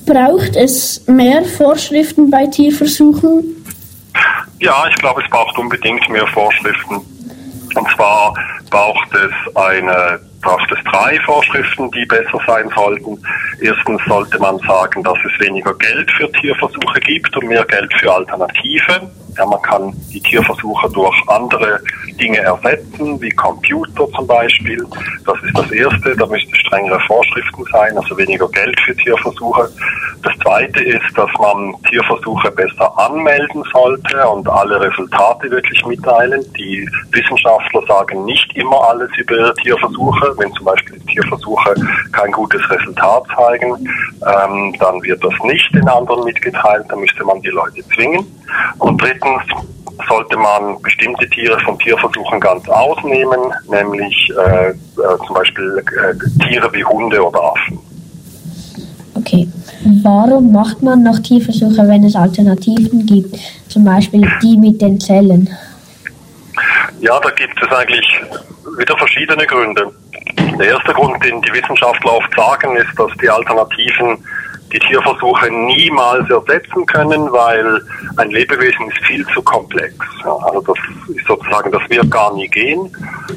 Braucht 0.06 0.56
es 0.56 1.06
mehr 1.06 1.44
Vorschriften 1.44 2.30
bei 2.30 2.46
Tierversuchen? 2.46 3.64
Ja, 4.60 4.86
ich 4.88 4.96
glaube, 4.96 5.22
es 5.22 5.30
braucht 5.30 5.56
unbedingt 5.58 6.08
mehr 6.08 6.26
Vorschriften. 6.28 6.96
Und 7.74 7.90
zwar 7.94 8.34
braucht 8.70 9.14
es 9.14 9.56
eine 9.56 10.20
braucht 10.40 10.70
es 10.70 10.78
drei 10.84 11.18
Vorschriften, 11.20 11.90
die 11.90 12.04
besser 12.06 12.40
sein 12.46 12.70
sollten. 12.74 13.20
Erstens 13.60 14.00
sollte 14.06 14.38
man 14.38 14.58
sagen, 14.60 15.02
dass 15.02 15.18
es 15.24 15.40
weniger 15.40 15.74
Geld 15.74 16.10
für 16.12 16.30
Tierversuche 16.32 17.00
gibt 17.00 17.36
und 17.36 17.48
mehr 17.48 17.64
Geld 17.64 17.92
für 17.94 18.12
Alternative. 18.12 19.10
Ja, 19.38 19.46
man 19.46 19.62
kann 19.62 19.92
die 20.12 20.20
Tierversuche 20.20 20.90
durch 20.90 21.16
andere 21.28 21.80
Dinge 22.20 22.38
ersetzen, 22.38 23.20
wie 23.20 23.30
Computer 23.30 24.10
zum 24.10 24.26
Beispiel. 24.26 24.84
Das 25.24 25.36
ist 25.44 25.56
das 25.56 25.70
Erste. 25.70 26.16
Da 26.16 26.26
müsste 26.26 26.56
strengere 26.56 26.98
Vorschriften 27.06 27.64
sein, 27.70 27.96
also 27.96 28.18
weniger 28.18 28.48
Geld 28.48 28.78
für 28.80 28.96
Tierversuche. 28.96 29.70
Das 30.24 30.36
Zweite 30.38 30.82
ist, 30.82 31.16
dass 31.16 31.30
man 31.38 31.72
Tierversuche 31.88 32.50
besser 32.50 32.98
anmelden 32.98 33.62
sollte 33.72 34.28
und 34.28 34.48
alle 34.48 34.80
Resultate 34.80 35.48
wirklich 35.50 35.86
mitteilen. 35.86 36.44
Die 36.58 36.90
Wissenschaftler 37.12 37.82
sagen 37.86 38.24
nicht 38.24 38.56
immer 38.56 38.88
alles 38.88 39.10
über 39.16 39.36
ihre 39.36 39.54
Tierversuche. 39.54 40.34
Wenn 40.38 40.52
zum 40.54 40.64
Beispiel 40.64 40.98
Tierversuche 41.06 41.74
kein 42.10 42.32
gutes 42.32 42.68
Resultat 42.68 43.22
zeigen, 43.36 43.74
ähm, 44.26 44.74
dann 44.80 45.00
wird 45.04 45.22
das 45.22 45.34
nicht 45.44 45.72
den 45.72 45.88
anderen 45.88 46.24
mitgeteilt. 46.24 46.86
Dann 46.88 46.98
müsste 46.98 47.24
man 47.24 47.40
die 47.42 47.50
Leute 47.50 47.86
zwingen. 47.94 48.26
Und 48.78 49.00
drittens 49.00 49.27
sollte 50.08 50.36
man 50.36 50.80
bestimmte 50.82 51.28
Tiere 51.30 51.58
von 51.60 51.78
Tierversuchen 51.78 52.40
ganz 52.40 52.68
ausnehmen, 52.68 53.40
nämlich 53.68 54.30
äh, 54.30 54.70
äh, 54.70 54.74
zum 55.26 55.34
Beispiel 55.34 55.78
äh, 55.78 56.44
Tiere 56.44 56.72
wie 56.72 56.84
Hunde 56.84 57.24
oder 57.24 57.42
Affen. 57.42 57.78
Okay. 59.14 59.48
Warum 60.02 60.52
macht 60.52 60.82
man 60.82 61.02
noch 61.02 61.18
Tierversuche, 61.18 61.86
wenn 61.88 62.04
es 62.04 62.14
Alternativen 62.14 63.06
gibt? 63.06 63.36
Zum 63.68 63.84
Beispiel 63.84 64.28
die 64.42 64.56
mit 64.56 64.80
den 64.80 65.00
Zellen. 65.00 65.48
Ja, 67.00 67.18
da 67.20 67.30
gibt 67.30 67.60
es 67.62 67.76
eigentlich 67.76 68.06
wieder 68.78 68.96
verschiedene 68.96 69.46
Gründe. 69.46 69.92
Der 70.58 70.68
erste 70.70 70.92
Grund, 70.92 71.22
den 71.24 71.40
die 71.42 71.52
Wissenschaftler 71.52 72.14
oft 72.14 72.34
sagen, 72.34 72.76
ist, 72.76 72.98
dass 72.98 73.10
die 73.22 73.28
Alternativen 73.28 74.18
die 74.72 74.78
Tierversuche 74.78 75.50
niemals 75.50 76.28
ersetzen 76.30 76.84
können, 76.86 77.32
weil 77.32 77.80
ein 78.16 78.30
Lebewesen 78.30 78.88
ist 78.88 78.98
viel 79.06 79.26
zu 79.28 79.42
komplex. 79.42 79.94
Also 80.24 80.60
das 80.60 80.76
ist 81.16 81.26
sozusagen, 81.26 81.72
das 81.72 81.82
wird 81.88 82.10
gar 82.10 82.34
nie 82.34 82.48
gehen. 82.48 82.90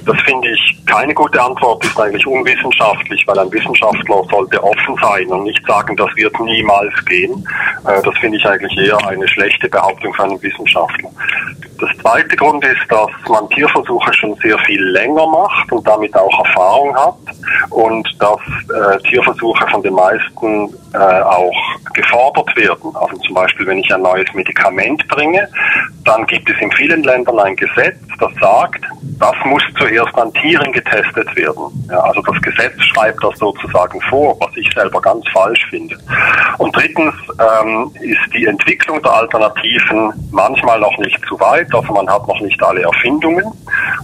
Das 0.06 0.20
finde 0.22 0.50
ich 0.50 0.86
keine 0.86 1.14
gute 1.14 1.42
Antwort, 1.42 1.84
ist 1.86 2.00
eigentlich 2.00 2.26
unwissenschaftlich, 2.26 3.26
weil 3.28 3.40
ein 3.40 3.52
Wissenschaftler 3.52 4.24
sollte 4.30 4.64
offen 4.64 4.96
sein 5.02 5.28
und 5.28 5.44
nicht 5.44 5.66
sagen, 5.66 5.96
das 5.96 6.10
wird 6.16 6.38
niemals 6.40 6.94
gehen. 7.06 7.48
Äh, 7.88 8.02
das 8.04 8.18
finde 8.20 8.38
ich 8.38 8.46
eigentlich 8.46 8.78
eher 8.78 8.98
eine 9.08 9.28
schlechte 9.28 9.70
Behauptung 9.70 10.14
für 10.14 10.24
einen 10.24 10.42
Wissenschaftler. 10.42 11.10
Das 11.80 11.90
zweite 12.00 12.36
Grund 12.36 12.64
ist, 12.64 12.82
dass 12.90 13.10
man 13.28 13.50
Tierversuche 13.50 14.14
schon 14.14 14.36
sehr 14.36 14.58
viel 14.60 14.84
länger 14.84 15.26
macht 15.28 15.72
und 15.72 15.88
damit 15.88 16.16
auch 16.16 16.46
Erfahrung 16.46 16.96
hat 16.96 17.16
und 17.72 18.08
dass 18.20 18.40
äh, 18.40 19.02
Tierversuche 19.10 19.66
von 19.68 19.82
den 19.82 19.94
meisten 19.96 20.72
äh, 20.94 20.98
auch 20.98 21.56
gefordert 21.94 22.56
werden. 22.56 22.96
Also 22.96 23.18
zum 23.18 23.36
Beispiel, 23.36 23.68
wenn 23.68 23.80
ich 23.80 23.94
ein 23.94 24.02
neues 24.02 24.32
Medikament 24.34 25.08
bringe, 25.08 25.48
dann 26.06 26.26
gibt 26.26 26.50
es 26.50 26.56
in 26.60 26.72
vielen 26.72 27.04
Ländern 27.04 27.40
ein 27.40 27.56
Gesetz, 27.56 27.98
das 28.20 28.32
sagt, 28.40 28.84
das 29.20 29.36
muss 29.46 29.64
zuerst 29.78 30.16
an 30.18 30.34
Tieren 30.34 30.72
getestet 30.72 31.36
werden. 31.36 31.88
Ja, 31.90 32.00
also 32.00 32.22
das 32.22 32.42
Gesetz 32.42 32.74
schreibt 32.84 33.24
das 33.24 33.38
sozusagen 33.38 34.02
vor, 34.10 34.36
was 34.40 34.56
ich 34.56 34.72
selber 34.74 35.02
ganz 35.02 35.24
falsch 35.30 35.66
finde. 35.70 35.98
Und 36.58 36.76
drittens 36.76 37.14
ähm, 37.40 37.92
ist 38.02 38.34
die 38.34 38.46
Entwicklung 38.46 39.02
der 39.02 39.14
Alternativen 39.14 40.12
manchmal 40.32 40.80
noch 40.80 40.98
nicht 40.98 41.20
zu 41.28 41.40
weit, 41.40 41.74
also 41.74 41.94
man 41.94 42.10
hat 42.10 42.28
noch 42.28 42.40
nicht 42.42 42.62
alle 42.64 42.82
Erfindungen. 42.82 43.46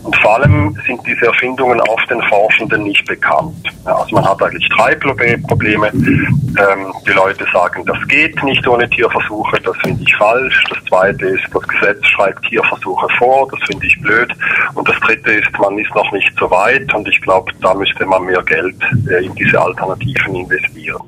Und 0.04 0.16
vor 0.18 0.36
allem 0.36 0.78
sind 0.86 1.02
diese 1.06 1.26
Erfindungen 1.26 1.82
oft 1.82 2.10
den 2.10 2.22
Forschenden 2.24 2.84
nicht 2.84 3.06
bekannt. 3.06 3.56
Ja, 3.86 3.96
also 3.96 4.16
man 4.16 4.26
hat 4.26 4.42
eigentlich 4.42 4.70
drei 4.70 4.96
Probleme. 4.96 5.90
Ähm, 5.90 6.77
die 7.06 7.12
Leute 7.12 7.46
sagen, 7.52 7.86
das 7.86 7.98
geht 8.08 8.42
nicht 8.44 8.68
ohne 8.68 8.90
Tierversuche, 8.90 9.60
das 9.62 9.76
finde 9.78 10.04
ich 10.04 10.16
falsch. 10.16 10.64
Das 10.70 10.84
zweite 10.86 11.26
ist, 11.26 11.44
das 11.54 11.68
Gesetz 11.68 12.06
schreibt 12.08 12.44
Tierversuche 12.46 13.08
vor, 13.18 13.48
das 13.52 13.60
finde 13.68 13.86
ich 13.86 14.00
blöd. 14.02 14.32
Und 14.74 14.88
das 14.88 15.00
dritte 15.00 15.32
ist, 15.32 15.50
man 15.60 15.78
ist 15.78 15.94
noch 15.96 16.12
nicht 16.12 16.32
so 16.40 16.50
weit 16.50 16.94
und 16.94 17.08
ich 17.08 17.22
glaube, 17.22 17.52
da 17.62 17.74
müsste 17.74 18.06
man 18.06 18.24
mehr 18.24 18.44
Geld 18.44 18.76
äh, 19.10 19.26
in 19.26 19.34
diese 19.36 19.60
Alternativen 19.60 20.36
investieren. 20.36 21.02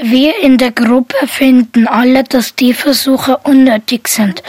Wir 0.00 0.40
in 0.42 0.58
der 0.58 0.70
Gruppe 0.70 1.16
finden 1.26 1.88
alle, 1.88 2.22
dass 2.22 2.54
Tierversuche 2.54 3.36
unnötig 3.38 4.06
sind, 4.06 4.44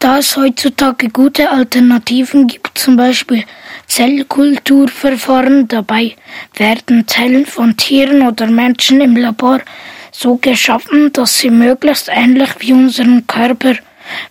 da 0.00 0.18
es 0.18 0.36
heutzutage 0.36 1.10
gute 1.10 1.48
Alternativen 1.48 2.48
gibt, 2.48 2.76
zum 2.76 2.96
Beispiel 2.96 3.44
Zellkulturverfahren. 3.90 5.68
Dabei 5.68 6.16
werden 6.54 7.06
Zellen 7.08 7.44
von 7.44 7.76
Tieren 7.76 8.22
oder 8.22 8.46
Menschen 8.46 9.00
im 9.00 9.16
Labor 9.16 9.60
so 10.12 10.36
geschaffen, 10.36 11.12
dass 11.12 11.38
sie 11.38 11.50
möglichst 11.50 12.08
ähnlich 12.08 12.50
wie 12.60 12.72
unseren 12.72 13.26
Körper 13.26 13.74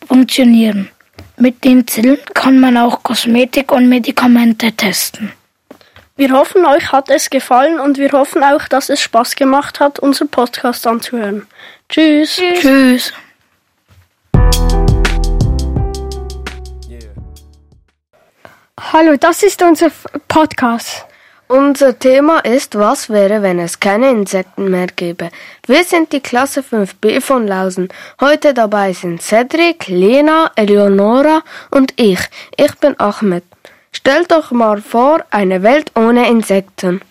funktionieren. 0.07 0.89
Mit 1.38 1.64
den 1.64 1.86
Zellen 1.88 2.20
kann 2.34 2.60
man 2.60 2.78
auch 2.78 3.03
Kosmetik 3.03 3.72
und 3.72 3.89
Medikamente 3.89 4.72
testen. 4.72 5.32
Wir 6.16 6.32
hoffen, 6.32 6.66
euch 6.66 6.91
hat 6.91 7.10
es 7.10 7.30
gefallen 7.30 7.80
und 7.80 7.97
wir 7.97 8.12
hoffen 8.12 8.43
auch, 8.43 8.68
dass 8.68 8.89
es 8.89 9.01
Spaß 9.01 9.36
gemacht 9.36 9.80
hat, 9.80 9.99
unseren 9.99 10.28
Podcast 10.28 10.86
anzuhören. 10.86 11.47
Tschüss. 11.88 12.36
Tschüss. 12.36 12.60
Tschüss. 12.62 13.14
Hallo, 18.92 19.18
das 19.18 19.44
ist 19.44 19.62
unser 19.62 19.92
Podcast. 20.28 21.06
Unser 21.48 22.00
Thema 22.00 22.40
ist, 22.40 22.74
was 22.74 23.08
wäre, 23.08 23.44
wenn 23.44 23.60
es 23.60 23.80
keine 23.80 24.10
Insekten 24.10 24.72
mehr 24.72 24.88
gäbe. 24.88 25.30
Wir 25.68 25.84
sind 25.84 26.12
die 26.12 26.22
Klasse 26.22 26.62
5b 26.62 27.22
von 27.22 27.46
Lausen. 27.46 27.90
Heute 28.20 28.56
dabei 28.56 28.94
sind 28.94 29.22
Cedric, 29.22 29.90
Lena, 29.90 30.52
Eleonora 30.56 31.44
und 31.70 31.94
ich. 32.02 32.20
Ich 32.58 32.74
bin 32.78 33.00
Ahmed. 33.00 33.44
Stellt 33.92 34.34
euch 34.34 34.50
mal 34.50 34.82
vor, 34.82 35.24
eine 35.30 35.62
Welt 35.62 35.92
ohne 35.96 36.28
Insekten. 36.28 37.02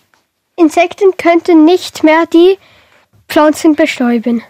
Insekten 0.56 1.16
könnten 1.16 1.64
nicht 1.64 2.02
mehr 2.02 2.26
die 2.26 2.58
Pflanzen 3.28 3.76
bestäuben. 3.76 4.42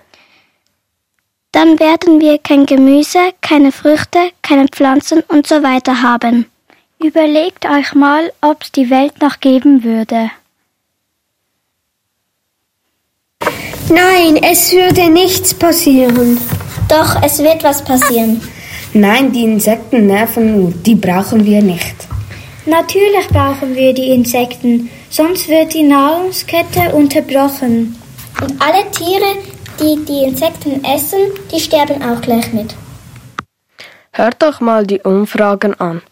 Dann 1.53 1.79
werden 1.79 2.22
wir 2.22 2.39
kein 2.39 2.64
Gemüse, 2.64 3.35
keine 3.43 3.70
Früchte, 3.70 4.31
keine 4.41 4.66
Pflanzen 4.68 5.22
und 5.29 5.47
so 5.47 5.62
weiter 5.62 6.01
haben. 6.01 6.47
Überlegt 7.01 7.64
euch 7.64 7.94
mal, 7.94 8.32
ob 8.40 8.62
es 8.62 8.72
die 8.72 8.90
Welt 8.90 9.20
noch 9.22 9.38
geben 9.40 9.84
würde. 9.84 10.30
Nein, 13.88 14.36
es 14.42 14.72
würde 14.72 15.09
nichts 15.09 15.55
passieren. 15.55 16.38
Doch, 16.88 17.22
es 17.22 17.38
wird 17.38 17.62
was 17.62 17.84
passieren. 17.84 18.40
Nein, 18.92 19.32
die 19.32 19.44
Insekten 19.44 20.07
nerven 20.07 20.61
nur, 20.61 20.72
die 20.72 20.94
brauchen 20.94 21.44
wir 21.44 21.62
nicht. 21.62 21.94
Natürlich 22.66 23.28
brauchen 23.28 23.74
wir 23.76 23.94
die 23.94 24.11
Insekten, 24.11 24.90
sonst 25.09 25.49
wird 25.49 25.72
die 25.74 25.84
Nahrungskette 25.84 26.94
unterbrochen. 26.94 27.96
Und 28.40 28.61
alle 28.61 28.90
Tiere, 28.90 29.36
die 29.80 30.05
die 30.05 30.24
Insekten 30.24 30.84
essen, 30.84 31.20
die 31.53 31.61
sterben 31.61 32.03
auch 32.03 32.20
gleich 32.20 32.53
mit. 32.53 32.74
Hört 34.12 34.42
euch 34.42 34.61
mal 34.61 34.86
die 34.86 35.01
Umfragen 35.01 35.74
an. 35.74 36.03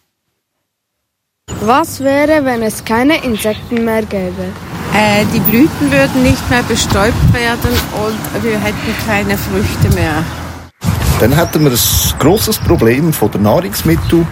Was 1.60 2.00
wäre, 2.00 2.44
wenn 2.44 2.62
es 2.62 2.84
keine 2.84 3.24
Insekten 3.24 3.84
mehr 3.84 4.02
gäbe? 4.02 4.44
Äh, 4.94 5.24
die 5.34 5.40
Blüten 5.40 5.90
würden 5.90 6.22
nicht 6.22 6.50
mehr 6.50 6.62
bestäubt 6.62 7.32
werden 7.32 7.70
und 8.04 8.44
wir 8.44 8.58
hätten 8.60 8.94
keine 9.06 9.36
Früchte 9.38 9.88
mehr. 9.94 10.22
Dann 11.18 11.32
hätten 11.32 11.64
wir 11.64 11.72
ein 11.72 12.18
grosses 12.18 12.58
Problem 12.58 13.12
von 13.12 13.30
der 13.30 13.40
Nahrungsmittel, 13.40 14.26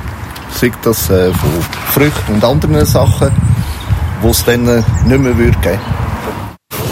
sei 0.53 0.71
das 0.83 1.09
äh, 1.11 1.33
von 1.33 1.51
Früchten 1.93 2.35
und 2.35 2.45
anderen 2.45 2.85
Sachen, 2.85 3.31
wo 4.21 4.31
es 4.31 4.45
dann 4.45 4.69
äh, 4.69 4.83
nicht 5.07 5.21
mehr 5.21 5.37
würde 5.37 5.59
geben. 5.61 5.81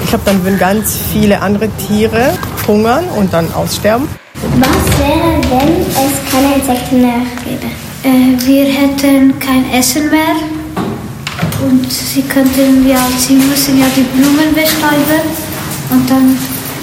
Ich 0.02 0.08
glaube, 0.08 0.24
dann 0.24 0.42
würden 0.44 0.58
ganz 0.58 0.98
viele 1.12 1.40
andere 1.40 1.68
Tiere 1.86 2.32
hungern 2.66 3.04
und 3.16 3.32
dann 3.32 3.52
aussterben. 3.54 4.08
Was 4.58 4.98
wäre, 4.98 5.40
wenn 5.50 5.82
es 5.82 6.32
keine 6.32 6.54
Insekten 6.54 7.00
mehr 7.00 7.20
gäbe? 7.44 7.66
Äh, 8.05 8.46
wir 8.46 8.64
hätten 8.64 9.38
kein 9.38 9.70
Essen 9.72 10.11
mehr 10.11 10.34
und 11.64 11.92
sie 11.92 12.22
könnten 12.22 12.88
ja, 12.88 12.98
sie 13.16 13.34
müssen 13.34 13.78
ja 13.78 13.86
die 13.96 14.03
Blumen 14.18 14.53
bestäuben 14.53 15.22
und 15.90 16.11
dann, 16.11 16.36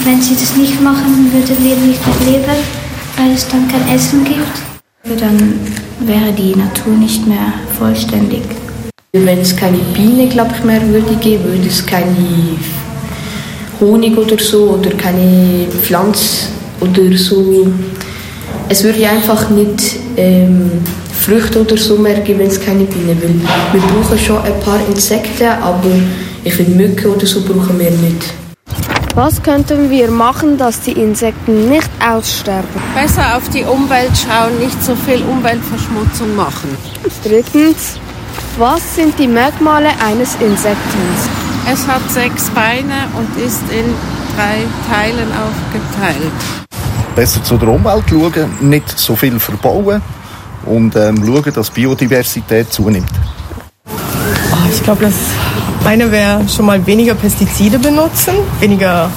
wenn 0.05 0.21
sie 0.21 0.35
das 0.35 0.55
nicht 0.55 0.81
machen, 0.81 1.29
würden 1.33 1.57
wir 1.61 1.75
nicht 1.75 1.99
mehr 2.07 2.33
leben, 2.33 2.57
weil 3.17 3.33
es 3.33 3.45
dann 3.49 3.67
kein 3.67 3.93
Essen 3.93 4.23
gibt. 4.23 5.19
Dann 5.19 5.59
wäre 5.99 6.31
die 6.31 6.55
Natur 6.55 6.93
nicht 6.93 7.27
mehr 7.27 7.53
vollständig. 7.77 8.43
Wenn 9.11 9.39
es 9.39 9.53
keine 9.53 9.79
Biene, 9.93 10.27
glaube 10.27 10.51
ich, 10.57 10.63
mehr 10.63 10.81
würde 10.87 11.15
geben, 11.15 11.43
würde 11.43 11.67
es 11.67 11.85
keine 11.85 12.15
Honig 13.81 14.17
oder 14.17 14.39
so 14.39 14.69
oder 14.79 14.91
keine 14.91 15.67
Pflanze 15.81 16.47
oder 16.79 17.17
so. 17.17 17.67
Es 18.69 18.83
würde 18.85 19.09
einfach 19.09 19.49
nicht 19.49 19.97
ähm, 20.15 20.71
Früchte 21.19 21.61
oder 21.61 21.75
so 21.75 21.97
mehr 21.97 22.21
geben, 22.21 22.39
wenn 22.39 22.47
es 22.47 22.59
keine 22.59 22.85
Bienen 22.85 23.21
will. 23.21 23.41
Wir 23.73 23.81
brauchen 23.81 24.17
schon 24.17 24.41
ein 24.41 24.57
paar 24.61 24.79
Insekten, 24.87 25.49
aber 25.61 25.91
ich 26.43 26.53
finde 26.53 26.71
Mücken 26.71 27.11
oder 27.11 27.25
so 27.25 27.41
brauchen 27.41 27.77
wir 27.77 27.91
nicht. 27.91 28.33
Was 29.15 29.43
könnten 29.43 29.89
wir 29.89 30.09
machen, 30.09 30.57
dass 30.57 30.79
die 30.79 30.93
Insekten 30.93 31.67
nicht 31.67 31.89
aussterben? 31.99 32.81
Besser 32.95 33.35
auf 33.35 33.49
die 33.49 33.63
Umwelt 33.63 34.11
schauen, 34.15 34.57
nicht 34.59 34.81
so 34.81 34.95
viel 34.95 35.21
Umweltverschmutzung 35.23 36.35
machen. 36.35 36.69
Drittens, 37.23 37.99
was 38.57 38.95
sind 38.95 39.19
die 39.19 39.27
Merkmale 39.27 39.89
eines 40.05 40.35
Insektens? 40.35 41.29
Es 41.71 41.85
hat 41.85 42.09
sechs 42.09 42.49
Beine 42.51 43.07
und 43.17 43.45
ist 43.45 43.63
in 43.71 43.93
drei 44.35 44.63
Teilen 44.89 45.27
aufgeteilt. 45.33 46.31
Besser 47.13 47.43
zu 47.43 47.57
der 47.57 47.67
Umwelt 47.67 48.05
schauen, 48.09 48.57
nicht 48.61 48.97
so 48.97 49.17
viel 49.17 49.37
verbauen 49.37 50.01
und 50.69 50.95
ähm, 50.95 51.25
schauen, 51.25 51.53
dass 51.53 51.69
Biodiversität 51.71 52.71
zunimmt. 52.71 53.11
Oh, 53.87 54.69
ich 54.71 54.83
glaube, 54.83 55.05
das 55.05 55.13
eine 55.85 56.11
wäre 56.11 56.47
schon 56.47 56.65
mal 56.65 56.85
weniger 56.85 57.15
Pestizide 57.15 57.79
benutzen, 57.79 58.35
weniger 58.59 59.09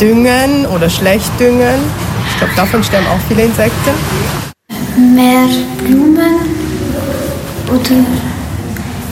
düngen 0.00 0.66
oder 0.66 0.90
schlecht 0.90 1.30
düngen. 1.38 1.80
Ich 2.30 2.38
glaube, 2.38 2.52
davon 2.56 2.82
sterben 2.82 3.06
auch 3.06 3.20
viele 3.28 3.44
Insekten. 3.44 3.90
Mehr 5.14 5.46
Blumen 5.78 6.36
oder 7.68 7.96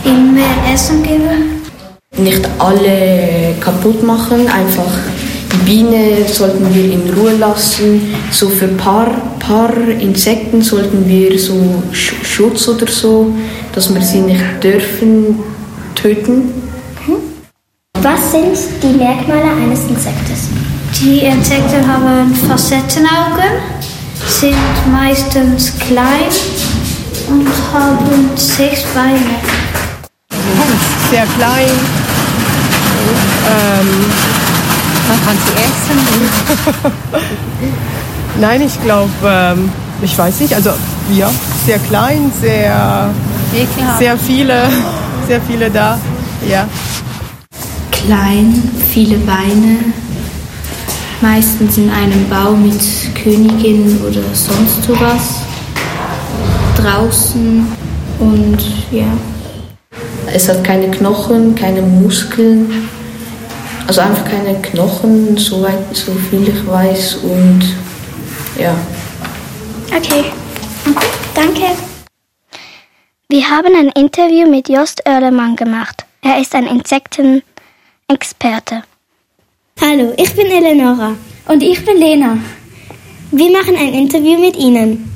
mehr 0.05 0.75
Essen 0.75 1.03
geben. 1.03 1.63
Nicht 2.17 2.49
alle 2.59 3.55
kaputt 3.61 4.03
machen, 4.03 4.49
einfach 4.49 4.91
die 5.53 5.57
Biene 5.65 6.29
sollten 6.29 6.75
wir 6.75 6.93
in 6.93 7.13
Ruhe 7.15 7.37
lassen. 7.37 8.15
So 8.31 8.49
für 8.49 8.67
ein 8.67 8.77
paar, 8.77 9.07
paar 9.39 9.77
Insekten 9.77 10.63
sollten 10.63 11.07
wir 11.09 11.39
so 11.39 11.83
Schutz 11.93 12.69
oder 12.69 12.87
so, 12.87 13.35
dass 13.75 13.93
wir 13.93 14.03
sie 14.03 14.21
nicht 14.21 14.63
dürfen 14.63 15.39
töten. 15.95 16.53
Was 18.03 18.33
sind 18.33 18.57
die 18.83 18.97
Merkmale 18.97 19.51
eines 19.63 19.81
Insektes? 19.85 20.49
Die 21.01 21.19
Insekten 21.19 21.87
haben 21.87 22.35
Facettenaugen, 22.35 23.61
sind 24.27 24.57
meistens 24.91 25.73
klein 25.79 26.31
und 27.29 27.49
haben 27.73 28.31
sechs 28.37 28.85
Beine. 28.95 29.19
Sehr 31.11 31.27
klein. 31.37 31.71
Ähm, 33.47 34.40
Man 35.11 35.19
kann 35.25 35.37
sie 35.45 35.53
essen. 35.59 35.99
Nein, 38.41 38.63
ich 38.63 38.81
glaube, 38.85 39.11
ähm, 39.25 39.73
ich 40.03 40.17
weiß 40.17 40.39
nicht, 40.39 40.55
also 40.55 40.71
ja, 41.13 41.29
sehr 41.67 41.81
klein, 41.81 42.31
sehr, 42.41 43.11
sehr 43.99 44.17
viele, 44.17 44.69
sehr 45.27 45.41
viele 45.41 45.69
da, 45.69 45.99
ja. 46.49 46.69
Klein, 47.91 48.63
viele 48.93 49.17
Beine, 49.17 49.79
meistens 51.21 51.77
in 51.77 51.91
einem 51.91 52.29
Bau 52.29 52.53
mit 52.53 52.81
Königin 53.21 54.01
oder 54.09 54.23
sonst 54.33 54.85
sowas. 54.85 55.41
Draußen 56.77 57.67
und 58.21 58.59
ja. 58.93 59.07
Es 60.33 60.49
hat 60.49 60.63
keine 60.63 60.89
Knochen, 60.89 61.57
keine 61.57 61.83
Muskeln, 61.83 62.89
also 63.91 64.03
einfach 64.03 64.25
keine 64.25 64.55
Knochen, 64.63 65.37
soweit 65.37 65.97
so 65.97 66.13
viel 66.13 66.49
ich 66.49 66.65
weiß 66.65 67.17
und 67.25 67.61
ja. 68.57 68.73
Okay, 69.89 70.27
danke. 71.35 71.73
Wir 73.29 73.51
haben 73.51 73.75
ein 73.75 73.89
Interview 74.01 74.49
mit 74.49 74.69
Jost 74.69 75.03
Oerlemann 75.09 75.57
gemacht. 75.57 76.05
Er 76.23 76.41
ist 76.41 76.55
ein 76.55 76.69
Insektenexperte. 76.69 78.85
Hallo, 79.81 80.13
ich 80.17 80.37
bin 80.37 80.47
Eleonora. 80.47 81.17
Und 81.49 81.61
ich 81.61 81.85
bin 81.85 81.97
Lena. 81.97 82.39
Wir 83.33 83.51
machen 83.51 83.75
ein 83.75 83.93
Interview 83.93 84.39
mit 84.39 84.57
Ihnen. 84.57 85.11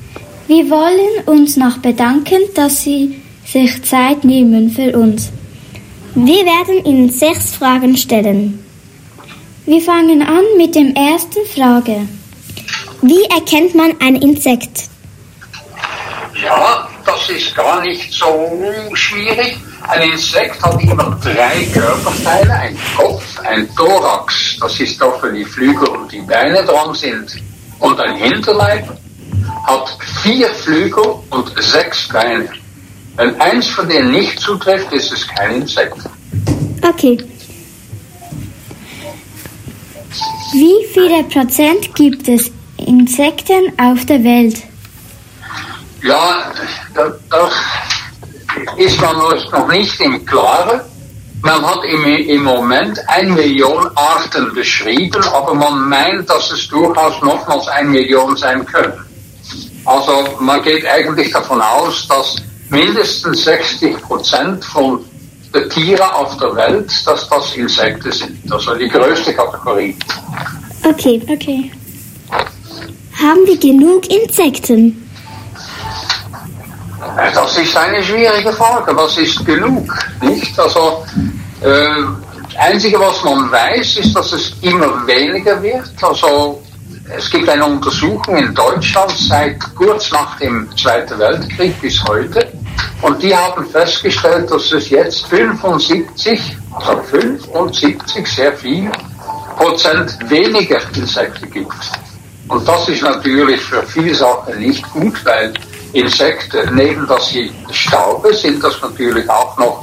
Wir 0.49 0.69
wollen 0.69 1.23
uns 1.27 1.57
noch 1.57 1.79
bedanken, 1.79 2.41
dass 2.57 2.83
Sie 2.83 3.23
sich 3.47 3.85
Zeit 3.85 4.25
nehmen 4.25 4.69
für 4.69 4.99
uns. 4.99 5.31
Wir 6.17 6.47
werden 6.47 6.85
Ihnen 6.85 7.11
sechs 7.11 7.57
Fragen 7.57 7.97
stellen. 7.97 8.65
Wir 9.67 9.81
fangen 9.81 10.23
an 10.23 10.45
mit 10.57 10.77
der 10.77 10.95
ersten 10.95 11.45
Frage. 11.53 12.07
Wie 13.03 13.25
erkennt 13.25 13.75
man 13.75 13.95
ein 14.01 14.15
Insekt? 14.17 14.85
Ja, 16.41 16.89
das 17.05 17.29
ist 17.31 17.57
gar 17.57 17.81
nicht 17.83 18.13
so 18.13 18.49
schwierig. 18.95 19.57
Ein 19.89 20.13
Insekt 20.13 20.63
hat 20.63 20.81
immer 20.81 21.19
drei 21.21 21.65
Körperteile, 21.73 22.53
ein 22.53 22.79
Kopf, 22.97 23.25
ein 23.41 23.69
Thorax, 23.75 24.57
das 24.61 24.79
ist 24.79 25.01
da 25.01 25.11
für 25.19 25.33
die 25.33 25.45
Flügel 25.45 25.89
und 25.89 26.13
die 26.13 26.21
Beine 26.21 26.65
dran 26.65 26.95
sind, 26.95 27.43
und 27.81 28.01
ein 28.01 28.17
Hinterleib 28.17 28.89
hat 29.65 29.99
vier 30.23 30.49
Flügel 30.55 31.17
und 31.31 31.53
sechs 31.61 32.09
Beine. 32.09 32.49
Wenn 33.17 33.41
eins 33.41 33.69
von 33.69 33.89
denen 33.89 34.11
nicht 34.11 34.41
zutrifft, 34.41 34.93
ist 34.93 35.13
es 35.13 35.27
kein 35.29 35.63
Insekt. 35.63 35.97
Okay. 36.83 37.19
Wie 40.53 40.87
viele 40.93 41.25
Prozent 41.25 41.95
gibt 41.95 42.29
es 42.29 42.51
Insekten 42.77 43.73
auf 43.79 44.05
der 44.07 44.23
Welt? 44.23 44.63
Ja, 46.03 46.53
da, 46.95 47.15
da 47.31 47.51
ist 48.77 49.01
man 49.01 49.17
noch 49.17 49.69
nicht 49.69 50.01
im 50.01 50.25
Klaren. 50.27 50.81
Man 51.43 51.65
hat 51.67 51.85
im, 51.85 52.05
im 52.05 52.43
Moment 52.43 52.99
eine 53.09 53.33
Million 53.33 53.91
Arten 53.97 54.53
beschrieben, 54.55 55.23
aber 55.25 55.55
man 55.55 55.89
meint, 55.89 56.29
dass 56.29 56.51
es 56.51 56.69
durchaus 56.69 57.21
nochmals 57.23 57.69
eine 57.69 57.91
Million 57.91 58.37
sein 58.37 58.65
können. 58.65 59.05
Also 59.85 60.25
man 60.41 60.63
geht 60.63 60.87
eigentlich 60.87 61.31
davon 61.33 61.61
aus, 61.61 62.07
dass 62.09 62.37
mindestens 62.71 63.45
60 63.45 64.01
Prozent 64.03 64.65
von 64.65 65.05
den 65.55 65.71
Tieren 65.71 66.11
auf 66.11 66.37
der 66.39 66.55
Welt, 66.57 66.91
dass 67.07 67.29
das 67.29 67.55
Insekten 67.55 68.11
sind. 68.11 68.53
Also 68.53 68.75
die 68.75 68.89
größte 68.89 69.33
Kategorie. 69.33 69.97
Okay, 70.85 71.23
okay. 71.29 71.71
Haben 73.21 73.47
wir 73.47 73.57
genug 73.59 74.07
Insekten? 74.11 75.01
Das 77.17 77.57
ist 77.57 77.77
eine 77.77 78.03
schwierige 78.03 78.53
Frage. 78.53 78.97
Was 78.97 79.17
ist 79.19 79.45
genug? 79.45 79.95
Nicht? 80.21 80.59
Also, 80.59 81.05
äh, 81.61 82.03
das 82.45 82.57
Einzige, 82.59 82.99
was 82.99 83.23
man 83.23 83.51
weiß, 83.51 83.99
ist, 83.99 84.15
dass 84.17 84.33
es 84.33 84.53
immer 84.63 85.07
weniger 85.07 85.63
wird. 85.63 85.91
Also, 86.03 86.64
es 87.17 87.31
gibt 87.31 87.49
eine 87.49 87.65
Untersuchung 87.65 88.37
in 88.37 88.55
Deutschland 88.55 89.13
seit 89.13 89.59
kurz 89.75 90.11
nach 90.11 90.39
dem 90.39 90.69
Zweiten 90.77 91.19
Weltkrieg 91.19 91.81
bis 91.81 92.03
heute. 92.05 92.53
Und 93.03 93.23
die 93.23 93.35
haben 93.35 93.67
festgestellt, 93.67 94.51
dass 94.51 94.73
es 94.73 94.91
jetzt 94.91 95.27
75, 95.27 96.57
also 96.73 97.03
75, 97.03 98.27
sehr 98.27 98.53
viel, 98.55 98.91
Prozent 99.57 100.19
weniger 100.29 100.81
Insekten 100.97 101.51
gibt. 101.51 101.73
Und 102.49 102.67
das 102.67 102.89
ist 102.89 103.03
natürlich 103.03 103.61
für 103.61 103.83
viele 103.85 104.15
Sachen 104.15 104.59
nicht 104.59 104.83
gut, 104.91 105.25
weil 105.25 105.53
Insekten, 105.93 106.75
neben 106.75 107.07
dass 107.07 107.29
sie 107.29 107.53
Staube 107.71 108.35
sind, 108.35 108.63
das 108.63 108.81
natürlich 108.83 109.29
auch 109.31 109.57
noch, 109.59 109.81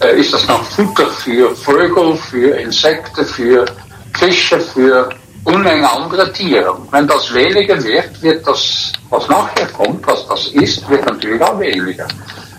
äh, 0.00 0.20
ist 0.20 0.32
das 0.32 0.46
noch 0.46 0.62
Futter 0.64 1.08
für 1.10 1.54
Vögel, 1.56 2.16
für 2.16 2.56
Insekten, 2.56 3.24
für 3.24 3.64
Fische, 4.16 4.60
für 4.60 5.10
Unmenge 5.48 5.90
andere 5.90 6.32
Tiere. 6.32 6.72
Und 6.72 6.92
wenn 6.92 7.06
das 7.06 7.32
weniger 7.32 7.82
wird, 7.82 8.22
wird 8.22 8.46
das, 8.46 8.92
was 9.08 9.28
nachher 9.28 9.66
kommt, 9.68 10.06
was 10.06 10.26
das 10.28 10.48
ist, 10.48 10.88
wird 10.88 11.04
natürlich 11.06 11.40
auch 11.42 11.58
weniger. 11.58 12.06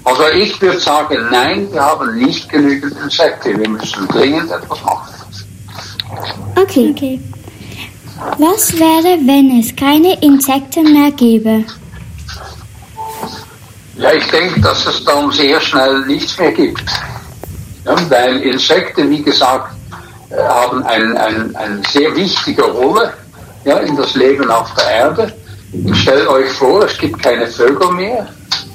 Also 0.04 0.24
ich 0.34 0.60
würde 0.62 0.80
sagen, 0.80 1.18
nein, 1.32 1.72
wir 1.72 1.82
haben 1.82 2.18
nicht 2.18 2.50
genügend 2.50 2.98
Insekten. 3.04 3.60
Wir 3.60 3.70
müssen 3.70 4.08
dringend 4.08 4.52
etwas 4.52 4.84
machen. 4.84 5.14
Okay. 6.56 6.90
okay. 6.92 7.20
Was 8.38 8.74
wäre, 8.74 9.18
wenn 9.26 9.60
es 9.60 9.76
keine 9.76 10.20
Insekten 10.22 10.94
mehr 10.94 11.12
gäbe? 11.12 11.64
Ja, 13.98 14.14
ich 14.14 14.26
denke, 14.28 14.60
dass 14.62 14.86
es 14.86 15.04
dann 15.06 15.32
sehr 15.32 15.60
schnell 15.62 16.06
nichts 16.06 16.38
mehr 16.38 16.52
gibt. 16.52 16.84
Ja, 17.86 17.96
weil 18.10 18.42
Insekten, 18.42 19.10
wie 19.10 19.22
gesagt, 19.22 19.74
haben 20.38 20.84
eine 20.84 21.20
ein, 21.20 21.56
ein 21.56 21.84
sehr 21.92 22.16
wichtige 22.16 22.64
Rolle 22.64 23.14
ja, 23.66 23.78
in 23.80 23.96
das 23.96 24.16
Leben 24.16 24.50
auf 24.50 24.74
der 24.76 24.90
Erde. 24.90 25.34
Stellt 25.94 26.28
euch 26.28 26.52
vor, 26.54 26.84
es 26.84 26.98
gibt 26.98 27.22
keine 27.22 27.48
Vögel 27.48 27.92
mehr, 27.92 28.28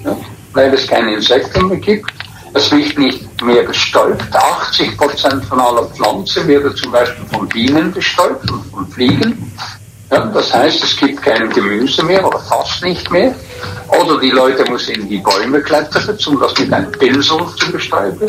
ja, 0.04 0.16
weil 0.52 0.72
es 0.74 0.86
keine 0.86 1.14
Insekten 1.14 1.68
mehr 1.68 1.78
gibt. 1.78 2.10
Es 2.56 2.70
wird 2.70 2.96
nicht 2.96 3.42
mehr 3.42 3.64
bestäubt. 3.64 4.32
80 4.32 4.96
Prozent 4.96 5.44
von 5.46 5.60
aller 5.60 5.86
Pflanzen 5.86 6.46
werden 6.46 6.74
zum 6.76 6.92
Beispiel 6.92 7.24
von 7.32 7.48
Bienen 7.48 7.92
bestäubt 7.92 8.48
und 8.48 8.64
von 8.66 8.86
Fliegen. 8.88 9.52
Ja, 10.12 10.26
das 10.26 10.54
heißt, 10.54 10.84
es 10.84 10.96
gibt 10.96 11.20
kein 11.22 11.50
Gemüse 11.50 12.04
mehr 12.04 12.24
oder 12.24 12.38
fast 12.38 12.84
nicht 12.84 13.10
mehr. 13.10 13.34
Oder 13.88 14.20
die 14.20 14.30
Leute 14.30 14.70
müssen 14.70 14.94
in 14.94 15.08
die 15.08 15.18
Bäume 15.18 15.60
klettern, 15.62 16.16
um 16.26 16.38
das 16.38 16.56
mit 16.56 16.72
einem 16.72 16.92
Pinsel 16.92 17.40
zu 17.56 17.72
bestäuben. 17.72 18.26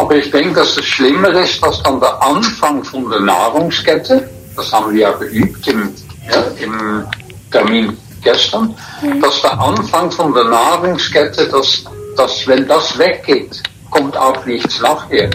Aber 0.00 0.16
ich 0.16 0.30
denke, 0.30 0.54
dass 0.54 0.78
es 0.78 0.84
schlimmer 0.86 1.28
ist, 1.28 1.62
dass 1.62 1.82
dann 1.82 2.00
der 2.00 2.22
Anfang 2.22 2.82
von 2.82 3.10
der 3.10 3.20
Nahrungskette, 3.20 4.30
das 4.56 4.72
haben 4.72 4.94
wir 4.94 5.02
ja 5.02 5.10
geübt 5.12 5.68
im, 5.68 5.94
ja, 6.26 6.42
im 6.58 7.04
Termin 7.50 7.98
gestern, 8.22 8.74
dass 9.20 9.42
der 9.42 9.60
Anfang 9.60 10.10
von 10.10 10.32
der 10.32 10.44
Nahrungskette, 10.44 11.46
dass, 11.48 11.84
dass 12.16 12.46
wenn 12.46 12.66
das 12.66 12.98
weggeht, 12.98 13.62
kommt 13.90 14.16
auch 14.16 14.42
nichts 14.46 14.80
nachher. 14.80 15.28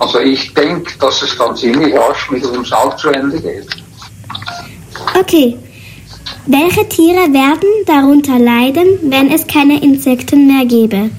Also 0.00 0.18
ich 0.18 0.52
denke, 0.54 0.90
dass 0.98 1.22
es 1.22 1.38
dann 1.38 1.56
ziemlich 1.56 1.94
rasch 1.94 2.32
mit 2.32 2.44
uns 2.44 2.72
auch 2.72 2.96
zu 2.96 3.10
Ende 3.10 3.40
geht. 3.40 3.68
Okay. 5.20 5.56
Welche 6.46 6.88
Tiere 6.88 7.32
werden 7.32 7.68
darunter 7.86 8.40
leiden, 8.40 8.98
wenn 9.02 9.30
es 9.30 9.46
keine 9.46 9.80
Insekten 9.80 10.48
mehr 10.48 10.66
gäbe? 10.66 11.10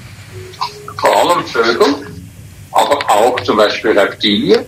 Vor 0.99 1.15
allem 1.15 1.45
Vögel, 1.45 2.10
aber 2.71 2.97
auch 3.09 3.39
zum 3.41 3.57
Beispiel 3.57 3.97
Reptilien. 3.97 4.65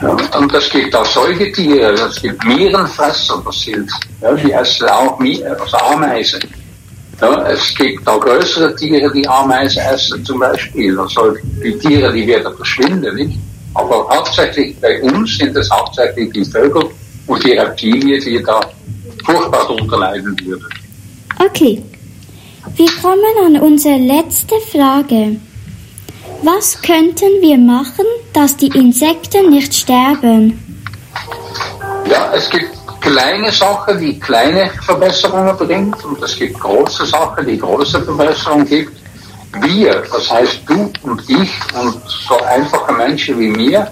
Ja, 0.00 0.16
und 0.36 0.52
es 0.52 0.68
gibt 0.70 0.94
auch 0.96 1.04
Säugetiere, 1.04 1.92
es 1.92 2.20
gibt 2.20 2.44
Mierenfresser, 2.44 3.40
das 3.44 3.60
sind, 3.60 3.88
ja, 4.20 4.34
die 4.34 4.50
essen 4.50 4.88
auch 4.88 5.18
also 5.20 5.76
Ameisen. 5.76 6.40
Ja, 7.20 7.48
es 7.48 7.72
gibt 7.76 8.06
auch 8.08 8.20
größere 8.20 8.74
Tiere, 8.74 9.12
die 9.12 9.26
Ameisen 9.28 9.80
essen 9.82 10.24
zum 10.24 10.40
Beispiel. 10.40 10.98
Also 10.98 11.36
die 11.62 11.78
Tiere, 11.78 12.12
die 12.12 12.26
werden 12.26 12.52
verschwinden, 12.56 13.14
nicht? 13.14 13.38
Aber 13.74 14.08
hauptsächlich 14.08 14.76
bei 14.80 15.00
uns 15.02 15.38
sind 15.38 15.56
es 15.56 15.70
hauptsächlich 15.70 16.32
die 16.32 16.44
Vögel 16.44 16.90
und 17.28 17.44
die 17.44 17.52
Reptilien, 17.52 18.20
die 18.20 18.42
da 18.42 18.60
furchtbar 19.24 19.66
darunter 19.68 19.98
leiden 19.98 20.36
würden. 20.44 20.66
Okay. 21.38 21.82
Wir 22.76 22.88
kommen 23.00 23.20
an 23.46 23.60
unsere 23.60 23.98
letzte 23.98 24.54
Frage. 24.72 25.36
Was 26.44 26.82
könnten 26.82 27.40
wir 27.40 27.56
machen, 27.56 28.04
dass 28.32 28.56
die 28.56 28.66
Insekten 28.66 29.50
nicht 29.50 29.72
sterben? 29.72 30.84
Ja, 32.04 32.32
es 32.34 32.50
gibt 32.50 32.70
kleine 33.00 33.52
Sachen, 33.52 34.00
die 34.00 34.18
kleine 34.18 34.68
Verbesserungen 34.84 35.56
bringt 35.56 36.04
und 36.04 36.20
es 36.20 36.36
gibt 36.36 36.58
große 36.58 37.06
Sachen, 37.06 37.46
die 37.46 37.58
große 37.58 38.02
Verbesserungen 38.02 38.66
gibt. 38.66 38.92
Wir, 39.60 40.02
das 40.10 40.32
heißt 40.32 40.62
du 40.66 40.90
und 41.02 41.22
ich 41.28 41.52
und 41.80 42.02
so 42.08 42.36
einfache 42.42 42.92
Menschen 42.92 43.38
wie 43.38 43.50
mir, 43.50 43.86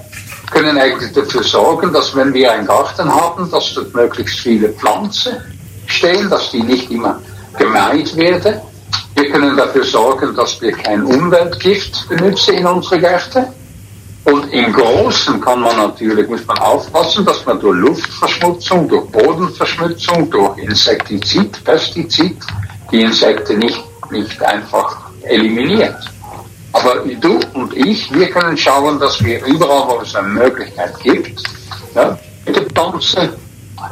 können 0.51 0.77
eigentlich 0.77 1.13
dafür 1.13 1.45
sorgen, 1.45 1.93
dass 1.93 2.17
wenn 2.17 2.35
wir 2.35 2.51
einen 2.51 2.67
Garten 2.67 3.15
haben, 3.15 3.49
dass 3.49 3.75
dort 3.75 3.95
möglichst 3.95 4.41
viele 4.41 4.71
Pflanzen 4.71 5.37
stehen, 5.87 6.29
dass 6.29 6.51
die 6.51 6.65
nicht 6.65 6.91
immer 6.91 7.21
gemeint 7.57 8.17
werden. 8.17 8.61
Wir 9.21 9.31
können 9.31 9.55
dafür 9.55 9.85
sorgen, 9.85 10.35
dass 10.35 10.59
wir 10.63 10.73
kein 10.73 11.05
Umweltgift 11.05 12.09
benutzen 12.09 12.55
in 12.55 12.67
unsere 12.67 12.99
Gärten. 12.99 13.45
Und 14.25 14.51
im 14.51 14.73
Großen 14.73 15.39
kann 15.43 15.61
man 15.61 15.77
natürlich, 15.77 16.27
muss 16.27 16.47
man 16.47 16.57
aufpassen, 16.57 17.27
dass 17.27 17.45
man 17.45 17.61
durch 17.61 17.77
Luftverschmutzung, 17.81 18.89
durch 18.89 19.07
Bodenverschmutzung, 19.11 20.31
durch 20.31 20.57
Insektizid, 20.57 21.63
Pestizid 21.63 22.39
die 22.91 23.03
Insekten 23.03 23.59
nicht, 23.59 23.85
nicht 24.11 24.43
einfach 24.43 24.97
eliminiert. 25.25 25.99
Aber 26.73 27.05
du 27.21 27.41
und 27.53 27.77
ich, 27.77 28.11
wir 28.15 28.31
können 28.31 28.57
schauen, 28.57 28.99
dass 28.99 29.23
wir 29.23 29.45
überall, 29.45 29.87
wo 29.87 30.01
es 30.01 30.15
eine 30.15 30.29
Möglichkeit 30.29 30.99
gibt, 31.01 31.43
ja, 31.95 32.19
Pflanzen 32.73 33.29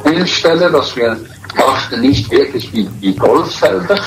hinstellen, 0.04 0.72
dass 0.72 0.96
wir 0.96 1.18
Garten 1.54 2.00
nicht 2.00 2.30
wirklich 2.30 2.72
wie, 2.72 2.88
wie 3.00 3.14
Golffelder 3.14 4.00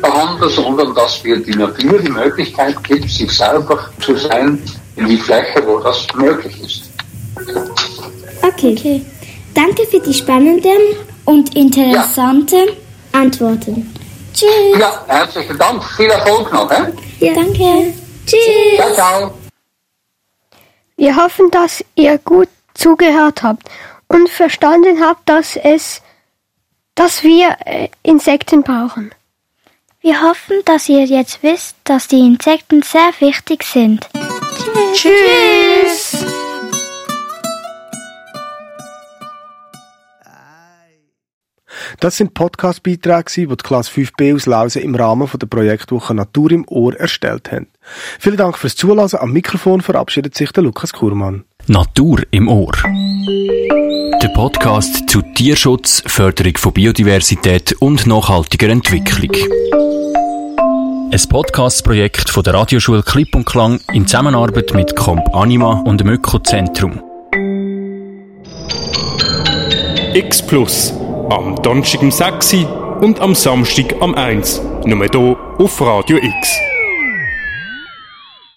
behandeln, 0.00 0.50
sondern 0.50 0.94
dass 0.94 1.22
wir 1.24 1.38
die 1.38 1.54
Natur 1.54 1.98
die 1.98 2.10
Möglichkeit 2.10 2.82
gibt, 2.84 3.10
sich 3.10 3.30
selber 3.30 3.90
zu 4.00 4.16
sein 4.16 4.62
in 4.96 5.08
die 5.08 5.16
Fläche, 5.16 5.62
wo 5.66 5.78
das 5.80 6.06
möglich 6.14 6.60
ist. 6.60 6.90
Okay. 8.42 8.72
okay. 8.78 9.04
Danke 9.54 9.86
für 9.86 10.00
die 10.00 10.12
spannenden 10.12 10.96
und 11.24 11.54
interessanten 11.56 12.68
ja. 12.68 13.20
Antworten. 13.20 13.94
Tschüss. 14.34 14.78
Ja, 14.78 15.02
herzlichen 15.06 15.56
Dank. 15.56 15.82
Viel 15.96 16.10
Erfolg 16.10 16.52
noch. 16.52 16.70
He? 16.70 17.26
Ja, 17.26 17.34
danke. 17.34 17.94
Tschüss. 18.26 18.76
Ciao, 18.76 18.92
ciao. 18.92 19.34
Wir 20.96 21.16
hoffen, 21.16 21.50
dass 21.50 21.84
ihr 21.94 22.18
gut 22.18 22.48
zugehört 22.74 23.42
habt 23.42 23.68
und 24.08 24.28
verstanden 24.28 25.02
habt, 25.02 25.28
dass 25.28 25.56
es, 25.56 26.02
dass 26.94 27.22
wir 27.22 27.56
äh, 27.64 27.88
Insekten 28.02 28.62
brauchen. 28.62 29.10
Wir 30.06 30.22
hoffen, 30.22 30.58
dass 30.64 30.88
ihr 30.88 31.04
jetzt 31.04 31.42
wisst, 31.42 31.74
dass 31.82 32.06
die 32.06 32.20
Insekten 32.20 32.80
sehr 32.82 33.10
wichtig 33.18 33.64
sind. 33.64 34.08
Tschüss. 34.94 36.24
Das 41.98 42.18
sind 42.18 42.34
Podcast-Beiträge, 42.34 43.24
die 43.34 43.46
die 43.48 43.56
Klasse 43.56 43.90
5b 44.00 44.36
aus 44.36 44.46
Lausen 44.46 44.82
im 44.82 44.94
Rahmen 44.94 45.28
der 45.34 45.46
Projektwoche 45.48 46.14
Natur 46.14 46.52
im 46.52 46.64
Ohr 46.68 46.94
erstellt 46.94 47.50
haben. 47.50 47.66
Vielen 48.20 48.36
Dank 48.36 48.58
fürs 48.58 48.76
Zuhören. 48.76 49.10
Am 49.18 49.32
Mikrofon 49.32 49.80
verabschiedet 49.80 50.36
sich 50.36 50.52
der 50.52 50.62
Lukas 50.62 50.92
Kurmann. 50.92 51.46
Natur 51.66 52.22
im 52.30 52.46
Ohr. 52.46 52.74
Der 54.22 54.28
Podcast 54.34 55.10
zu 55.10 55.20
Tierschutz, 55.34 56.04
Förderung 56.06 56.56
von 56.58 56.72
Biodiversität 56.72 57.72
und 57.80 58.06
nachhaltiger 58.06 58.68
Entwicklung. 58.68 59.85
Ein 61.08 61.20
Podcast-Projekt 61.28 62.30
von 62.30 62.42
der 62.42 62.54
Radioschule 62.54 63.02
Klipp 63.02 63.36
und 63.36 63.46
Klang 63.46 63.80
in 63.92 64.08
Zusammenarbeit 64.08 64.74
mit 64.74 64.96
Comp 64.96 65.34
Anima 65.34 65.82
und 65.86 66.00
dem 66.00 66.08
Ökozentrum. 66.08 67.00
X 70.14 70.44
Plus. 70.44 70.92
Am 71.30 71.54
Donnerstag 71.62 72.02
um 72.02 72.10
6 72.10 72.54
Uhr 72.54 72.98
und 73.00 73.20
am 73.20 73.36
Samstag 73.36 73.94
am 74.00 74.16
1 74.16 74.58
Uhr. 74.58 74.80
Nur 74.86 75.06
hier 75.06 75.36
auf 75.58 75.80
Radio 75.80 76.16
X. 76.16 76.58